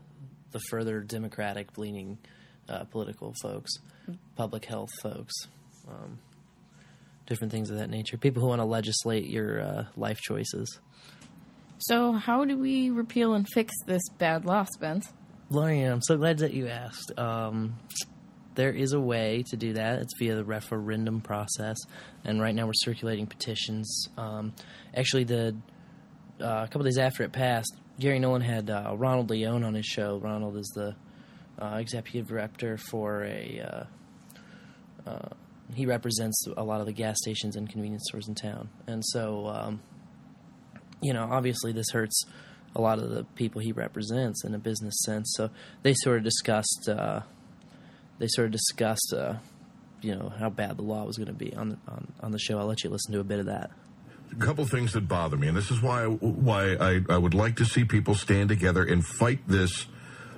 the 0.53 0.61
further 0.71 1.01
democratic 1.01 1.77
leaning 1.77 2.19
uh, 2.69 2.85
political 2.85 3.35
folks, 3.41 3.73
public 4.37 4.65
health 4.65 4.91
folks, 5.03 5.35
um, 5.89 6.19
different 7.27 7.53
things 7.53 7.71
of 7.71 7.79
that 7.79 7.91
nature. 7.91 8.17
People 8.17 8.43
who 8.43 8.49
want 8.49 8.61
to 8.61 8.65
legislate 8.65 9.29
your 9.29 9.61
uh, 9.61 9.85
life 9.97 10.19
choices. 10.19 10.79
So, 11.79 12.13
how 12.13 12.45
do 12.45 12.59
we 12.59 12.91
repeal 12.91 13.35
and 13.35 13.47
fix 13.49 13.73
this 13.87 14.03
bad 14.19 14.45
law, 14.45 14.65
Spence? 14.65 15.13
Lorian, 15.51 15.93
I'm 15.93 16.03
so 16.03 16.17
glad 16.17 16.39
that 16.39 16.53
you 16.53 16.69
asked. 16.69 17.13
Um, 17.17 17.77
there 18.55 18.73
is 18.73 18.93
a 18.93 19.01
way 19.01 19.45
to 19.51 19.57
do 19.57 19.75
that. 19.75 20.01
It's 20.01 20.13
via 20.19 20.35
the 20.35 20.45
referendum 20.45 21.21
process, 21.21 21.77
and 22.25 22.41
right 22.41 22.55
now 22.55 22.67
we're 22.67 22.73
circulating 22.75 23.27
petitions. 23.27 24.09
Um, 24.17 24.53
actually, 24.95 25.25
the 25.25 25.57
uh, 26.41 26.65
a 26.65 26.69
couple 26.69 26.83
days 26.83 26.99
after 26.99 27.23
it 27.23 27.33
passed, 27.33 27.77
Gary 28.01 28.19
Nolan 28.19 28.43
had 28.43 28.69
uh, 28.69 28.95
Ronald 28.97 29.31
Leone 29.31 29.65
on 29.65 29.75
his 29.75 29.87
show. 29.87 30.19
Ronald 30.19 30.57
is 30.57 30.67
the 30.75 30.97
executive 31.61 32.29
director 32.29 32.77
for 32.77 33.25
a. 33.25 33.61
Uh, 33.61 35.11
uh, 35.11 35.29
he 35.75 35.85
represents 35.87 36.47
a 36.57 36.65
lot 36.65 36.81
of 36.81 36.87
the 36.87 36.93
gas 36.93 37.19
stations 37.19 37.55
and 37.57 37.69
convenience 37.69 38.05
stores 38.09 38.27
in 38.29 38.35
town, 38.35 38.69
and 38.87 39.05
so 39.05 39.47
um, 39.47 39.81
you 41.01 41.13
know, 41.13 41.29
obviously 41.31 41.73
this 41.73 41.91
hurts 41.93 42.25
a 42.75 42.81
lot 42.81 42.99
of 42.99 43.11
the 43.11 43.25
people 43.35 43.61
he 43.61 43.73
represents 43.73 44.45
in 44.45 44.55
a 44.55 44.59
business 44.59 44.95
sense. 45.05 45.33
So 45.37 45.51
they 45.83 45.95
sort 45.95 46.19
of 46.19 46.25
discussed, 46.25 46.89
uh, 46.89 47.21
they 48.19 48.27
sort 48.29 48.47
of 48.47 48.53
discussed, 48.53 49.15
uh, 49.17 49.35
you 50.01 50.15
know, 50.15 50.33
how 50.39 50.51
bad 50.51 50.77
the 50.77 50.83
law 50.83 51.05
was 51.05 51.17
going 51.17 51.29
to 51.29 51.33
be 51.33 51.55
on 51.55 51.71
the, 51.71 51.79
on 51.89 52.13
on 52.21 52.33
the 52.33 52.39
show. 52.39 52.59
I'll 52.59 52.67
let 52.67 52.85
you 52.85 52.91
listen 52.91 53.13
to 53.15 53.21
a 53.21 53.25
bit 53.25 53.41
of 53.41 53.47
that. 53.47 53.71
a 54.31 54.37
couple 54.37 54.65
things 54.67 54.93
that 54.93 55.09
bother 55.09 55.37
me, 55.37 55.49
and 55.49 55.57
this 55.57 55.71
is 55.71 55.83
why 55.83 56.05
why 56.05 56.75
I, 56.75 57.01
I 57.09 57.19
would 57.19 57.35
like 57.35 57.57
to 57.57 57.65
see 57.65 57.85
people 57.85 58.15
stand 58.15 58.49
together 58.49 58.85
and 58.85 59.05
fight 59.05 59.41
this 59.47 59.87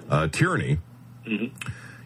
uh, 0.08 0.28
tyranny. 0.28 0.78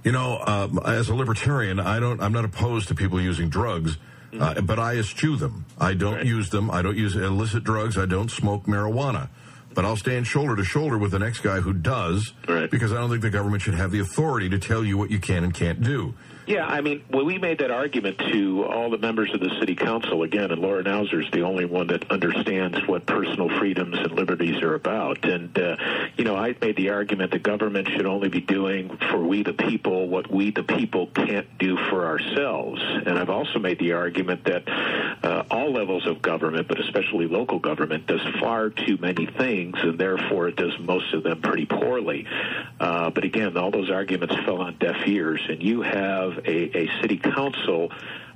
You 0.04 0.12
know, 0.12 0.42
um, 0.46 0.78
as 0.84 1.08
a 1.08 1.14
libertarian, 1.14 1.80
I 1.80 1.98
don't. 1.98 2.20
I'm 2.20 2.32
not 2.32 2.44
opposed 2.44 2.88
to 2.88 2.94
people 2.94 3.20
using 3.20 3.48
drugs, 3.48 3.96
uh, 4.38 4.60
but 4.60 4.78
I 4.78 4.96
eschew 4.96 5.36
them. 5.36 5.64
I 5.80 5.94
don't 5.94 6.26
use 6.26 6.50
them. 6.50 6.70
I 6.70 6.82
don't 6.82 6.96
use 6.96 7.16
illicit 7.16 7.64
drugs. 7.64 7.96
I 7.96 8.04
don't 8.06 8.30
smoke 8.30 8.64
marijuana. 8.66 9.28
But 9.72 9.84
I'll 9.84 9.96
stand 9.96 10.26
shoulder 10.26 10.54
to 10.56 10.62
shoulder 10.64 10.98
with 10.98 11.10
the 11.10 11.18
next 11.18 11.40
guy 11.40 11.58
who 11.60 11.72
does, 11.72 12.32
Right. 12.48 12.70
because 12.70 12.92
I 12.92 12.96
don't 12.96 13.10
think 13.10 13.22
the 13.22 13.30
government 13.30 13.62
should 13.62 13.74
have 13.74 13.90
the 13.90 13.98
authority 13.98 14.48
to 14.50 14.58
tell 14.58 14.84
you 14.84 14.96
what 14.98 15.10
you 15.10 15.18
can 15.18 15.42
and 15.42 15.52
can't 15.52 15.82
do. 15.82 16.14
Yeah, 16.46 16.66
I 16.66 16.82
mean, 16.82 17.02
well, 17.10 17.24
we 17.24 17.38
made 17.38 17.58
that 17.60 17.70
argument 17.70 18.18
to 18.18 18.64
all 18.64 18.90
the 18.90 18.98
members 18.98 19.32
of 19.32 19.40
the 19.40 19.50
city 19.60 19.74
council 19.74 20.22
again, 20.22 20.50
and 20.50 20.60
Laura 20.60 20.82
Nauser 20.82 21.22
is 21.22 21.30
the 21.32 21.40
only 21.40 21.64
one 21.64 21.86
that 21.86 22.10
understands 22.10 22.78
what 22.86 23.06
personal 23.06 23.48
freedoms 23.58 23.96
and 23.98 24.12
liberties 24.12 24.62
are 24.62 24.74
about. 24.74 25.24
And 25.24 25.58
uh, 25.58 25.76
you 26.16 26.24
know, 26.24 26.36
I 26.36 26.54
made 26.60 26.76
the 26.76 26.90
argument 26.90 27.32
the 27.32 27.38
government 27.38 27.88
should 27.88 28.04
only 28.04 28.28
be 28.28 28.40
doing 28.40 28.94
for 29.10 29.22
we 29.22 29.42
the 29.42 29.54
people 29.54 30.08
what 30.08 30.30
we 30.30 30.50
the 30.50 30.62
people 30.64 31.06
can't 31.08 31.46
do 31.58 31.76
for 31.88 32.04
ourselves. 32.06 32.80
And 32.82 33.18
I've 33.18 33.30
also 33.30 33.58
made 33.58 33.78
the 33.78 33.92
argument 33.92 34.44
that 34.44 34.68
uh, 34.68 35.44
all 35.50 35.72
levels 35.72 36.06
of 36.06 36.20
government, 36.20 36.68
but 36.68 36.78
especially 36.78 37.26
local 37.26 37.58
government, 37.58 38.06
does 38.06 38.20
far 38.38 38.68
too 38.68 38.98
many 38.98 39.26
things, 39.26 39.76
and 39.82 39.98
therefore 39.98 40.48
it 40.48 40.56
does 40.56 40.78
most 40.78 41.14
of 41.14 41.22
them 41.22 41.40
pretty 41.40 41.64
poorly. 41.64 42.26
Uh, 42.78 43.08
but 43.10 43.24
again, 43.24 43.56
all 43.56 43.70
those 43.70 43.90
arguments 43.90 44.34
fell 44.44 44.60
on 44.60 44.76
deaf 44.76 45.06
ears, 45.06 45.40
and 45.48 45.62
you 45.62 45.80
have 45.80 46.33
a, 46.46 46.78
a 46.78 47.00
city 47.00 47.16
council 47.16 47.90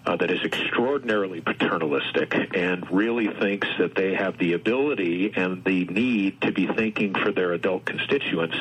uh, 0.07 0.17
that 0.17 0.31
is 0.31 0.43
extraordinarily 0.45 1.41
paternalistic 1.41 2.35
and 2.55 2.91
really 2.91 3.29
thinks 3.41 3.69
that 3.79 3.95
they 3.95 4.15
have 4.15 4.39
the 4.39 4.55
ability 4.55 5.33
and 5.37 5.65
the 5.65 5.85
need 5.85 6.41
to 6.41 6.53
be 6.53 6.67
thinking 6.67 7.15
for 7.15 7.33
their 7.33 7.53
adult 7.53 7.85
constituents. 7.85 8.57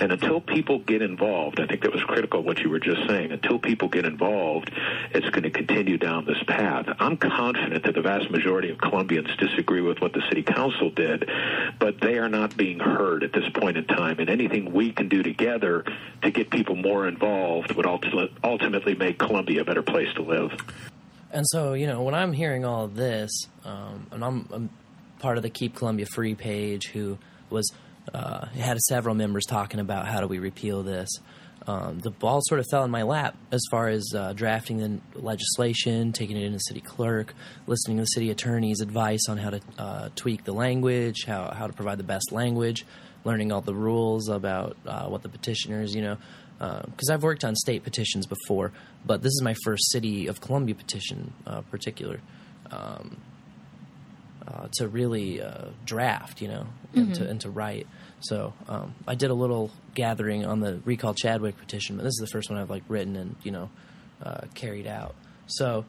And 0.00 0.12
until 0.12 0.40
people 0.40 0.78
get 0.78 1.02
involved, 1.02 1.60
I 1.60 1.66
think 1.66 1.82
that 1.82 1.92
was 1.92 2.02
critical 2.04 2.42
what 2.42 2.58
you 2.60 2.70
were 2.70 2.80
just 2.80 3.06
saying. 3.08 3.32
Until 3.32 3.58
people 3.58 3.88
get 3.88 4.04
involved, 4.04 4.70
it's 5.10 5.28
going 5.30 5.42
to 5.42 5.50
continue 5.50 5.98
down 5.98 6.24
this 6.24 6.42
path. 6.46 6.86
I'm 6.98 7.16
confident 7.16 7.84
that 7.84 7.94
the 7.94 8.02
vast 8.02 8.30
majority 8.30 8.70
of 8.70 8.78
Columbians 8.78 9.36
disagree 9.38 9.80
with 9.80 10.00
what 10.00 10.12
the 10.12 10.22
city 10.28 10.42
council 10.42 10.90
did, 10.90 11.28
but 11.78 12.00
they 12.00 12.18
are 12.18 12.28
not 12.28 12.56
being 12.56 12.78
heard 12.78 13.22
at 13.22 13.32
this 13.32 13.48
point 13.54 13.76
in 13.76 13.86
time. 13.86 14.18
And 14.18 14.30
anything 14.30 14.72
we 14.72 14.92
can 14.92 15.08
do 15.08 15.22
together 15.22 15.84
to 16.22 16.30
get 16.30 16.50
people 16.50 16.76
more 16.76 17.06
involved 17.06 17.74
would 17.74 17.86
ultimately 17.86 18.94
make 18.94 19.18
Columbia 19.18 19.62
a 19.62 19.64
better 19.64 19.82
place 19.82 20.12
to 20.14 20.22
live. 20.22 20.52
And 21.32 21.44
so, 21.48 21.74
you 21.74 21.86
know, 21.86 22.02
when 22.02 22.14
I'm 22.14 22.32
hearing 22.32 22.64
all 22.64 22.84
of 22.84 22.94
this, 22.94 23.30
um, 23.64 24.06
and 24.10 24.24
I'm, 24.24 24.48
I'm 24.52 24.70
part 25.18 25.36
of 25.36 25.42
the 25.42 25.50
Keep 25.50 25.76
Columbia 25.76 26.06
Free 26.06 26.34
page, 26.34 26.88
who 26.88 27.18
was 27.50 27.70
uh, 28.14 28.46
had 28.46 28.78
several 28.80 29.14
members 29.14 29.44
talking 29.44 29.80
about 29.80 30.06
how 30.06 30.20
do 30.20 30.26
we 30.26 30.38
repeal 30.38 30.82
this. 30.82 31.08
Um, 31.66 31.98
the 31.98 32.10
ball 32.10 32.42
sort 32.44 32.60
of 32.60 32.66
fell 32.70 32.84
in 32.84 32.92
my 32.92 33.02
lap 33.02 33.36
as 33.50 33.60
far 33.70 33.88
as 33.88 34.12
uh, 34.14 34.32
drafting 34.34 34.78
the 34.78 35.20
legislation, 35.20 36.12
taking 36.12 36.36
it 36.36 36.44
into 36.44 36.60
city 36.60 36.80
clerk, 36.80 37.34
listening 37.66 37.96
to 37.96 38.04
the 38.04 38.06
city 38.06 38.30
attorney's 38.30 38.80
advice 38.80 39.28
on 39.28 39.36
how 39.36 39.50
to 39.50 39.60
uh, 39.76 40.08
tweak 40.14 40.44
the 40.44 40.52
language, 40.52 41.24
how 41.26 41.52
how 41.52 41.66
to 41.66 41.72
provide 41.72 41.98
the 41.98 42.04
best 42.04 42.30
language, 42.30 42.86
learning 43.24 43.50
all 43.50 43.62
the 43.62 43.74
rules 43.74 44.28
about 44.28 44.76
uh, 44.86 45.06
what 45.06 45.22
the 45.22 45.28
petitioners, 45.28 45.92
you 45.92 46.02
know, 46.02 46.16
because 46.58 47.10
I've 47.10 47.22
worked 47.22 47.44
on 47.44 47.54
state 47.54 47.82
petitions 47.84 48.26
before, 48.26 48.72
but 49.04 49.22
this 49.22 49.30
is 49.32 49.42
my 49.42 49.54
first 49.64 49.90
city 49.90 50.26
of 50.26 50.40
Columbia 50.40 50.74
petition, 50.74 51.32
uh, 51.46 51.60
particular, 51.62 52.20
um, 52.70 53.18
uh, 54.46 54.68
to 54.72 54.88
really 54.88 55.42
uh, 55.42 55.66
draft, 55.84 56.40
you 56.40 56.48
know, 56.48 56.66
and, 56.94 57.08
Mhm. 57.08 57.14
to, 57.16 57.28
and 57.28 57.40
to 57.40 57.50
write. 57.50 57.86
So 58.20 58.54
um, 58.68 58.94
I 59.06 59.14
did 59.14 59.30
a 59.30 59.34
little 59.34 59.70
gathering 59.94 60.46
on 60.46 60.60
the 60.60 60.80
recall 60.84 61.14
Chadwick 61.14 61.56
petition, 61.58 61.96
but 61.96 62.04
this 62.04 62.12
is 62.14 62.20
the 62.20 62.28
first 62.32 62.48
one 62.48 62.58
I've 62.58 62.70
like 62.70 62.84
written 62.88 63.16
and 63.16 63.36
you 63.42 63.50
know 63.50 63.70
uh, 64.22 64.42
carried 64.54 64.86
out. 64.86 65.14
So 65.46 65.84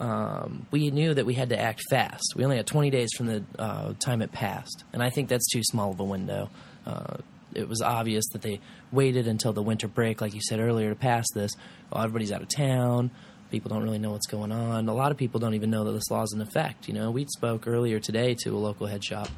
um, 0.00 0.66
we 0.70 0.90
knew 0.90 1.14
that 1.14 1.26
we 1.26 1.34
had 1.34 1.50
to 1.50 1.58
act 1.60 1.82
fast. 1.90 2.34
We 2.34 2.44
only 2.44 2.56
had 2.56 2.66
20 2.66 2.90
days 2.90 3.10
from 3.16 3.26
the 3.26 3.44
uh, 3.58 3.92
time 3.98 4.22
it 4.22 4.32
passed, 4.32 4.84
and 4.92 5.02
I 5.02 5.10
think 5.10 5.28
that's 5.28 5.46
too 5.52 5.62
small 5.62 5.90
of 5.92 6.00
a 6.00 6.04
window. 6.04 6.50
Uh, 6.86 7.18
it 7.54 7.68
was 7.68 7.80
obvious 7.82 8.24
that 8.32 8.42
they 8.42 8.60
waited 8.92 9.26
until 9.26 9.52
the 9.52 9.62
winter 9.62 9.88
break, 9.88 10.20
like 10.20 10.34
you 10.34 10.40
said 10.40 10.60
earlier, 10.60 10.90
to 10.90 10.96
pass 10.96 11.26
this. 11.34 11.52
Well, 11.90 12.02
everybody's 12.02 12.32
out 12.32 12.42
of 12.42 12.48
town. 12.48 13.10
People 13.50 13.70
don't 13.70 13.82
really 13.82 13.98
know 13.98 14.12
what's 14.12 14.26
going 14.26 14.52
on. 14.52 14.88
A 14.88 14.94
lot 14.94 15.10
of 15.10 15.16
people 15.16 15.40
don't 15.40 15.54
even 15.54 15.70
know 15.70 15.84
that 15.84 15.92
this 15.92 16.10
law 16.10 16.22
is 16.22 16.32
in 16.34 16.40
effect. 16.40 16.86
You 16.86 16.94
know, 16.94 17.10
we 17.10 17.26
spoke 17.26 17.66
earlier 17.66 17.98
today 17.98 18.34
to 18.42 18.50
a 18.50 18.58
local 18.58 18.86
head 18.86 19.02
shop 19.02 19.28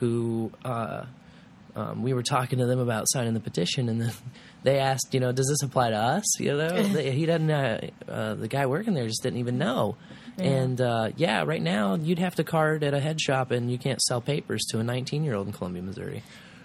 who 0.00 0.50
uh, 0.64 1.04
um, 1.76 2.02
we 2.02 2.12
were 2.12 2.22
talking 2.22 2.58
to 2.58 2.66
them 2.66 2.78
about 2.78 3.08
signing 3.08 3.34
the 3.34 3.40
petition, 3.40 3.88
and 3.88 4.00
then 4.00 4.12
they 4.62 4.78
asked, 4.78 5.12
you 5.12 5.20
know, 5.20 5.32
does 5.32 5.46
this 5.48 5.62
apply 5.62 5.90
to 5.90 5.96
us? 5.96 6.40
You 6.40 6.56
know, 6.56 6.82
they, 6.82 7.12
he 7.12 7.26
doesn't. 7.26 7.50
Uh, 7.50 7.80
uh, 8.08 8.34
the 8.34 8.48
guy 8.48 8.66
working 8.66 8.94
there 8.94 9.06
just 9.06 9.22
didn't 9.22 9.38
even 9.38 9.58
know. 9.58 9.96
Yeah. 10.36 10.44
And 10.44 10.80
uh, 10.80 11.10
yeah, 11.16 11.44
right 11.44 11.62
now 11.62 11.94
you'd 11.94 12.18
have 12.18 12.34
to 12.36 12.44
card 12.44 12.82
at 12.82 12.94
a 12.94 13.00
head 13.00 13.20
shop, 13.20 13.50
and 13.50 13.70
you 13.70 13.78
can't 13.78 14.00
sell 14.02 14.20
papers 14.20 14.64
to 14.70 14.78
a 14.78 14.84
19 14.84 15.24
year 15.24 15.34
old 15.34 15.46
in 15.46 15.52
Columbia, 15.52 15.82
Missouri. 15.82 16.22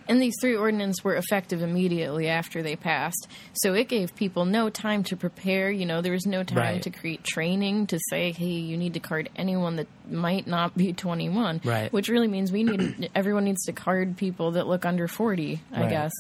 And 0.08 0.22
these 0.22 0.34
three 0.40 0.56
ordinances 0.56 1.04
were 1.04 1.16
effective 1.16 1.62
immediately 1.62 2.28
after 2.28 2.62
they 2.62 2.76
passed. 2.76 3.28
So 3.54 3.74
it 3.74 3.88
gave 3.88 4.16
people 4.16 4.46
no 4.46 4.70
time 4.70 5.04
to 5.06 5.16
prepare. 5.18 5.72
You 5.72 5.86
know, 5.86 6.02
there 6.02 6.12
was 6.14 6.26
no 6.26 6.44
time 6.44 6.58
Right. 6.76 6.82
to 6.84 6.90
create 6.92 7.24
training 7.24 7.88
to 7.88 8.00
say, 8.10 8.32
hey, 8.32 8.46
you 8.46 8.78
need 8.78 8.94
to 8.94 9.00
card 9.00 9.30
anyone 9.36 9.78
that 9.78 9.88
might 10.10 10.46
not 10.48 10.78
be 10.78 10.94
21. 10.94 11.62
Right. 11.64 11.92
Which 11.92 12.08
really 12.08 12.28
means 12.28 12.52
we 12.52 12.64
need, 12.64 13.10
everyone 13.16 13.46
needs 13.46 13.64
to 13.66 13.74
card 13.74 14.16
people 14.18 14.52
that 14.52 14.68
look 14.68 14.86
under 14.86 15.08
40, 15.08 15.60
I 15.74 15.82
Right. 15.82 15.90
guess. 15.90 16.12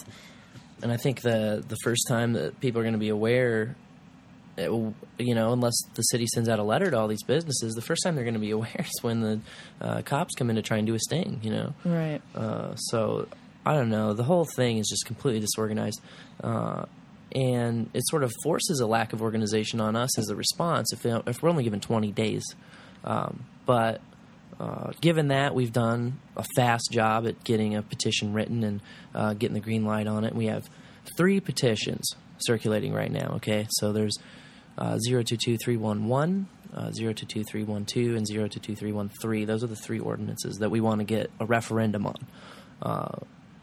And 0.82 0.92
I 0.92 0.98
think 0.98 1.22
the 1.22 1.64
the 1.68 1.78
first 1.84 2.06
time 2.08 2.34
that 2.34 2.60
people 2.60 2.80
are 2.82 2.84
going 2.84 2.94
to 2.94 3.00
be 3.00 3.10
aware, 3.10 3.76
it 4.58 4.70
you 5.18 5.34
know, 5.36 5.54
unless 5.54 5.76
the 5.96 6.02
city 6.04 6.28
sends 6.28 6.50
out 6.50 6.60
a 6.60 6.64
letter 6.64 6.92
to 6.92 6.98
all 6.98 7.08
these 7.08 7.24
businesses, 7.24 7.74
the 7.76 7.82
first 7.82 8.04
time 8.04 8.16
they're 8.16 8.26
going 8.26 8.34
to 8.34 8.40
be 8.40 8.52
aware 8.60 8.76
is 8.80 9.02
when 9.04 9.22
the 9.22 9.40
uh, 9.80 10.02
cops 10.02 10.34
come 10.36 10.50
in 10.50 10.56
to 10.58 10.62
try 10.62 10.78
and 10.78 10.86
do 10.88 10.94
a 10.96 11.00
sting. 11.00 11.40
You 11.44 11.52
know, 11.52 11.74
Right. 11.86 12.22
Uh, 12.36 12.76
so 12.76 13.28
I 13.66 13.74
don't 13.74 13.90
know. 13.90 14.14
The 14.14 14.24
whole 14.24 14.46
thing 14.56 14.78
is 14.78 14.88
just 14.88 15.06
completely 15.06 15.40
disorganized, 15.40 16.00
uh, 16.44 16.86
and 17.34 17.90
it 17.94 18.04
sort 18.08 18.24
of 18.24 18.32
forces 18.44 18.80
a 18.80 18.86
lack 18.86 19.12
of 19.12 19.22
organization 19.22 19.82
on 19.82 19.96
us 19.96 20.20
as 20.20 20.30
a 20.30 20.36
response. 20.36 20.94
If 20.94 21.06
if 21.06 21.42
we're 21.42 21.50
only 21.50 21.64
given 21.64 21.80
twenty 21.80 22.12
days, 22.12 22.44
um, 23.04 23.46
but 23.66 24.02
uh, 24.60 24.92
given 25.02 25.30
that 25.30 25.56
we've 25.56 25.74
done 25.74 26.20
a 26.38 26.46
fast 26.56 26.90
job 26.92 27.28
at 27.28 27.44
getting 27.44 27.76
a 27.76 27.82
petition 27.82 28.34
written 28.34 28.64
and 28.64 28.82
uh, 29.14 29.34
getting 29.34 29.56
the 29.56 29.60
green 29.60 29.84
light 29.84 30.08
on 30.08 30.24
it, 30.24 30.36
we 30.36 30.46
have 30.46 30.70
three 31.18 31.40
petitions 31.40 32.08
circulating 32.38 32.94
right 32.94 33.12
now. 33.12 33.34
Okay, 33.38 33.68
so 33.72 33.92
there's 33.92 34.18
uh, 34.78 34.98
022311, 35.00 36.48
uh, 36.74 36.92
022312, 36.92 38.16
and 38.16 38.28
022313. 38.28 39.46
Those 39.46 39.64
are 39.64 39.68
the 39.68 39.76
three 39.76 40.00
ordinances 40.00 40.58
that 40.58 40.70
we 40.70 40.82
want 40.82 41.00
to 41.00 41.06
get 41.06 41.32
a 41.40 41.46
referendum 41.46 42.06
on. 42.06 42.28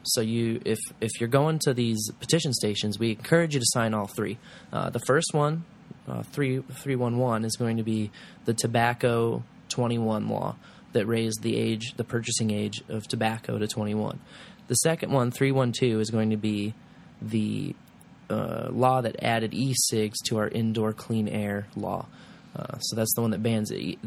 So 0.05 0.21
you, 0.21 0.61
if 0.65 0.79
if 1.01 1.21
you're 1.21 1.29
going 1.29 1.61
to 1.61 1.75
these 1.75 2.11
petition 2.19 2.53
stations, 2.53 2.99
we 2.99 3.11
encourage 3.11 3.55
you 3.55 3.61
to 3.61 3.67
sign 3.69 3.95
all 3.95 4.09
three. 4.09 4.39
Uh, 4.73 4.91
the 4.91 4.99
first 5.01 5.33
one, 5.33 5.65
uh, 6.09 6.23
three 6.25 6.61
three 6.83 6.97
one 6.97 7.19
one, 7.19 7.45
is 7.45 7.57
going 7.57 7.77
to 7.77 7.85
be 7.85 8.11
the 8.45 8.55
tobacco 8.55 9.45
twenty 9.69 9.99
one 9.99 10.29
law 10.29 10.57
that 10.93 11.07
raised 11.07 11.43
the 11.43 11.57
age, 11.57 11.95
the 11.97 12.05
purchasing 12.05 12.51
age 12.51 12.83
of 12.89 13.07
tobacco 13.07 13.59
to 13.59 13.69
twenty 13.69 13.95
one. 13.95 14.19
The 14.67 14.75
second 14.75 15.13
one, 15.13 15.31
three 15.31 15.53
one 15.53 15.73
two, 15.73 16.01
is 16.01 16.11
going 16.11 16.31
to 16.31 16.37
be 16.37 16.75
the 17.21 17.75
uh, 18.29 18.69
law 18.71 19.03
that 19.03 19.23
added 19.23 19.55
e-cigs 19.55 20.21
to 20.23 20.39
our 20.39 20.49
indoor 20.49 20.93
clean 20.93 21.29
air 21.29 21.69
law. 21.77 22.07
Uh, 22.57 22.79
so 22.79 22.97
that's 22.97 23.15
the 23.15 23.21
one 23.21 23.31
that 23.31 23.43
bans 23.43 23.69
the 23.69 23.99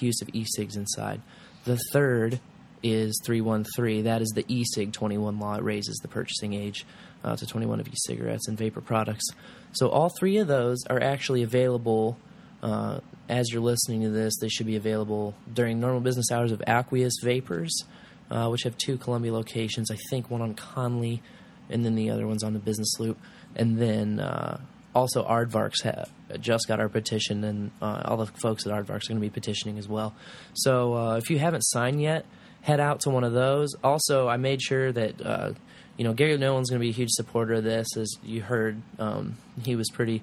use 0.00 0.20
of 0.20 0.28
e-cigs 0.32 0.76
inside. 0.76 1.20
The 1.64 1.78
third 1.92 2.40
is 2.84 3.18
313. 3.24 4.04
That 4.04 4.22
is 4.22 4.28
the 4.34 4.44
e-cig 4.46 4.92
21 4.92 5.40
law. 5.40 5.56
It 5.56 5.64
raises 5.64 5.96
the 5.96 6.08
purchasing 6.08 6.52
age 6.52 6.86
uh, 7.24 7.34
to 7.34 7.46
21 7.46 7.80
of 7.80 7.88
e-cigarettes 7.88 8.46
and 8.46 8.56
vapor 8.56 8.82
products. 8.82 9.24
So 9.72 9.88
all 9.88 10.10
three 10.10 10.36
of 10.36 10.46
those 10.46 10.84
are 10.88 11.02
actually 11.02 11.42
available. 11.42 12.18
Uh, 12.62 13.00
as 13.28 13.50
you're 13.50 13.62
listening 13.62 14.02
to 14.02 14.10
this, 14.10 14.36
they 14.40 14.48
should 14.48 14.66
be 14.66 14.76
available 14.76 15.34
during 15.52 15.80
normal 15.80 16.00
business 16.00 16.30
hours 16.30 16.52
of 16.52 16.62
Aqueous 16.66 17.14
Vapors, 17.22 17.84
uh, 18.30 18.48
which 18.48 18.62
have 18.62 18.76
two 18.76 18.98
Columbia 18.98 19.32
locations. 19.32 19.90
I 19.90 19.96
think 20.10 20.30
one 20.30 20.42
on 20.42 20.54
Conley, 20.54 21.22
and 21.70 21.84
then 21.84 21.94
the 21.94 22.10
other 22.10 22.26
one's 22.26 22.44
on 22.44 22.52
the 22.52 22.58
Business 22.58 23.00
Loop. 23.00 23.18
And 23.56 23.78
then 23.78 24.20
uh, 24.20 24.60
also 24.94 25.26
Aardvarks 25.26 25.82
ha- 25.82 26.04
just 26.38 26.68
got 26.68 26.80
our 26.80 26.88
petition, 26.90 27.42
and 27.44 27.70
uh, 27.80 28.02
all 28.04 28.18
the 28.18 28.26
folks 28.26 28.66
at 28.66 28.72
Aardvarks 28.72 29.06
are 29.06 29.08
going 29.08 29.20
to 29.20 29.20
be 29.20 29.30
petitioning 29.30 29.78
as 29.78 29.88
well. 29.88 30.14
So 30.52 30.94
uh, 30.94 31.16
if 31.16 31.30
you 31.30 31.38
haven't 31.38 31.62
signed 31.62 32.02
yet, 32.02 32.26
head 32.64 32.80
out 32.80 33.00
to 33.00 33.10
one 33.10 33.24
of 33.24 33.32
those. 33.34 33.74
Also, 33.84 34.26
I 34.26 34.38
made 34.38 34.62
sure 34.62 34.90
that 34.90 35.24
uh, 35.24 35.52
you 35.96 36.04
know 36.04 36.14
Gary 36.14 36.36
Nolan's 36.38 36.70
going 36.70 36.80
to 36.80 36.84
be 36.84 36.90
a 36.90 36.94
huge 36.94 37.10
supporter 37.10 37.54
of 37.54 37.64
this, 37.64 37.86
as 37.96 38.12
you 38.24 38.40
heard. 38.40 38.80
Um, 38.98 39.36
he 39.62 39.76
was 39.76 39.90
pretty 39.90 40.22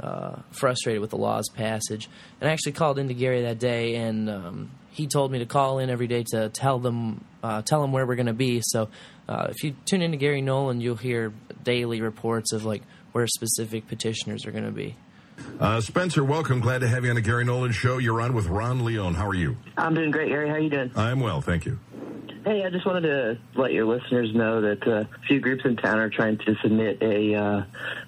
uh, 0.00 0.36
frustrated 0.50 1.02
with 1.02 1.10
the 1.10 1.18
law's 1.18 1.48
passage, 1.50 2.08
and 2.40 2.48
I 2.48 2.52
actually 2.52 2.72
called 2.72 2.98
into 2.98 3.14
Gary 3.14 3.42
that 3.42 3.58
day, 3.58 3.96
and 3.96 4.30
um, 4.30 4.70
he 4.90 5.06
told 5.06 5.30
me 5.30 5.38
to 5.40 5.46
call 5.46 5.78
in 5.78 5.90
every 5.90 6.06
day 6.06 6.24
to 6.32 6.48
tell 6.48 6.78
them 6.78 7.24
uh, 7.42 7.60
tell 7.62 7.82
them 7.82 7.92
where 7.92 8.06
we're 8.06 8.16
going 8.16 8.26
to 8.26 8.32
be. 8.32 8.62
So 8.64 8.88
uh, 9.28 9.48
if 9.50 9.62
you 9.62 9.76
tune 9.84 10.00
into 10.00 10.16
Gary 10.16 10.40
Nolan, 10.40 10.80
you'll 10.80 10.96
hear 10.96 11.32
daily 11.62 12.00
reports 12.00 12.52
of 12.52 12.64
like 12.64 12.82
where 13.12 13.26
specific 13.26 13.86
petitioners 13.86 14.46
are 14.46 14.50
going 14.50 14.64
to 14.64 14.72
be. 14.72 14.96
Uh, 15.60 15.80
Spencer, 15.80 16.24
welcome. 16.24 16.60
Glad 16.60 16.80
to 16.80 16.88
have 16.88 17.04
you 17.04 17.10
on 17.10 17.16
the 17.16 17.22
Gary 17.22 17.44
Nolan 17.44 17.72
Show. 17.72 17.98
You're 17.98 18.20
on 18.20 18.34
with 18.34 18.46
Ron 18.46 18.84
Leone. 18.84 19.14
How 19.14 19.28
are 19.28 19.34
you? 19.34 19.56
I'm 19.76 19.94
doing 19.94 20.10
great, 20.10 20.28
Gary. 20.28 20.48
How 20.48 20.54
are 20.56 20.58
you 20.58 20.70
doing? 20.70 20.90
I'm 20.96 21.20
well, 21.20 21.40
thank 21.40 21.64
you. 21.66 21.78
Hey, 22.44 22.64
I 22.64 22.70
just 22.70 22.84
wanted 22.84 23.02
to 23.02 23.38
let 23.54 23.72
your 23.72 23.84
listeners 23.84 24.34
know 24.34 24.60
that 24.62 24.86
uh, 24.86 24.90
a 24.90 25.08
few 25.28 25.38
groups 25.40 25.64
in 25.64 25.76
town 25.76 25.98
are 25.98 26.10
trying 26.10 26.38
to 26.38 26.56
submit 26.62 27.00
a 27.00 27.34
uh, 27.34 27.64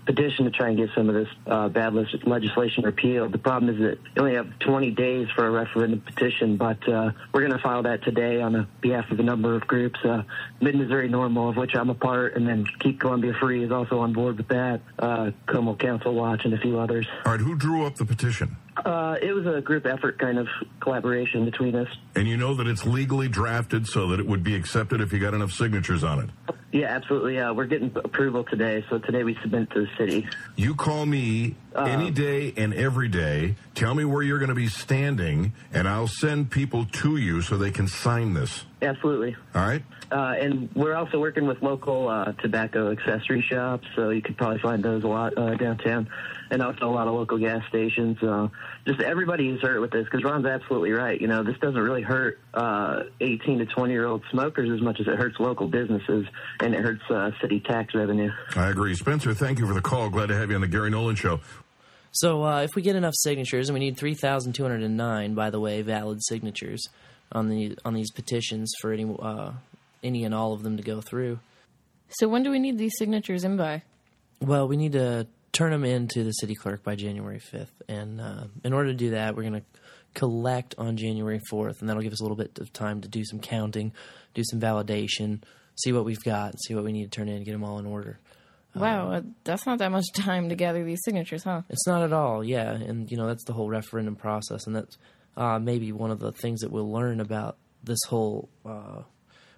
petition 0.06 0.44
to 0.44 0.50
try 0.50 0.68
and 0.68 0.76
get 0.76 0.90
some 0.94 1.08
of 1.08 1.14
this 1.14 1.28
uh, 1.46 1.68
bad 1.68 1.94
leg- 1.94 2.26
legislation 2.26 2.84
repealed. 2.84 3.32
The 3.32 3.38
problem 3.38 3.74
is 3.74 3.80
that 3.80 3.98
you 4.14 4.22
only 4.22 4.34
have 4.34 4.58
20 4.58 4.90
days 4.90 5.28
for 5.34 5.46
a 5.46 5.50
referendum 5.50 6.00
petition, 6.00 6.56
but 6.56 6.86
uh, 6.88 7.12
we're 7.32 7.40
going 7.40 7.52
to 7.52 7.62
file 7.62 7.84
that 7.84 8.02
today 8.02 8.40
on 8.40 8.66
behalf 8.80 9.10
of 9.10 9.20
a 9.20 9.22
number 9.22 9.54
of 9.54 9.66
groups. 9.66 10.00
Uh, 10.04 10.22
Mid 10.60 10.74
Missouri 10.74 11.08
NORML, 11.08 11.50
of 11.50 11.56
which 11.56 11.76
I'm 11.76 11.90
a 11.90 11.94
part, 11.94 12.34
and 12.36 12.46
then 12.46 12.66
Keep 12.80 13.00
Columbia 13.00 13.34
Free 13.40 13.62
is 13.62 13.70
also 13.70 14.00
on 14.00 14.12
board 14.12 14.38
with 14.38 14.48
that. 14.48 14.80
Uh, 14.98 15.30
Como 15.46 15.76
Council 15.76 16.14
Watch 16.14 16.44
and 16.44 16.54
a 16.54 16.58
few 16.58 16.78
others. 16.78 17.06
All 17.24 17.32
right, 17.32 17.40
who 17.40 17.54
drew 17.54 17.84
up 17.86 17.96
the 17.96 18.04
petition? 18.04 18.56
Uh, 18.76 19.16
it 19.22 19.32
was 19.32 19.46
a 19.46 19.60
group 19.60 19.86
effort 19.86 20.18
kind 20.18 20.38
of 20.38 20.48
collaboration 20.80 21.44
between 21.44 21.74
us. 21.76 21.88
And 22.16 22.26
you 22.26 22.36
know 22.36 22.54
that 22.54 22.66
it's 22.66 22.84
legally 22.84 23.28
drafted 23.28 23.86
so 23.86 24.08
that 24.08 24.18
it 24.20 24.26
would 24.26 24.42
be 24.42 24.54
accepted 24.56 25.00
if 25.00 25.12
you 25.12 25.20
got 25.20 25.32
enough 25.32 25.52
signatures 25.52 26.02
on 26.02 26.20
it. 26.24 26.54
Yeah, 26.74 26.88
absolutely. 26.88 27.38
Uh, 27.38 27.54
we're 27.54 27.66
getting 27.66 27.92
approval 27.94 28.42
today, 28.42 28.84
so 28.90 28.98
today 28.98 29.22
we 29.22 29.38
submit 29.42 29.70
to 29.70 29.82
the 29.82 29.88
city. 29.96 30.26
You 30.56 30.74
call 30.74 31.06
me 31.06 31.54
Uh, 31.72 31.84
any 31.84 32.10
day 32.10 32.52
and 32.56 32.74
every 32.74 33.06
day. 33.08 33.54
Tell 33.76 33.94
me 33.94 34.04
where 34.04 34.22
you're 34.22 34.38
going 34.40 34.48
to 34.48 34.56
be 34.56 34.66
standing, 34.66 35.52
and 35.72 35.88
I'll 35.88 36.08
send 36.08 36.50
people 36.50 36.84
to 36.84 37.16
you 37.16 37.42
so 37.42 37.56
they 37.56 37.70
can 37.70 37.86
sign 37.86 38.34
this. 38.34 38.64
Absolutely. 38.82 39.36
All 39.54 39.66
right? 39.66 39.82
Uh, 40.12 40.34
and 40.38 40.68
we're 40.74 40.94
also 40.94 41.18
working 41.18 41.46
with 41.46 41.62
local 41.62 42.08
uh, 42.08 42.32
tobacco 42.42 42.92
accessory 42.92 43.42
shops, 43.42 43.86
so 43.96 44.10
you 44.10 44.20
could 44.22 44.36
probably 44.36 44.58
find 44.60 44.82
those 44.84 45.02
a 45.02 45.08
lot 45.08 45.36
uh, 45.36 45.54
downtown, 45.56 46.08
and 46.50 46.62
also 46.62 46.88
a 46.88 46.92
lot 46.92 47.08
of 47.08 47.14
local 47.14 47.38
gas 47.38 47.62
stations. 47.68 48.22
Uh, 48.22 48.46
just 48.86 49.00
everybody 49.00 49.48
who's 49.48 49.60
hurt 49.62 49.80
with 49.80 49.90
this, 49.90 50.04
because 50.04 50.22
Ron's 50.22 50.46
absolutely 50.46 50.92
right. 50.92 51.20
You 51.20 51.26
know, 51.26 51.42
this 51.42 51.56
doesn't 51.58 51.80
really 51.80 52.02
hurt 52.02 52.38
uh, 52.52 53.04
18 53.20 53.58
to 53.60 53.66
20 53.66 53.92
year 53.92 54.06
old 54.06 54.22
smokers 54.30 54.70
as 54.70 54.80
much 54.80 55.00
as 55.00 55.08
it 55.08 55.16
hurts 55.16 55.40
local 55.40 55.66
businesses, 55.66 56.26
and 56.64 56.74
it 56.74 56.80
hurts 56.80 57.02
uh, 57.10 57.30
city 57.40 57.60
tax 57.60 57.94
revenue. 57.94 58.30
I 58.56 58.70
agree. 58.70 58.94
Spencer, 58.94 59.34
thank 59.34 59.58
you 59.58 59.66
for 59.66 59.74
the 59.74 59.82
call. 59.82 60.08
Glad 60.08 60.28
to 60.28 60.36
have 60.36 60.48
you 60.48 60.56
on 60.56 60.62
the 60.62 60.68
Gary 60.68 60.90
Nolan 60.90 61.16
Show. 61.16 61.40
So 62.12 62.44
uh, 62.44 62.62
if 62.62 62.70
we 62.74 62.82
get 62.82 62.96
enough 62.96 63.14
signatures, 63.16 63.68
and 63.68 63.74
we 63.74 63.80
need 63.80 63.96
three 63.96 64.14
thousand 64.14 64.54
two 64.54 64.62
hundred 64.62 64.82
and 64.82 64.96
nine, 64.96 65.34
by 65.34 65.50
the 65.50 65.60
way, 65.60 65.82
valid 65.82 66.24
signatures 66.24 66.88
on 67.32 67.48
the 67.48 67.76
on 67.84 67.94
these 67.94 68.10
petitions 68.10 68.72
for 68.80 68.92
any 68.92 69.04
uh, 69.20 69.52
any 70.02 70.24
and 70.24 70.34
all 70.34 70.52
of 70.52 70.62
them 70.62 70.76
to 70.76 70.82
go 70.82 71.00
through. 71.00 71.38
So 72.08 72.28
when 72.28 72.42
do 72.42 72.50
we 72.50 72.58
need 72.58 72.78
these 72.78 72.92
signatures 72.96 73.44
in 73.44 73.56
by? 73.56 73.82
Well, 74.40 74.68
we 74.68 74.76
need 74.76 74.92
to 74.92 75.26
turn 75.52 75.72
them 75.72 75.84
in 75.84 76.08
to 76.08 76.24
the 76.24 76.32
city 76.32 76.54
clerk 76.54 76.82
by 76.82 76.94
January 76.94 77.40
fifth, 77.40 77.82
and 77.88 78.20
uh, 78.20 78.44
in 78.62 78.72
order 78.72 78.90
to 78.90 78.96
do 78.96 79.10
that, 79.10 79.34
we're 79.34 79.42
going 79.42 79.60
to 79.60 79.66
collect 80.14 80.76
on 80.78 80.96
January 80.96 81.40
fourth, 81.50 81.80
and 81.80 81.88
that'll 81.88 82.02
give 82.02 82.12
us 82.12 82.20
a 82.20 82.24
little 82.24 82.36
bit 82.36 82.58
of 82.60 82.72
time 82.72 83.00
to 83.00 83.08
do 83.08 83.24
some 83.24 83.40
counting, 83.40 83.92
do 84.34 84.42
some 84.44 84.60
validation, 84.60 85.42
see 85.76 85.92
what 85.92 86.04
we've 86.04 86.22
got, 86.22 86.60
see 86.60 86.74
what 86.74 86.84
we 86.84 86.92
need 86.92 87.10
to 87.10 87.10
turn 87.10 87.28
in, 87.28 87.44
get 87.44 87.52
them 87.52 87.64
all 87.64 87.78
in 87.78 87.86
order. 87.86 88.18
Wow, 88.74 89.12
uh, 89.12 89.20
that's 89.44 89.66
not 89.66 89.78
that 89.78 89.92
much 89.92 90.06
time 90.14 90.48
to 90.48 90.56
gather 90.56 90.84
these 90.84 91.00
signatures, 91.04 91.44
huh? 91.44 91.62
It's 91.68 91.86
not 91.86 92.02
at 92.02 92.12
all, 92.12 92.42
yeah. 92.42 92.72
And, 92.72 93.08
you 93.08 93.16
know, 93.16 93.28
that's 93.28 93.44
the 93.44 93.52
whole 93.52 93.68
referendum 93.68 94.16
process. 94.16 94.66
And 94.66 94.74
that's 94.74 94.98
uh, 95.36 95.60
maybe 95.60 95.92
one 95.92 96.10
of 96.10 96.18
the 96.18 96.32
things 96.32 96.60
that 96.60 96.72
we'll 96.72 96.90
learn 96.90 97.20
about 97.20 97.56
this 97.84 98.00
whole 98.08 98.48
uh, 98.66 99.02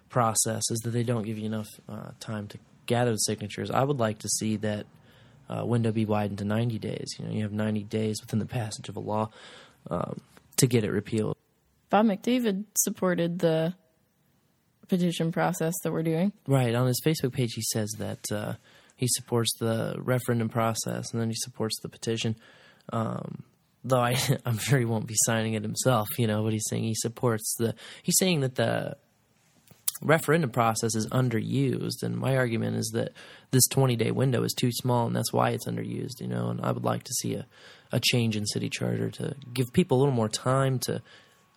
process 0.09 0.61
is 0.69 0.79
that 0.83 0.91
they 0.91 1.03
don't 1.03 1.23
give 1.23 1.37
you 1.39 1.45
enough 1.45 1.67
uh, 1.89 2.11
time 2.19 2.47
to 2.49 2.59
gather 2.85 3.11
the 3.11 3.17
signatures. 3.17 3.71
I 3.71 3.83
would 3.83 3.97
like 3.97 4.19
to 4.19 4.29
see 4.29 4.57
that 4.57 4.85
uh, 5.49 5.65
window 5.65 5.91
be 5.91 6.05
widened 6.05 6.39
to 6.39 6.45
90 6.45 6.77
days. 6.77 7.15
You 7.17 7.25
know, 7.25 7.31
you 7.31 7.41
have 7.41 7.53
90 7.53 7.83
days 7.83 8.21
within 8.21 8.39
the 8.39 8.45
passage 8.45 8.89
of 8.89 8.97
a 8.97 8.99
law 8.99 9.29
um, 9.89 10.19
to 10.57 10.67
get 10.67 10.83
it 10.83 10.91
repealed. 10.91 11.35
Bob 11.89 12.05
McDavid 12.05 12.65
supported 12.75 13.39
the 13.39 13.73
petition 14.87 15.31
process 15.31 15.73
that 15.83 15.91
we're 15.91 16.03
doing. 16.03 16.31
Right. 16.47 16.73
On 16.73 16.87
his 16.87 17.01
Facebook 17.05 17.33
page, 17.33 17.53
he 17.53 17.61
says 17.61 17.89
that 17.99 18.31
uh, 18.31 18.53
he 18.95 19.07
supports 19.07 19.51
the 19.59 19.95
referendum 19.97 20.49
process 20.49 21.11
and 21.11 21.21
then 21.21 21.29
he 21.29 21.35
supports 21.35 21.79
the 21.81 21.89
petition. 21.89 22.35
Um, 22.91 23.43
though 23.83 23.99
I, 23.99 24.17
I'm 24.45 24.57
sure 24.57 24.79
he 24.79 24.85
won't 24.85 25.07
be 25.07 25.15
signing 25.17 25.53
it 25.53 25.63
himself, 25.63 26.07
you 26.17 26.27
know, 26.27 26.43
but 26.43 26.53
he's 26.53 26.65
saying 26.69 26.83
he 26.83 26.95
supports 26.95 27.55
the. 27.57 27.75
He's 28.03 28.17
saying 28.17 28.41
that 28.41 28.55
the 28.55 28.97
referendum 30.01 30.51
process 30.51 30.95
is 30.95 31.07
underused, 31.07 32.03
and 32.03 32.17
my 32.17 32.37
argument 32.37 32.77
is 32.77 32.91
that 32.93 33.13
this 33.51 33.67
20 33.67 33.95
day 33.95 34.11
window 34.11 34.43
is 34.43 34.53
too 34.53 34.71
small, 34.71 35.07
and 35.07 35.15
that's 35.15 35.33
why 35.33 35.51
it's 35.51 35.67
underused, 35.67 36.19
you 36.19 36.27
know. 36.27 36.49
And 36.49 36.61
I 36.61 36.71
would 36.71 36.83
like 36.83 37.03
to 37.03 37.13
see 37.13 37.35
a, 37.35 37.45
a 37.91 37.99
change 37.99 38.35
in 38.35 38.45
city 38.45 38.69
charter 38.69 39.09
to 39.11 39.35
give 39.53 39.73
people 39.73 39.97
a 39.97 39.99
little 39.99 40.13
more 40.13 40.29
time 40.29 40.79
to 40.79 41.01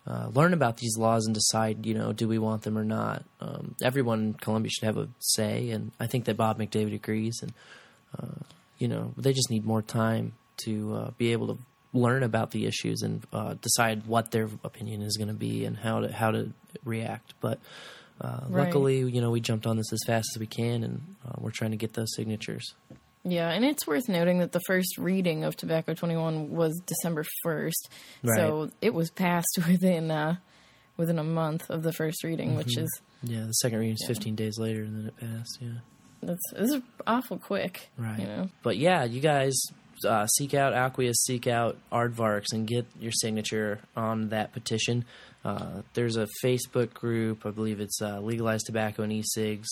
uh, 0.07 0.29
learn 0.33 0.53
about 0.53 0.77
these 0.77 0.97
laws 0.97 1.25
and 1.25 1.33
decide, 1.35 1.85
you 1.85 1.93
know, 1.93 2.11
do 2.11 2.27
we 2.27 2.39
want 2.39 2.63
them 2.63 2.77
or 2.77 2.83
not. 2.83 3.23
Um, 3.39 3.75
everyone 3.83 4.19
in 4.19 4.33
Columbia 4.33 4.69
should 4.71 4.85
have 4.85 4.97
a 4.97 5.07
say, 5.19 5.69
and 5.69 5.91
I 5.99 6.07
think 6.07 6.25
that 6.25 6.37
Bob 6.37 6.57
McDavid 6.57 6.95
agrees. 6.95 7.39
And 7.41 7.53
uh, 8.17 8.39
you 8.79 8.87
know, 8.87 9.13
they 9.15 9.31
just 9.33 9.51
need 9.51 9.63
more 9.65 9.81
time 9.83 10.33
to 10.65 10.95
uh, 10.95 11.11
be 11.17 11.31
able 11.33 11.47
to 11.47 11.57
learn 11.93 12.23
about 12.23 12.51
the 12.51 12.65
issues 12.65 13.01
and 13.01 13.21
uh, 13.31 13.53
decide 13.61 14.05
what 14.07 14.31
their 14.31 14.49
opinion 14.63 15.01
is 15.01 15.17
going 15.17 15.27
to 15.27 15.33
be 15.33 15.65
and 15.65 15.77
how 15.77 15.99
to 15.99 16.11
how 16.11 16.31
to 16.31 16.51
react. 16.83 17.33
But 17.39 17.59
uh, 18.19 18.41
Right. 18.49 18.65
luckily, 18.65 18.99
you 18.99 19.21
know, 19.21 19.29
we 19.31 19.39
jumped 19.39 19.67
on 19.67 19.77
this 19.77 19.91
as 19.93 19.99
fast 20.07 20.29
as 20.35 20.39
we 20.39 20.47
can, 20.47 20.83
and 20.83 21.15
uh, 21.27 21.33
we're 21.39 21.51
trying 21.51 21.71
to 21.71 21.77
get 21.77 21.93
those 21.93 22.15
signatures. 22.15 22.73
Yeah, 23.23 23.49
and 23.51 23.63
it's 23.63 23.85
worth 23.85 24.09
noting 24.09 24.39
that 24.39 24.51
the 24.51 24.61
first 24.65 24.97
reading 24.97 25.43
of 25.43 25.55
Tobacco 25.55 25.93
21 25.93 26.49
was 26.51 26.81
December 26.85 27.23
1st. 27.45 27.89
So 28.35 28.71
it 28.81 28.93
was 28.93 29.11
passed 29.11 29.59
within 29.67 30.09
uh, 30.09 30.37
within 30.97 31.19
a 31.19 31.23
month 31.23 31.69
of 31.69 31.83
the 31.83 31.93
first 31.93 32.23
reading, 32.23 32.55
which 32.55 32.75
Mhm. 32.77 32.83
is 32.83 33.01
yeah, 33.23 33.45
the 33.45 33.51
second 33.53 33.79
reading 33.79 33.93
is 33.95 34.05
15 34.07 34.35
days 34.35 34.57
later, 34.57 34.83
and 34.83 34.97
then 34.97 35.05
it 35.07 35.17
passed. 35.17 35.57
Yeah. 35.61 35.69
that's 36.23 36.41
this 36.53 36.71
is 36.73 36.81
awful 37.05 37.37
quick. 37.37 37.89
Right. 37.97 38.19
You 38.19 38.25
know. 38.25 38.49
But 38.63 38.77
yeah, 38.77 39.03
you 39.03 39.21
guys 39.21 39.53
uh, 40.07 40.25
seek 40.25 40.55
out 40.55 40.73
Aqueous, 40.73 41.17
seek 41.23 41.45
out 41.45 41.77
Aardvarks, 41.91 42.53
and 42.53 42.65
get 42.67 42.87
your 42.99 43.11
signature 43.11 43.79
on 43.95 44.29
that 44.29 44.51
petition. 44.51 45.05
Uh, 45.45 45.81
there's 45.93 46.17
a 46.17 46.27
Facebook 46.43 46.93
group. 46.93 47.45
I 47.45 47.51
believe 47.51 47.79
it's 47.79 48.01
uh, 48.01 48.19
Legalized 48.19 48.65
Tobacco 48.65 49.03
and 49.03 49.13
E-cigs 49.13 49.67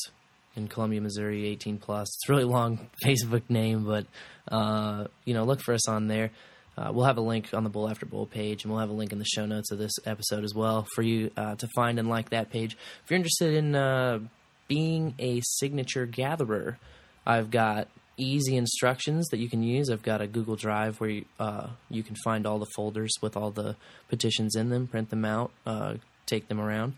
in 0.60 0.68
Columbia, 0.68 1.02
Missouri, 1.02 1.48
18 1.48 1.78
plus. 1.78 2.08
It's 2.08 2.30
a 2.30 2.32
really 2.32 2.44
long 2.44 2.90
Facebook 3.06 3.44
name, 3.50 3.86
but 3.86 4.06
uh, 4.52 5.06
you 5.26 5.34
know, 5.34 5.44
look 5.44 5.62
for 5.62 5.74
us 5.74 5.88
on 5.88 6.08
there. 6.08 6.32
Uh, 6.78 6.92
we'll 6.94 7.06
have 7.06 7.18
a 7.18 7.22
link 7.22 7.50
on 7.54 7.64
the 7.64 7.70
Bowl 7.70 7.90
After 7.90 8.06
Bowl 8.06 8.26
page, 8.26 8.64
and 8.64 8.72
we'll 8.72 8.80
have 8.80 8.90
a 8.90 8.94
link 8.94 9.12
in 9.12 9.20
the 9.20 9.26
show 9.26 9.46
notes 9.46 9.72
of 9.72 9.78
this 9.78 9.92
episode 10.06 10.44
as 10.44 10.54
well 10.54 10.88
for 10.96 11.02
you 11.02 11.30
uh, 11.36 11.56
to 11.56 11.68
find 11.76 12.00
and 12.00 12.08
like 12.08 12.30
that 12.30 12.52
page. 12.52 12.78
If 13.04 13.12
you're 13.12 13.18
interested 13.18 13.54
in 13.54 13.76
uh, 13.76 14.20
being 14.68 15.14
a 15.20 15.42
signature 15.44 16.06
gatherer, 16.06 16.78
I've 17.26 17.52
got 17.52 17.90
easy 18.16 18.56
instructions 18.56 19.28
that 19.30 19.40
you 19.40 19.50
can 19.50 19.62
use. 19.62 19.90
I've 19.90 20.04
got 20.04 20.22
a 20.22 20.28
Google 20.28 20.56
Drive 20.56 21.00
where 21.00 21.10
you, 21.10 21.26
uh, 21.40 21.68
you 21.90 22.04
can 22.04 22.16
find 22.24 22.46
all 22.46 22.60
the 22.60 22.68
folders 22.76 23.12
with 23.22 23.36
all 23.36 23.52
the 23.52 23.76
petitions 24.08 24.56
in 24.56 24.70
them, 24.70 24.88
print 24.88 25.10
them 25.10 25.26
out, 25.26 25.52
uh, 25.66 25.96
take 26.26 26.48
them 26.48 26.62
around. 26.62 26.94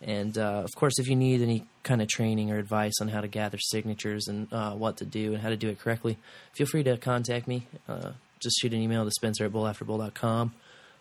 And 0.00 0.38
uh, 0.38 0.62
of 0.64 0.70
course, 0.76 0.98
if 0.98 1.08
you 1.08 1.16
need 1.16 1.42
any 1.42 1.66
kind 1.82 2.00
of 2.00 2.08
training 2.08 2.52
or 2.52 2.58
advice 2.58 2.94
on 3.00 3.08
how 3.08 3.20
to 3.20 3.28
gather 3.28 3.58
signatures 3.58 4.28
and 4.28 4.52
uh, 4.52 4.72
what 4.72 4.96
to 4.98 5.04
do 5.04 5.32
and 5.32 5.42
how 5.42 5.48
to 5.48 5.56
do 5.56 5.68
it 5.68 5.80
correctly, 5.80 6.18
feel 6.52 6.66
free 6.66 6.84
to 6.84 6.96
contact 6.96 7.48
me. 7.48 7.66
Uh, 7.88 8.12
just 8.38 8.60
shoot 8.60 8.72
an 8.72 8.80
email 8.80 9.04
to 9.04 9.10
spencer 9.10 9.44
at 9.44 9.52
bowlafterbowl.com 9.52 10.52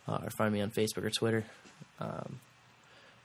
uh, 0.08 0.20
or 0.24 0.30
find 0.32 0.54
me 0.54 0.62
on 0.62 0.72
Facebook 0.72 1.04
or 1.04 1.12
Twitter. 1.12 1.46
Um, 2.00 2.40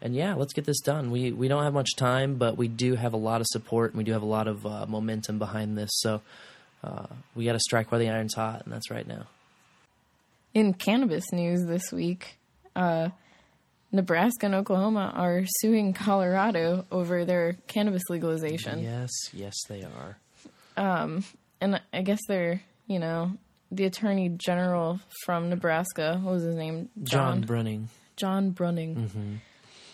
and 0.03 0.15
yeah, 0.15 0.35
let's 0.35 0.53
get 0.53 0.65
this 0.65 0.81
done. 0.81 1.11
We 1.11 1.31
we 1.31 1.49
don't 1.49 1.63
have 1.63 1.73
much 1.73 1.95
time, 1.97 2.35
but 2.35 2.57
we 2.57 2.69
do 2.69 2.97
have 2.97 3.13
a 3.13 3.19
lot 3.19 3.41
of 3.41 3.47
support 3.49 3.93
and 3.93 3.99
we 3.99 4.05
do 4.05 4.13
have 4.13 4.23
a 4.23 4.27
lot 4.27 4.49
of 4.49 4.67
uh, 4.67 4.85
momentum 4.87 5.39
behind 5.39 5.79
this. 5.79 5.91
So 5.95 6.21
uh, 6.83 7.07
we 7.35 7.45
got 7.45 7.53
to 7.53 7.61
strike 7.61 7.93
while 7.93 8.01
the 8.01 8.09
iron's 8.09 8.35
hot, 8.35 8.65
and 8.65 8.73
that's 8.73 8.91
right 8.91 9.07
now. 9.07 9.27
In 10.55 10.75
cannabis 10.75 11.33
news 11.33 11.65
this 11.67 11.93
week, 11.93 12.37
uh, 12.75 13.11
Nebraska 13.93 14.47
and 14.47 14.55
Oklahoma 14.55 15.13
are 15.15 15.43
suing 15.61 15.93
Colorado 15.93 16.87
over 16.91 17.25
their 17.25 17.59
cannabis 17.67 18.03
legalization. 18.09 18.83
Yes, 18.83 19.11
yes, 19.33 19.55
they 19.69 19.83
are. 19.85 20.17
Um, 20.77 21.25
and 21.61 21.81
I 21.93 22.03
guess 22.03 22.21
they're, 22.27 22.63
you 22.87 22.99
know, 22.99 23.33
the 23.71 23.85
attorney 23.85 24.31
general 24.31 25.01
from 25.25 25.51
Nebraska, 25.51 26.19
what 26.23 26.33
was 26.33 26.43
his 26.43 26.57
name? 26.57 26.89
Jon 27.03 27.45
Bruning. 27.45 27.87
Jon 28.17 28.53
Bruning. 28.53 29.11
hmm 29.11 29.35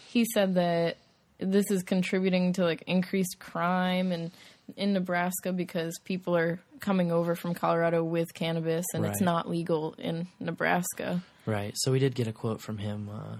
He 0.08 0.24
said 0.32 0.54
that 0.54 0.96
this 1.38 1.70
is 1.70 1.82
contributing 1.82 2.52
to 2.54 2.64
like 2.64 2.82
increased 2.86 3.38
crime 3.38 4.10
and 4.12 4.30
in 4.76 4.92
Nebraska 4.92 5.52
because 5.52 5.98
people 6.04 6.36
are 6.36 6.60
coming 6.80 7.10
over 7.10 7.34
from 7.34 7.54
Colorado 7.54 8.04
with 8.04 8.32
cannabis 8.34 8.84
and 8.92 9.04
it's 9.06 9.20
not 9.20 9.48
legal 9.48 9.94
in 9.98 10.28
Nebraska. 10.40 11.22
Right. 11.46 11.72
So 11.76 11.92
we 11.92 11.98
did 11.98 12.14
get 12.14 12.26
a 12.28 12.32
quote 12.32 12.60
from 12.60 12.78
him 12.78 13.08
uh, 13.12 13.36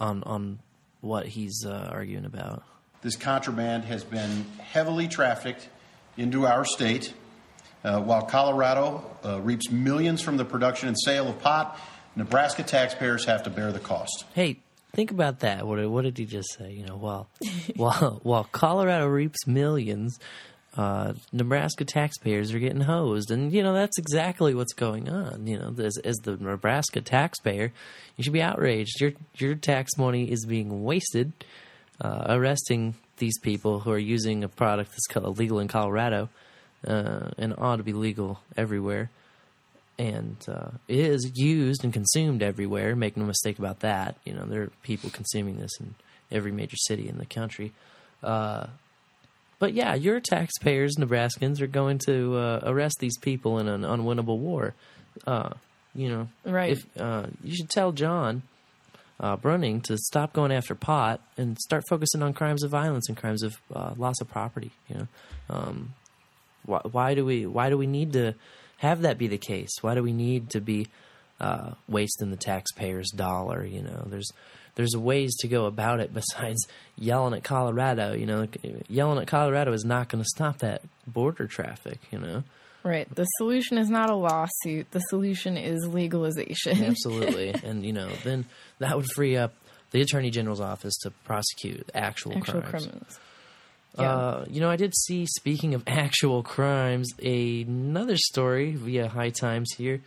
on 0.00 0.22
on 0.24 0.58
what 1.00 1.26
he's 1.26 1.64
uh, 1.64 1.88
arguing 1.92 2.24
about. 2.24 2.62
This 3.02 3.16
contraband 3.16 3.84
has 3.84 4.04
been 4.04 4.46
heavily 4.58 5.08
trafficked 5.08 5.68
into 6.16 6.46
our 6.46 6.64
state. 6.64 7.12
Uh, 7.84 8.00
while 8.00 8.22
Colorado 8.22 9.04
uh, 9.24 9.40
reaps 9.40 9.70
millions 9.70 10.20
from 10.20 10.36
the 10.36 10.44
production 10.44 10.88
and 10.88 10.96
sale 10.98 11.28
of 11.28 11.38
pot, 11.40 11.78
Nebraska 12.16 12.62
taxpayers 12.62 13.26
have 13.26 13.44
to 13.44 13.50
bear 13.50 13.70
the 13.70 13.78
cost. 13.78 14.24
Hey, 14.34 14.58
think 14.92 15.10
about 15.10 15.40
that. 15.40 15.66
What, 15.66 15.88
what 15.88 16.02
did 16.02 16.18
he 16.18 16.24
just 16.24 16.52
say? 16.58 16.72
You 16.72 16.86
know, 16.86 16.96
while 16.96 17.28
while 17.76 18.20
while 18.22 18.44
Colorado 18.50 19.06
reaps 19.06 19.46
millions, 19.46 20.18
uh, 20.76 21.14
Nebraska 21.32 21.84
taxpayers 21.84 22.52
are 22.52 22.58
getting 22.58 22.82
hosed, 22.82 23.30
and 23.30 23.52
you 23.52 23.62
know 23.62 23.72
that's 23.72 23.98
exactly 23.98 24.54
what's 24.54 24.74
going 24.74 25.08
on. 25.08 25.46
You 25.46 25.58
know, 25.58 25.74
as, 25.82 25.96
as 25.98 26.16
the 26.16 26.36
Nebraska 26.36 27.00
taxpayer, 27.00 27.72
you 28.16 28.24
should 28.24 28.32
be 28.32 28.42
outraged. 28.42 29.00
Your 29.00 29.12
your 29.36 29.54
tax 29.54 29.96
money 29.96 30.30
is 30.30 30.44
being 30.44 30.84
wasted, 30.84 31.32
uh, 32.00 32.26
arresting 32.28 32.94
these 33.16 33.38
people 33.38 33.80
who 33.80 33.90
are 33.90 33.98
using 33.98 34.44
a 34.44 34.48
product 34.48 34.90
that's 34.90 35.06
called 35.06 35.24
illegal 35.24 35.58
in 35.60 35.68
Colorado, 35.68 36.28
uh, 36.86 37.30
and 37.38 37.54
ought 37.56 37.76
to 37.76 37.82
be 37.82 37.94
legal 37.94 38.40
everywhere 38.56 39.10
and 39.98 40.36
uh, 40.48 40.68
is 40.88 41.32
used 41.34 41.84
and 41.84 41.92
consumed 41.92 42.42
everywhere. 42.42 42.94
Make 42.94 43.16
no 43.16 43.24
mistake 43.24 43.58
about 43.58 43.80
that. 43.80 44.16
You 44.24 44.34
know, 44.34 44.44
there 44.44 44.62
are 44.62 44.70
people 44.82 45.10
consuming 45.10 45.58
this 45.58 45.72
in 45.80 45.94
every 46.30 46.52
major 46.52 46.76
city 46.76 47.08
in 47.08 47.18
the 47.18 47.26
country. 47.26 47.72
Uh, 48.22 48.66
but 49.58 49.72
yeah, 49.72 49.94
your 49.94 50.20
taxpayers, 50.20 50.96
Nebraskans, 50.96 51.60
are 51.60 51.66
going 51.66 51.98
to 52.06 52.36
uh, 52.36 52.60
arrest 52.64 52.96
these 53.00 53.16
people 53.18 53.58
in 53.58 53.68
an 53.68 53.82
unwinnable 53.82 54.38
war. 54.38 54.74
Uh, 55.26 55.50
you 55.94 56.10
know, 56.10 56.28
Right. 56.44 56.72
If 56.72 57.00
uh, 57.00 57.26
you 57.42 57.56
should 57.56 57.70
tell 57.70 57.92
John 57.92 58.42
uh, 59.18 59.36
Bruning 59.36 59.82
to 59.84 59.96
stop 59.96 60.32
going 60.32 60.52
after 60.52 60.74
pot 60.74 61.20
and 61.36 61.58
start 61.58 61.84
focusing 61.88 62.22
on 62.22 62.34
crimes 62.34 62.62
of 62.62 62.70
violence 62.70 63.08
and 63.08 63.16
crimes 63.16 63.42
of 63.42 63.56
uh, 63.74 63.94
loss 63.96 64.20
of 64.20 64.28
property. 64.28 64.72
You 64.88 64.96
know, 64.96 65.08
um, 65.48 65.94
why, 66.64 66.80
why 66.90 67.14
do 67.14 67.24
we 67.24 67.46
why 67.46 67.70
do 67.70 67.78
we 67.78 67.86
need 67.86 68.12
to 68.12 68.34
have 68.78 69.02
that 69.02 69.16
be 69.16 69.26
the 69.26 69.38
case? 69.38 69.70
Why 69.80 69.94
do 69.94 70.02
we 70.02 70.12
need 70.12 70.50
to 70.50 70.60
be 70.60 70.88
uh, 71.40 71.72
wasting 71.88 72.30
the 72.30 72.36
taxpayer's 72.36 73.10
dollar? 73.10 73.64
You 73.64 73.82
know, 73.82 74.04
there's 74.06 74.30
there's 74.76 74.96
ways 74.96 75.34
to 75.38 75.48
go 75.48 75.66
about 75.66 75.98
it 76.00 76.14
besides 76.14 76.66
yelling 76.96 77.34
at 77.34 77.42
Colorado. 77.44 78.12
You 78.14 78.26
know, 78.26 78.46
yelling 78.88 79.18
at 79.20 79.26
Colorado 79.26 79.72
is 79.72 79.84
not 79.84 80.08
going 80.08 80.22
to 80.22 80.28
stop 80.28 80.58
that 80.58 80.82
border 81.06 81.46
traffic. 81.46 81.98
You 82.12 82.20
know, 82.20 82.44
Right. 82.84 83.12
The 83.12 83.24
solution 83.24 83.78
is 83.78 83.90
not 83.90 84.10
a 84.10 84.14
lawsuit. 84.14 84.92
The 84.92 85.00
solution 85.00 85.56
is 85.56 85.84
legalization. 85.88 86.84
absolutely, 86.84 87.52
and 87.64 87.84
you 87.84 87.92
know, 87.92 88.08
then 88.22 88.44
that 88.78 88.96
would 88.96 89.06
free 89.14 89.36
up 89.36 89.52
the 89.90 90.00
attorney 90.02 90.30
general's 90.30 90.60
office 90.60 90.94
to 90.98 91.10
prosecute 91.24 91.90
actual, 91.94 92.36
Actual 92.36 92.60
crimes. 92.60 92.84
criminals. 92.86 93.18
Uh, 93.98 94.44
you 94.50 94.60
know, 94.60 94.68
I 94.68 94.76
did 94.76 94.94
see. 94.94 95.26
Speaking 95.26 95.74
of 95.74 95.82
actual 95.88 96.42
crimes, 96.42 97.12
another 97.20 98.16
story 98.16 98.74
via 98.74 99.08
High 99.08 99.30
Times 99.30 99.72
here. 99.76 100.02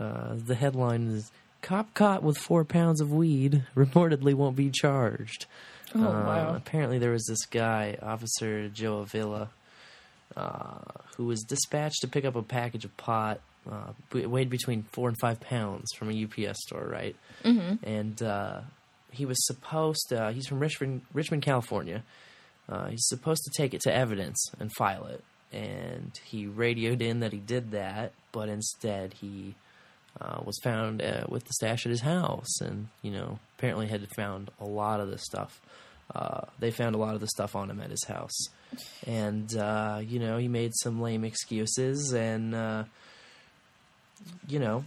Uh, 0.00 0.34
the 0.34 0.54
headline 0.56 1.08
is 1.08 1.30
"Cop 1.64 1.92
caught 1.94 2.22
with 2.22 2.36
four 2.38 2.64
pounds 2.64 3.00
of 3.00 3.10
weed 3.12 3.64
reportedly 3.76 4.34
won't 4.34 4.56
be 4.56 4.70
charged." 4.70 5.46
Oh, 5.94 6.00
Uh, 6.00 6.10
wow. 6.26 6.54
Apparently, 6.56 6.98
there 6.98 7.12
was 7.12 7.24
this 7.26 7.44
guy, 7.46 7.96
Officer 8.02 8.68
Joe 8.68 8.98
Avila, 8.98 9.48
uh, 10.36 10.78
who 11.16 11.26
was 11.26 11.42
dispatched 11.42 12.00
to 12.00 12.08
pick 12.08 12.24
up 12.24 12.34
a 12.36 12.42
package 12.42 12.84
of 12.84 12.96
pot 12.96 13.40
uh, 13.70 13.92
weighed 14.12 14.50
between 14.50 14.82
four 14.92 15.08
and 15.08 15.18
five 15.20 15.40
pounds 15.40 15.90
from 15.96 16.10
a 16.10 16.24
UPS 16.24 16.60
store, 16.66 16.86
right? 16.86 17.16
Mhm. 17.44 17.78
And 17.82 18.22
uh, 18.22 18.60
he 19.10 19.24
was 19.24 19.36
supposed. 19.46 20.06
To, 20.10 20.32
he's 20.32 20.46
from 20.46 20.58
Richmond, 20.60 21.02
Richmond, 21.14 21.42
California. 21.44 22.02
Uh, 22.68 22.88
he's 22.88 23.06
supposed 23.06 23.42
to 23.44 23.50
take 23.56 23.72
it 23.74 23.80
to 23.82 23.94
evidence 23.94 24.38
and 24.58 24.70
file 24.76 25.06
it. 25.06 25.22
And 25.52 26.12
he 26.24 26.46
radioed 26.46 27.00
in 27.00 27.20
that 27.20 27.32
he 27.32 27.38
did 27.38 27.70
that, 27.70 28.12
but 28.32 28.48
instead 28.48 29.14
he 29.20 29.54
uh, 30.20 30.40
was 30.44 30.58
found 30.62 31.02
uh, 31.02 31.24
with 31.28 31.44
the 31.44 31.52
stash 31.52 31.86
at 31.86 31.90
his 31.90 32.02
house, 32.02 32.60
and 32.60 32.88
you 33.02 33.10
know 33.10 33.38
apparently 33.58 33.86
had 33.86 34.06
found 34.14 34.50
a 34.60 34.64
lot 34.64 35.00
of 35.00 35.10
this 35.10 35.22
stuff. 35.24 35.60
Uh, 36.14 36.42
they 36.58 36.70
found 36.70 36.94
a 36.94 36.98
lot 36.98 37.14
of 37.14 37.20
the 37.20 37.26
stuff 37.28 37.56
on 37.56 37.70
him 37.70 37.80
at 37.80 37.90
his 37.90 38.04
house, 38.04 38.48
and 39.06 39.56
uh, 39.56 40.00
you 40.02 40.18
know 40.18 40.38
he 40.38 40.48
made 40.48 40.72
some 40.74 41.00
lame 41.00 41.24
excuses, 41.24 42.12
and 42.12 42.54
uh, 42.54 42.84
you 44.46 44.58
know 44.58 44.84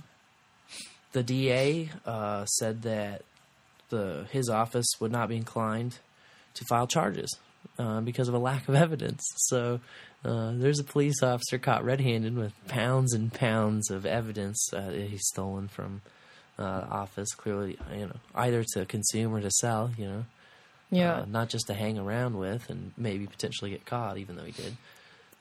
the 1.11 1.23
DA 1.23 1.89
uh, 2.05 2.45
said 2.45 2.83
that 2.83 3.23
the 3.89 4.27
his 4.31 4.49
office 4.49 4.87
would 4.99 5.11
not 5.11 5.27
be 5.27 5.35
inclined 5.35 5.97
to 6.53 6.65
file 6.65 6.87
charges 6.87 7.37
because 8.03 8.27
of 8.27 8.33
a 8.33 8.39
lack 8.39 8.67
of 8.69 8.75
evidence. 8.75 9.23
So 9.35 9.81
uh, 10.25 10.51
there's 10.55 10.79
a 10.79 10.83
police 10.83 11.21
officer 11.23 11.57
caught 11.57 11.85
red-handed 11.85 12.35
with 12.35 12.53
pounds 12.67 13.13
and 13.13 13.31
pounds 13.33 13.89
of 13.89 14.05
evidence 14.05 14.71
uh, 14.73 14.81
that 14.91 15.07
he's 15.09 15.27
stolen 15.27 15.67
from 15.67 16.01
uh, 16.59 16.81
the 16.81 16.87
office. 16.87 17.33
Clearly, 17.35 17.77
you 17.93 18.07
know, 18.07 18.15
either 18.35 18.63
to 18.73 18.85
consume 18.85 19.33
or 19.33 19.41
to 19.41 19.51
sell. 19.51 19.91
You 19.97 20.05
know, 20.07 20.25
Yeah. 20.89 21.13
uh, 21.21 21.25
not 21.25 21.49
just 21.49 21.67
to 21.67 21.73
hang 21.73 21.97
around 21.97 22.37
with 22.37 22.69
and 22.69 22.91
maybe 22.97 23.27
potentially 23.27 23.71
get 23.71 23.85
caught, 23.85 24.17
even 24.17 24.35
though 24.35 24.43
he 24.45 24.51
did. 24.51 24.75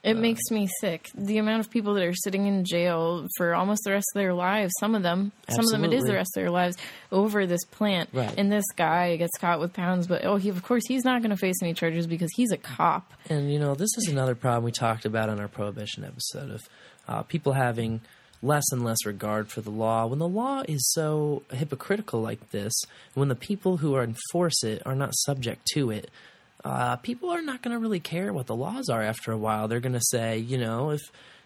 It 0.03 0.15
makes 0.15 0.51
me 0.51 0.69
sick. 0.79 1.09
The 1.15 1.37
amount 1.37 1.65
of 1.65 1.71
people 1.71 1.95
that 1.95 2.03
are 2.03 2.13
sitting 2.13 2.47
in 2.47 2.63
jail 2.63 3.27
for 3.35 3.53
almost 3.53 3.81
the 3.83 3.91
rest 3.91 4.05
of 4.15 4.19
their 4.19 4.33
lives, 4.33 4.71
some 4.79 4.95
of 4.95 5.03
them, 5.03 5.33
some 5.49 5.65
of 5.65 5.71
them 5.71 5.83
it 5.83 5.91
is 5.91 6.03
the 6.03 6.13
rest 6.13 6.31
of 6.37 6.41
their 6.41 6.51
lives, 6.51 6.77
over 7.11 7.45
this 7.45 7.65
plant. 7.65 8.09
Right. 8.13 8.33
And 8.37 8.51
this 8.51 8.63
guy 8.75 9.17
gets 9.17 9.37
caught 9.37 9.59
with 9.59 9.73
pounds, 9.73 10.07
but 10.07 10.23
oh, 10.23 10.37
he 10.37 10.49
of 10.49 10.63
course 10.63 10.83
he's 10.87 11.03
not 11.03 11.21
going 11.21 11.31
to 11.31 11.37
face 11.37 11.57
any 11.61 11.73
charges 11.73 12.07
because 12.07 12.31
he's 12.35 12.51
a 12.51 12.57
cop. 12.57 13.11
And 13.29 13.51
you 13.51 13.59
know, 13.59 13.75
this 13.75 13.89
is 13.97 14.07
another 14.07 14.35
problem 14.35 14.63
we 14.63 14.71
talked 14.71 15.05
about 15.05 15.29
on 15.29 15.39
our 15.39 15.47
prohibition 15.49 16.05
episode 16.05 16.51
of 16.51 16.61
uh, 17.07 17.23
people 17.23 17.53
having 17.53 18.01
less 18.41 18.65
and 18.71 18.83
less 18.83 19.05
regard 19.05 19.49
for 19.49 19.61
the 19.61 19.71
law. 19.71 20.05
When 20.05 20.19
the 20.19 20.27
law 20.27 20.63
is 20.67 20.91
so 20.93 21.43
hypocritical 21.51 22.21
like 22.21 22.51
this, 22.51 22.73
when 23.13 23.27
the 23.27 23.35
people 23.35 23.77
who 23.77 23.97
enforce 23.97 24.63
it 24.63 24.81
are 24.85 24.95
not 24.95 25.15
subject 25.15 25.65
to 25.73 25.89
it, 25.89 26.09
uh, 26.67 26.95
people 26.97 27.29
are 27.29 27.41
not 27.41 27.61
going 27.61 27.73
to 27.73 27.79
really 27.79 27.99
care 27.99 28.33
what 28.33 28.47
the 28.47 28.55
laws 28.55 28.89
are 28.89 29.01
after 29.01 29.31
a 29.31 29.37
while. 29.37 29.67
They're 29.67 29.79
going 29.79 29.93
to 29.93 30.01
say, 30.01 30.37
you 30.37 30.57
know, 30.57 30.91
if 30.91 31.01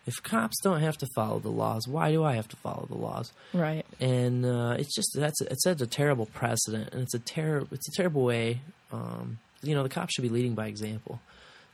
if 0.08 0.16
cops 0.24 0.60
don't 0.64 0.82
have 0.82 0.98
to 0.98 1.08
follow 1.16 1.38
the 1.40 1.50
laws, 1.52 1.88
why 1.88 2.12
do 2.12 2.24
I 2.24 2.34
have 2.34 2.48
to 2.48 2.56
follow 2.56 2.88
the 2.90 2.98
laws? 2.98 3.32
Right. 3.54 3.86
and 4.00 4.44
uh, 4.44 4.76
it's 4.80 4.96
just 4.96 5.12
that's 5.14 5.40
it 5.42 5.60
sets 5.62 5.82
a 5.82 5.88
terrible 5.88 6.26
precedent, 6.26 6.90
and 6.92 7.04
it's 7.04 7.14
a 7.14 7.20
terrible 7.20 7.68
it's 7.72 7.88
a 7.88 7.92
terrible 7.92 8.24
way. 8.24 8.62
Um, 8.92 9.38
you 9.62 9.76
know, 9.76 9.84
the 9.84 9.90
cops 9.90 10.16
should 10.16 10.24
be 10.24 10.30
leading 10.30 10.56
by 10.56 10.68
example, 10.68 11.20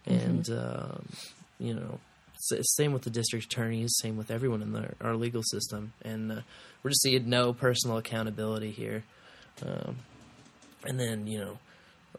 and 0.06 0.50
um, 0.50 1.06
you 1.58 1.74
know, 1.74 2.00
same 2.76 2.92
with 2.92 3.04
the 3.04 3.10
district 3.10 3.46
attorneys, 3.46 3.96
same 4.02 4.18
with 4.18 4.30
everyone 4.30 4.62
in 4.62 4.74
the, 4.74 4.94
our 5.00 5.16
legal 5.16 5.42
system, 5.42 5.94
and 6.04 6.32
uh, 6.32 6.42
we're 6.84 6.90
just 6.92 7.02
seeing 7.02 7.30
no 7.30 7.54
personal 7.54 7.98
accountability 7.98 8.72
here. 8.72 9.04
Um, 9.66 9.96
and 10.86 11.00
then 11.00 11.28
you 11.28 11.40
know, 11.40 11.58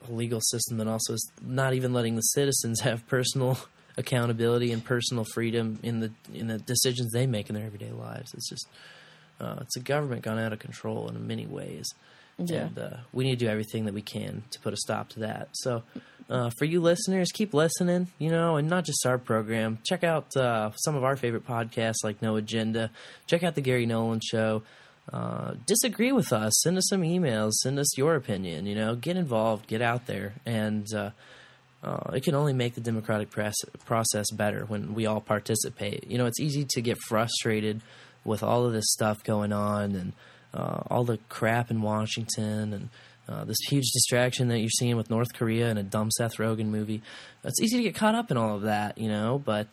a 0.09 0.13
legal 0.13 0.41
system 0.41 0.79
that 0.79 0.89
also 0.89 1.15
is 1.15 1.33
not 1.43 1.75
even 1.75 1.93
letting 1.93 2.17
the 2.17 2.23
citizens 2.23 2.81
have 2.83 3.07
personal 3.07 3.59
accountability 3.97 4.71
and 4.71 4.85
personal 4.85 5.25
freedom 5.35 5.79
in 5.83 6.01
the 6.01 6.13
in 6.33 6.47
the 6.47 6.59
decisions 6.59 7.13
they 7.13 7.27
make 7.27 7.49
in 7.49 7.55
their 7.55 7.67
everyday 7.67 7.91
lives. 7.91 8.33
It's 8.35 8.49
just 8.49 8.69
uh, 9.41 9.57
it's 9.61 9.77
a 9.77 9.81
government 9.81 10.23
gone 10.23 10.39
out 10.39 10.53
of 10.53 10.59
control 10.59 11.09
in 11.09 11.27
many 11.27 11.47
ways. 11.47 11.87
Yeah. 12.39 12.67
And 12.67 12.79
uh, 12.79 12.97
we 13.13 13.25
need 13.25 13.39
to 13.41 13.45
do 13.47 13.51
everything 13.51 13.87
that 13.87 13.95
we 13.95 14.03
can 14.03 14.45
to 14.53 14.61
put 14.61 14.73
a 14.73 14.77
stop 14.77 15.09
to 15.11 15.21
that. 15.21 15.49
So, 15.55 15.83
uh, 16.31 16.51
for 16.57 16.67
you 16.67 16.81
listeners, 16.81 17.33
keep 17.33 17.53
listening, 17.53 18.09
you 18.19 18.31
know, 18.31 18.57
and 18.57 18.69
not 18.69 18.85
just 18.85 19.05
our 19.07 19.19
program. 19.19 19.79
Check 19.85 20.05
out 20.05 20.37
uh, 20.37 20.71
some 20.77 20.95
of 20.95 21.03
our 21.03 21.17
favorite 21.17 21.47
podcasts 21.47 22.05
like 22.05 22.23
No 22.23 22.37
Agenda. 22.37 22.91
Check 23.27 23.43
out 23.43 23.57
The 23.57 23.61
Gary 23.61 23.87
Nolan 23.87 24.21
Show. 24.21 24.63
Uh, 25.13 25.55
disagree 25.65 26.13
with 26.13 26.33
us. 26.33 26.53
Send 26.61 26.77
us 26.77 26.89
some 26.89 27.03
emails. 27.03 27.53
Send 27.55 27.79
us 27.79 27.97
your 27.97 28.15
opinion. 28.15 28.67
You 28.67 28.75
know, 28.75 28.95
get 28.95 29.17
involved, 29.17 29.67
get 29.67 29.81
out 29.81 30.07
there. 30.07 30.35
And 30.45 30.87
uh, 30.95 31.11
uh, 31.83 32.11
it 32.13 32.25
can 32.25 32.35
only 32.35 32.53
make 32.53 32.75
the 32.75 32.81
democratic 32.81 33.31
process 33.31 34.31
better 34.33 34.65
when 34.67 34.95
we 34.95 35.07
all 35.07 35.21
participate. 35.21 36.07
You 36.09 36.19
know, 36.19 36.27
it's 36.27 36.41
easy 36.41 36.67
to 36.71 36.81
get 36.83 36.99
frustrated 37.09 37.81
with 38.25 38.43
all 38.43 38.67
of 38.67 38.73
this 38.73 38.91
stuff 38.91 39.23
going 39.25 39.53
on 39.53 39.95
and 39.95 40.13
uh, 40.53 40.83
all 40.91 41.05
the 41.05 41.19
crap 41.29 41.71
in 41.71 41.81
Washington 41.81 42.73
and 42.75 42.89
uh, 43.29 43.45
this 43.45 43.59
huge 43.69 43.91
distraction 43.93 44.49
that 44.49 44.59
you're 44.59 44.71
seeing 44.71 44.97
with 44.97 45.11
North 45.11 45.33
Korea 45.35 45.69
and 45.69 45.79
a 45.79 45.83
dumb 45.83 46.11
Seth 46.11 46.37
Rogen 46.39 46.67
movie. 46.67 47.03
It's 47.45 47.61
easy 47.61 47.77
to 47.77 47.83
get 47.83 47.95
caught 47.95 48.15
up 48.15 48.31
in 48.31 48.37
all 48.37 48.57
of 48.57 48.63
that, 48.63 48.99
you 48.99 49.09
know, 49.09 49.41
but 49.43 49.71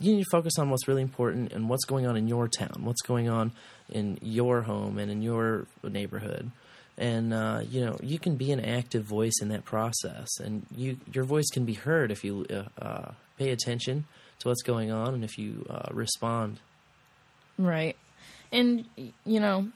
you 0.00 0.14
need 0.14 0.24
to 0.24 0.30
focus 0.30 0.58
on 0.58 0.70
what's 0.70 0.86
really 0.88 1.02
important 1.02 1.52
and 1.52 1.68
what's 1.68 1.84
going 1.84 2.06
on 2.06 2.16
in 2.16 2.28
your 2.28 2.48
town, 2.48 2.80
what's 2.80 3.02
going 3.02 3.28
on 3.28 3.52
in 3.88 4.18
your 4.22 4.62
home 4.62 4.98
and 4.98 5.10
in 5.10 5.22
your 5.22 5.66
neighborhood. 5.82 6.50
And 6.96 7.32
uh, 7.32 7.62
you 7.68 7.84
know 7.84 7.96
you 8.02 8.18
can 8.18 8.36
be 8.36 8.50
an 8.50 8.60
active 8.60 9.04
voice 9.04 9.34
in 9.40 9.48
that 9.48 9.64
process, 9.64 10.28
and 10.40 10.66
you 10.74 10.98
your 11.12 11.24
voice 11.24 11.46
can 11.52 11.64
be 11.64 11.74
heard 11.74 12.10
if 12.10 12.24
you 12.24 12.44
uh, 12.50 12.84
uh, 12.84 13.12
pay 13.38 13.50
attention 13.50 14.06
to 14.40 14.48
what's 14.48 14.62
going 14.62 14.90
on 14.90 15.14
and 15.14 15.24
if 15.24 15.38
you 15.38 15.66
uh, 15.70 15.88
respond. 15.92 16.60
Right. 17.58 17.96
And, 18.52 18.86
you 18.96 19.40
know, 19.40 19.68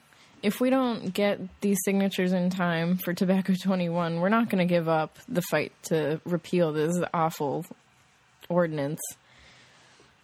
if 0.42 0.61
we 0.61 0.70
don't 0.70 1.12
get 1.12 1.40
these 1.61 1.78
signatures 1.85 2.32
in 2.32 2.50
time 2.50 2.96
for 2.96 3.12
Tobacco 3.12 3.54
21, 3.54 4.20
we're 4.20 4.28
not 4.28 4.48
going 4.48 4.66
to 4.66 4.72
give 4.72 4.88
up 4.88 5.18
the 5.28 5.42
fight 5.42 5.72
to 5.85 6.20
repeal 6.24 6.72
this 6.72 6.98
awful 7.12 7.66
ordinance. 8.48 9.00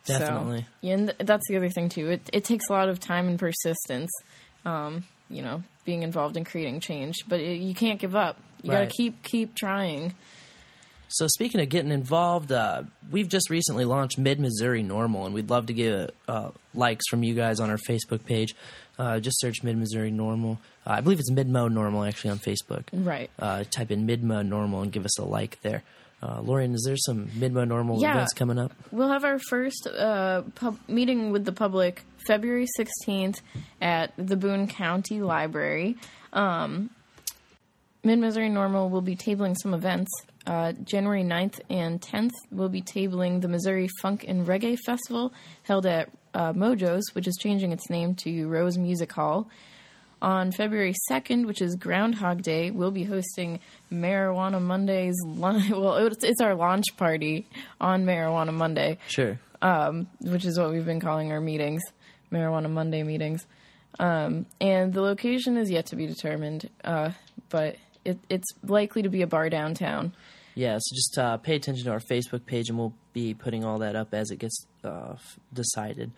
So, 0.09 0.18
Definitely. 0.18 0.66
yeah, 0.81 0.94
and 0.94 1.07
th- 1.09 1.18
that's 1.21 1.47
the 1.49 1.57
other 1.57 1.69
thing, 1.69 1.88
too. 1.88 2.11
It, 2.11 2.31
it 2.33 2.44
takes 2.44 2.69
a 2.69 2.73
lot 2.73 2.88
of 2.88 2.98
time 3.00 3.29
and 3.29 3.38
persistence. 3.38 4.11
Um, 4.65 5.04
you 5.31 5.42
know, 5.42 5.63
being 5.85 6.02
involved 6.02 6.37
in 6.37 6.44
creating 6.44 6.81
change. 6.81 7.25
But 7.29 7.40
it, 7.40 7.61
you 7.61 7.75
can't 7.75 8.00
give 8.00 8.17
up. 8.17 8.38
You 8.63 8.71
got 8.71 8.81
to 8.81 8.87
keep 8.87 9.23
keep 9.23 9.54
trying. 9.54 10.15
So 11.11 11.27
speaking 11.27 11.61
of 11.61 11.71
getting 11.71 11.90
involved, 11.90 12.52
uh, 12.52 12.83
we've 13.11 13.29
just 13.29 13.48
recently 13.48 13.87
launched 13.87 14.19
Mid 14.19 14.38
Missouri 14.38 14.83
NORML, 14.83 15.25
and 15.25 15.35
we'd 15.35 15.48
love 15.48 15.67
to 15.67 15.73
get 15.73 16.15
uh, 16.29 16.50
likes 16.75 17.06
from 17.09 17.23
you 17.23 17.35
guys 17.35 17.61
on 17.61 17.71
our 17.71 17.79
Facebook 17.79 18.27
page. 18.27 18.54
Uh, 18.98 19.19
just 19.19 19.40
search 19.40 19.63
Mid 19.63 19.79
Missouri 19.79 20.11
NORML. 20.11 20.59
Uh, 20.87 20.90
I 20.90 21.00
believe 21.00 21.19
it's 21.19 21.31
Midmo 21.31 21.73
NORML 21.73 22.06
actually 22.06 22.31
on 22.31 22.38
Facebook. 22.38 22.85
Right. 22.92 23.31
Uh, 23.38 23.65
type 23.71 23.90
in 23.90 24.06
Midmo 24.06 24.46
NORML 24.46 24.83
and 24.83 24.92
give 24.92 25.04
us 25.06 25.19
a 25.19 25.25
like 25.25 25.61
there. 25.63 25.83
Uh, 26.23 26.40
Lorian, 26.42 26.75
is 26.75 26.83
there 26.85 26.96
some 26.96 27.27
Midmo 27.29 27.64
NORML 27.66 28.00
Yeah. 28.00 28.12
events 28.14 28.33
coming 28.35 28.58
up? 28.58 28.73
We'll 28.90 29.08
have 29.08 29.25
our 29.25 29.38
first 29.38 29.87
uh, 29.87 30.42
pub- 30.56 30.79
meeting 30.88 31.31
with 31.31 31.44
the 31.44 31.52
public 31.52 32.02
February 32.27 32.66
16th 32.79 33.40
at 33.81 34.12
the 34.19 34.37
Boone 34.37 34.66
County 34.66 35.21
Library. 35.21 35.96
Um, 36.33 36.90
Mid 38.02 38.19
Missouri 38.19 38.48
NORML 38.48 38.90
will 38.90 39.00
be 39.00 39.14
tabling 39.16 39.56
some 39.60 39.75
events. 39.75 40.10
Uh, 40.46 40.73
January 40.85 41.23
9th 41.23 41.60
and 41.69 42.00
10th, 42.00 42.31
we'll 42.50 42.69
be 42.69 42.81
tabling 42.83 43.40
the 43.42 43.48
Missouri 43.48 43.88
Funk 44.00 44.25
and 44.27 44.46
Reggae 44.46 44.79
Festival 44.87 45.33
held 45.64 45.85
at 45.87 46.08
uh, 46.35 46.52
Mojo's, 46.52 47.04
which 47.14 47.27
is 47.29 47.37
changing 47.40 47.71
its 47.73 47.90
name 47.90 48.14
to 48.16 48.48
Rose 48.48 48.79
Music 48.79 49.12
Hall. 49.12 49.48
On 50.21 50.50
February 50.50 50.94
2nd, 51.10 51.46
which 51.46 51.62
is 51.62 51.77
Groundhog 51.77 52.42
Day, 52.42 52.71
we'll 52.73 52.90
be 52.90 53.04
hosting 53.04 53.60
Marijuana 53.92 54.60
Mondays. 54.60 55.14
Well, 55.25 55.94
it's, 56.06 56.25
it's 56.25 56.40
our 56.40 56.54
launch 56.56 56.87
party 56.96 57.46
on 57.81 58.04
Marijuana 58.04 58.52
Monday, 58.52 58.98
Sure. 59.06 59.38
um, 59.62 60.08
which 60.21 60.44
is 60.44 60.58
what 60.58 60.71
we've 60.71 60.85
been 60.85 60.98
calling 61.00 61.31
our 61.31 61.40
meetings, 61.40 61.83
Marijuana 62.33 62.69
Monday 62.69 63.02
meetings. 63.04 63.46
Um, 64.00 64.46
and 64.60 64.92
the 64.92 65.02
location 65.02 65.56
is 65.56 65.71
yet 65.71 65.87
to 65.87 65.96
be 65.96 66.06
determined, 66.06 66.69
uh, 66.85 67.10
but 67.48 67.77
it, 68.04 68.19
it's 68.29 68.46
likely 68.64 69.02
to 69.02 69.08
be 69.08 69.23
a 69.23 69.27
bar 69.27 69.48
downtown. 69.50 70.12
Yeah, 70.54 70.79
so 70.81 70.94
just 70.96 71.16
uh, 71.19 71.37
pay 71.37 71.54
attention 71.54 71.85
to 71.85 71.92
our 71.92 72.00
Facebook 72.00 72.44
page, 72.44 72.69
and 72.69 72.77
we'll 72.79 72.94
be 73.12 73.35
putting 73.35 73.64
all 73.64 73.79
that 73.79 73.94
up 73.94 74.12
as 74.12 74.31
it 74.33 74.38
gets 74.40 74.66
uh, 74.85 75.12
f- 75.12 75.38
decided. 75.52 76.10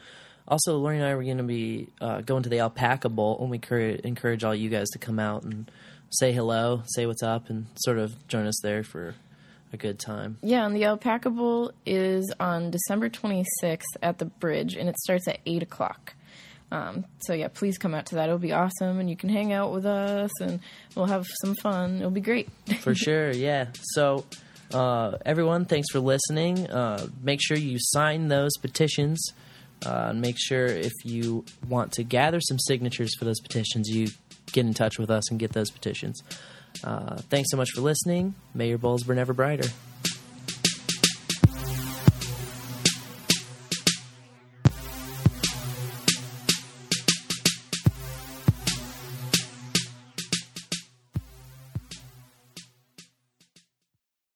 Also, 0.49 0.77
Lori 0.77 0.97
and 0.97 1.05
I 1.05 1.11
are 1.11 1.23
going 1.23 1.37
to 1.39 1.43
be 1.45 1.89
uh, 2.01 2.21
going 2.23 2.43
to 2.43 2.49
the 2.49 2.61
Alpaca 2.61 3.09
Bowl, 3.09 3.39
and 3.41 3.51
we 3.51 3.59
cur- 3.59 3.99
encourage 4.03 4.43
all 4.45 4.55
you 4.55 4.69
guys 4.69 4.89
to 4.91 4.99
come 4.99 5.19
out 5.19 5.45
and 5.45 5.71
say 6.11 6.33
hello, 6.33 6.83
say 6.87 7.07
what's 7.07 7.23
up, 7.23 7.51
and 7.51 7.67
sort 7.77 7.99
of 7.99 8.27
join 8.27 8.47
us 8.47 8.59
there 8.63 8.83
for 8.83 9.15
a 9.73 9.77
good 9.77 9.99
time. 10.01 10.39
Yeah, 10.43 10.67
and 10.67 10.75
the 10.75 10.85
Alpaca 10.85 11.31
Bowl 11.31 11.73
is 11.87 12.33
on 12.41 12.71
December 12.71 13.09
26th 13.09 13.83
at 14.03 14.19
the 14.19 14.25
bridge, 14.25 14.75
and 14.75 14.89
it 14.89 14.99
starts 14.99 15.29
at 15.29 15.39
8 15.47 15.63
o'clock. 15.63 16.15
Um, 16.73 17.05
so, 17.21 17.33
yeah, 17.33 17.49
please 17.49 17.79
come 17.79 17.95
out 17.95 18.07
to 18.07 18.17
that. 18.17 18.25
It'll 18.25 18.39
be 18.39 18.53
awesome, 18.53 18.99
and 18.99 19.09
you 19.09 19.17
can 19.17 19.29
hang 19.29 19.53
out 19.53 19.73
with 19.73 19.87
us, 19.87 20.31
and 20.41 20.61
we'll 20.95 21.07
have 21.07 21.27
some 21.43 21.55
fun. 21.57 21.99
It'll 21.99 22.11
be 22.11 22.21
great. 22.21 22.49
For 22.81 22.95
sure, 22.95 23.31
yeah. 23.31 23.67
So, 23.83 24.25
uh, 24.73 25.19
everyone, 25.27 25.65
thanks 25.65 25.89
for 25.91 25.99
listening. 26.01 26.69
Uh, 26.71 27.07
make 27.23 27.41
sure 27.43 27.57
you 27.57 27.77
sign 27.79 28.29
those 28.29 28.53
petitions. 28.61 29.21
Uh, 29.85 30.13
make 30.15 30.37
sure 30.39 30.67
if 30.67 30.93
you 31.05 31.45
want 31.69 31.93
to 31.93 32.03
gather 32.03 32.41
some 32.41 32.59
signatures 32.59 33.15
for 33.19 33.25
those 33.25 33.41
petitions, 33.41 33.89
you 33.89 34.09
get 34.53 34.67
in 34.67 34.75
touch 34.75 34.99
with 34.99 35.11
us 35.11 35.31
and 35.31 35.41
get 35.41 35.53
those 35.53 35.71
petitions. 35.71 36.23
Uh, 36.85 37.17
thanks 37.17 37.51
so 37.51 37.57
much 37.57 37.71
for 37.71 37.81
listening. 37.81 38.35
May 38.55 38.69
your 38.69 38.79
bowls 38.79 39.05
burn 39.05 39.19
ever 39.19 39.33
brighter. 39.33 39.69